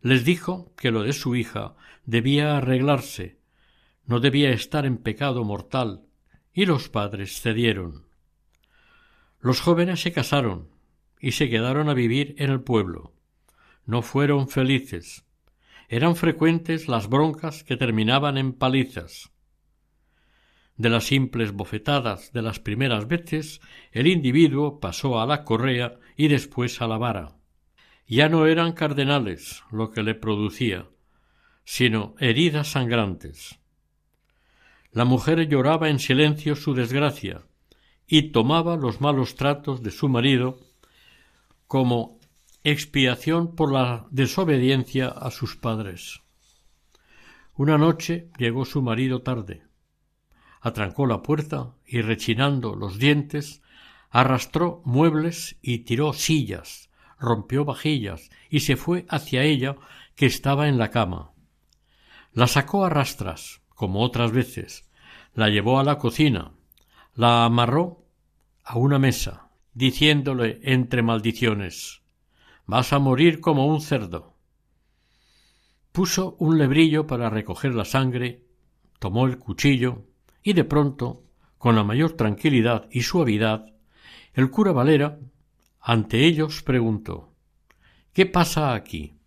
Les 0.00 0.24
dijo 0.24 0.74
que 0.76 0.90
lo 0.90 1.02
de 1.02 1.12
su 1.12 1.36
hija 1.36 1.76
debía 2.06 2.56
arreglarse, 2.56 3.37
no 4.08 4.20
debía 4.20 4.50
estar 4.50 4.86
en 4.86 4.96
pecado 4.96 5.44
mortal, 5.44 6.02
y 6.52 6.64
los 6.64 6.88
padres 6.88 7.42
cedieron. 7.42 8.06
Los 9.38 9.60
jóvenes 9.60 10.00
se 10.00 10.12
casaron 10.12 10.70
y 11.20 11.32
se 11.32 11.50
quedaron 11.50 11.90
a 11.90 11.94
vivir 11.94 12.34
en 12.38 12.50
el 12.50 12.62
pueblo. 12.62 13.12
No 13.84 14.00
fueron 14.00 14.48
felices. 14.48 15.26
Eran 15.88 16.16
frecuentes 16.16 16.88
las 16.88 17.08
broncas 17.08 17.64
que 17.64 17.76
terminaban 17.76 18.38
en 18.38 18.54
palizas. 18.54 19.30
De 20.76 20.88
las 20.88 21.04
simples 21.04 21.52
bofetadas 21.52 22.32
de 22.32 22.40
las 22.40 22.60
primeras 22.60 23.08
veces, 23.08 23.60
el 23.92 24.06
individuo 24.06 24.80
pasó 24.80 25.20
a 25.20 25.26
la 25.26 25.44
correa 25.44 25.98
y 26.16 26.28
después 26.28 26.80
a 26.80 26.88
la 26.88 26.96
vara. 26.96 27.36
Ya 28.06 28.30
no 28.30 28.46
eran 28.46 28.72
cardenales 28.72 29.62
lo 29.70 29.90
que 29.90 30.02
le 30.02 30.14
producía, 30.14 30.88
sino 31.64 32.14
heridas 32.18 32.68
sangrantes. 32.68 33.58
La 34.92 35.04
mujer 35.04 35.48
lloraba 35.48 35.88
en 35.88 35.98
silencio 35.98 36.56
su 36.56 36.74
desgracia 36.74 37.42
y 38.06 38.30
tomaba 38.32 38.76
los 38.76 39.00
malos 39.00 39.34
tratos 39.34 39.82
de 39.82 39.90
su 39.90 40.08
marido 40.08 40.58
como 41.66 42.18
expiación 42.64 43.54
por 43.54 43.72
la 43.72 44.06
desobediencia 44.10 45.08
a 45.08 45.30
sus 45.30 45.56
padres. 45.56 46.20
Una 47.54 47.76
noche 47.76 48.30
llegó 48.38 48.64
su 48.64 48.82
marido 48.82 49.22
tarde 49.22 49.68
atrancó 50.60 51.06
la 51.06 51.22
puerta 51.22 51.74
y 51.86 52.02
rechinando 52.02 52.74
los 52.74 52.98
dientes 52.98 53.62
arrastró 54.10 54.82
muebles 54.84 55.56
y 55.62 55.80
tiró 55.80 56.12
sillas, 56.12 56.90
rompió 57.18 57.64
vajillas 57.64 58.30
y 58.48 58.60
se 58.60 58.76
fue 58.76 59.06
hacia 59.08 59.42
ella 59.42 59.76
que 60.14 60.26
estaba 60.26 60.68
en 60.68 60.78
la 60.78 60.90
cama. 60.90 61.32
La 62.32 62.46
sacó 62.46 62.84
a 62.84 62.90
rastras, 62.90 63.60
como 63.78 64.02
otras 64.02 64.32
veces, 64.32 64.90
la 65.34 65.50
llevó 65.50 65.78
a 65.78 65.84
la 65.84 65.98
cocina, 65.98 66.50
la 67.14 67.44
amarró 67.44 68.04
a 68.64 68.76
una 68.76 68.98
mesa, 68.98 69.50
diciéndole 69.72 70.58
entre 70.64 71.04
maldiciones 71.04 72.02
Vas 72.66 72.92
a 72.92 72.98
morir 72.98 73.40
como 73.40 73.68
un 73.68 73.80
cerdo. 73.80 74.34
Puso 75.92 76.34
un 76.40 76.58
lebrillo 76.58 77.06
para 77.06 77.30
recoger 77.30 77.72
la 77.72 77.84
sangre, 77.84 78.42
tomó 78.98 79.26
el 79.26 79.38
cuchillo 79.38 80.06
y 80.42 80.54
de 80.54 80.64
pronto, 80.64 81.22
con 81.56 81.76
la 81.76 81.84
mayor 81.84 82.14
tranquilidad 82.14 82.88
y 82.90 83.02
suavidad, 83.02 83.66
el 84.34 84.50
cura 84.50 84.72
Valera 84.72 85.20
ante 85.80 86.24
ellos 86.26 86.64
preguntó 86.64 87.32
¿Qué 88.12 88.26
pasa 88.26 88.74
aquí? 88.74 89.17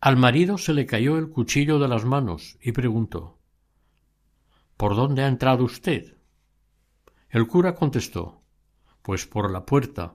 Al 0.00 0.16
marido 0.16 0.58
se 0.58 0.74
le 0.74 0.86
cayó 0.86 1.16
el 1.18 1.30
cuchillo 1.30 1.78
de 1.78 1.88
las 1.88 2.04
manos 2.04 2.58
y 2.60 2.72
preguntó 2.72 3.38
¿Por 4.76 4.94
dónde 4.94 5.22
ha 5.22 5.28
entrado 5.28 5.64
usted? 5.64 6.18
El 7.30 7.46
cura 7.46 7.74
contestó 7.74 8.42
Pues 9.02 9.26
por 9.26 9.50
la 9.50 9.64
puerta. 9.64 10.14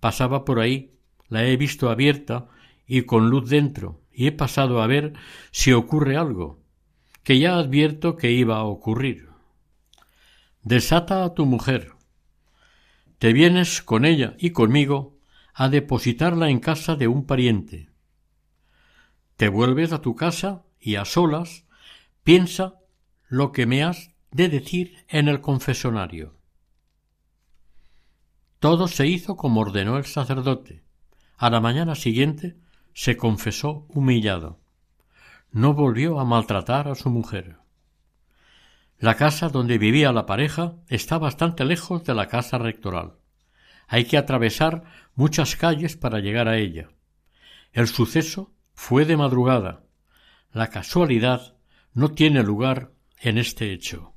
Pasaba 0.00 0.44
por 0.44 0.58
ahí, 0.58 0.98
la 1.28 1.44
he 1.44 1.56
visto 1.56 1.90
abierta 1.90 2.48
y 2.86 3.02
con 3.02 3.30
luz 3.30 3.48
dentro, 3.48 4.02
y 4.10 4.26
he 4.26 4.32
pasado 4.32 4.82
a 4.82 4.86
ver 4.88 5.12
si 5.52 5.72
ocurre 5.72 6.16
algo, 6.16 6.60
que 7.22 7.38
ya 7.38 7.56
advierto 7.56 8.16
que 8.16 8.32
iba 8.32 8.56
a 8.56 8.64
ocurrir. 8.64 9.28
Desata 10.62 11.22
a 11.22 11.34
tu 11.34 11.46
mujer. 11.46 11.92
Te 13.18 13.32
vienes 13.32 13.82
con 13.82 14.04
ella 14.04 14.34
y 14.38 14.50
conmigo 14.50 15.18
a 15.54 15.68
depositarla 15.68 16.50
en 16.50 16.58
casa 16.58 16.96
de 16.96 17.06
un 17.06 17.26
pariente. 17.26 17.89
Te 19.40 19.48
vuelves 19.48 19.94
a 19.94 20.02
tu 20.02 20.16
casa 20.16 20.64
y 20.78 20.96
a 20.96 21.06
solas 21.06 21.64
piensa 22.24 22.74
lo 23.26 23.52
que 23.52 23.64
me 23.64 23.82
has 23.82 24.10
de 24.30 24.50
decir 24.50 24.98
en 25.08 25.28
el 25.28 25.40
confesonario. 25.40 26.36
Todo 28.58 28.86
se 28.86 29.06
hizo 29.06 29.38
como 29.38 29.62
ordenó 29.62 29.96
el 29.96 30.04
sacerdote. 30.04 30.82
A 31.38 31.48
la 31.48 31.58
mañana 31.58 31.94
siguiente 31.94 32.58
se 32.92 33.16
confesó 33.16 33.86
humillado. 33.88 34.60
No 35.52 35.72
volvió 35.72 36.20
a 36.20 36.26
maltratar 36.26 36.86
a 36.88 36.94
su 36.94 37.08
mujer. 37.08 37.56
La 38.98 39.14
casa 39.14 39.48
donde 39.48 39.78
vivía 39.78 40.12
la 40.12 40.26
pareja 40.26 40.74
está 40.88 41.16
bastante 41.16 41.64
lejos 41.64 42.04
de 42.04 42.12
la 42.12 42.28
casa 42.28 42.58
rectoral. 42.58 43.14
Hay 43.88 44.04
que 44.04 44.18
atravesar 44.18 44.84
muchas 45.14 45.56
calles 45.56 45.96
para 45.96 46.18
llegar 46.18 46.46
a 46.46 46.58
ella. 46.58 46.90
El 47.72 47.88
suceso 47.88 48.52
fue 48.82 49.04
de 49.04 49.14
madrugada. 49.14 49.84
La 50.52 50.68
casualidad 50.68 51.54
no 51.92 52.12
tiene 52.12 52.42
lugar 52.42 52.92
en 53.20 53.36
este 53.36 53.74
hecho. 53.74 54.09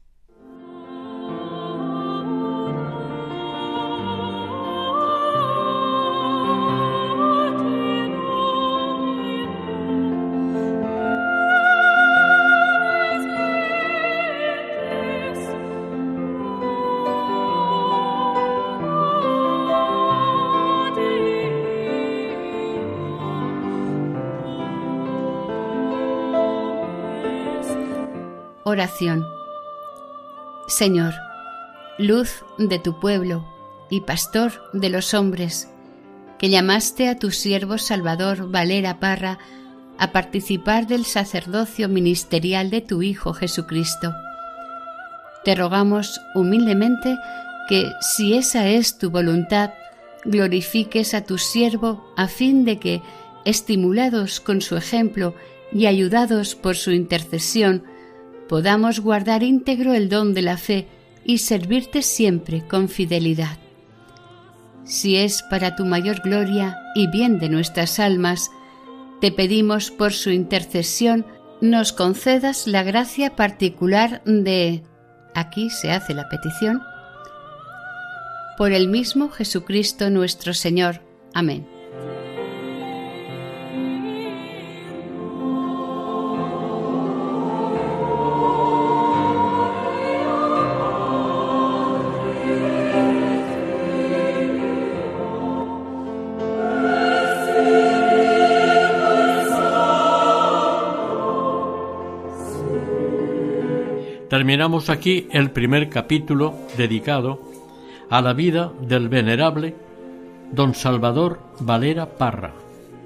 Oración. 28.74 29.28
Señor, 30.66 31.14
luz 32.00 32.44
de 32.58 32.80
tu 32.80 33.00
pueblo 33.00 33.46
y 33.92 34.02
pastor 34.02 34.52
de 34.74 34.90
los 34.90 35.14
hombres, 35.14 35.70
que 36.40 36.50
llamaste 36.50 37.08
a 37.08 37.20
tu 37.20 37.30
siervo 37.30 37.78
Salvador 37.78 38.50
Valera 38.50 39.00
Parra 39.00 39.38
a 40.00 40.12
participar 40.12 40.88
del 40.88 41.06
sacerdocio 41.06 41.88
ministerial 41.88 42.72
de 42.72 42.82
tu 42.82 43.04
Hijo 43.04 43.34
Jesucristo. 43.34 44.12
Te 45.46 45.54
rogamos 45.54 46.20
humildemente 46.34 47.16
que, 47.70 47.92
si 48.02 48.34
esa 48.36 48.68
es 48.68 48.98
tu 48.98 49.12
voluntad, 49.12 49.70
glorifiques 50.26 51.14
a 51.14 51.24
tu 51.24 51.38
siervo 51.38 52.12
a 52.18 52.28
fin 52.28 52.66
de 52.66 52.80
que, 52.80 53.04
estimulados 53.46 54.40
con 54.40 54.62
su 54.62 54.76
ejemplo 54.76 55.36
y 55.72 55.86
ayudados 55.86 56.56
por 56.56 56.76
su 56.76 56.90
intercesión, 56.90 57.93
podamos 58.48 59.00
guardar 59.00 59.44
íntegro 59.44 59.94
el 59.94 60.10
don 60.10 60.34
de 60.34 60.42
la 60.42 60.58
fe 60.58 60.88
y 61.24 61.40
servirte 61.40 62.02
siempre 62.02 62.68
con 62.68 62.90
fidelidad. 62.90 63.58
Si 64.84 65.16
es 65.16 65.44
para 65.44 65.76
tu 65.76 65.86
mayor 65.86 66.22
gloria 66.22 66.78
y 66.96 67.08
bien 67.08 67.40
de 67.40 67.50
nuestras 67.50 68.00
almas, 68.00 68.52
te 69.22 69.32
pedimos 69.32 69.92
por 69.92 70.12
su 70.12 70.32
intercesión 70.32 71.26
nos 71.64 71.94
concedas 71.94 72.68
la 72.68 72.84
gracia 72.84 73.38
particular 73.38 74.22
de... 74.26 74.84
Aquí 75.34 75.70
se 75.70 75.92
hace 75.92 76.14
la 76.14 76.28
petición. 76.28 76.82
Por 78.58 78.74
el 78.74 78.90
mismo 78.90 79.30
Jesucristo 79.30 80.10
nuestro 80.10 80.54
Señor. 80.54 81.02
Amén. 81.34 81.73
Terminamos 104.44 104.90
aquí 104.90 105.30
el 105.32 105.52
primer 105.52 105.88
capítulo 105.88 106.54
dedicado 106.76 107.40
a 108.10 108.22
la 108.22 108.34
vida 108.34 108.74
del 108.82 109.08
venerable 109.08 109.74
don 110.52 110.76
Salvador 110.76 111.40
Valera 111.62 112.18
Parra, 112.18 112.54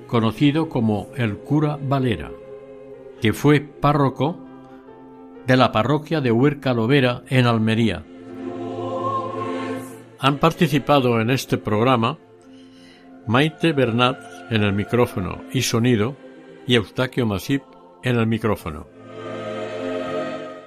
conocido 0.08 0.68
como 0.68 1.10
el 1.16 1.38
cura 1.38 1.78
Valera, 1.80 2.32
que 3.22 3.34
fue 3.34 3.60
párroco 3.60 4.40
de 5.46 5.58
la 5.58 5.72
parroquia 5.72 6.22
de 6.22 6.32
Huerca 6.32 6.74
Lovera 6.74 7.22
en 7.30 7.46
Almería. 7.46 8.04
Han 10.18 10.40
participado 10.40 11.22
en 11.22 11.30
este 11.30 11.60
programa 11.60 12.18
Maite 13.28 13.74
Bernat 13.74 14.18
en 14.50 14.64
el 14.64 14.74
micrófono 14.74 15.44
y 15.54 15.62
sonido 15.62 16.16
y 16.66 16.74
Eustaquio 16.74 17.28
Masip 17.28 17.62
en 18.02 18.16
el 18.16 18.26
micrófono. 18.26 18.97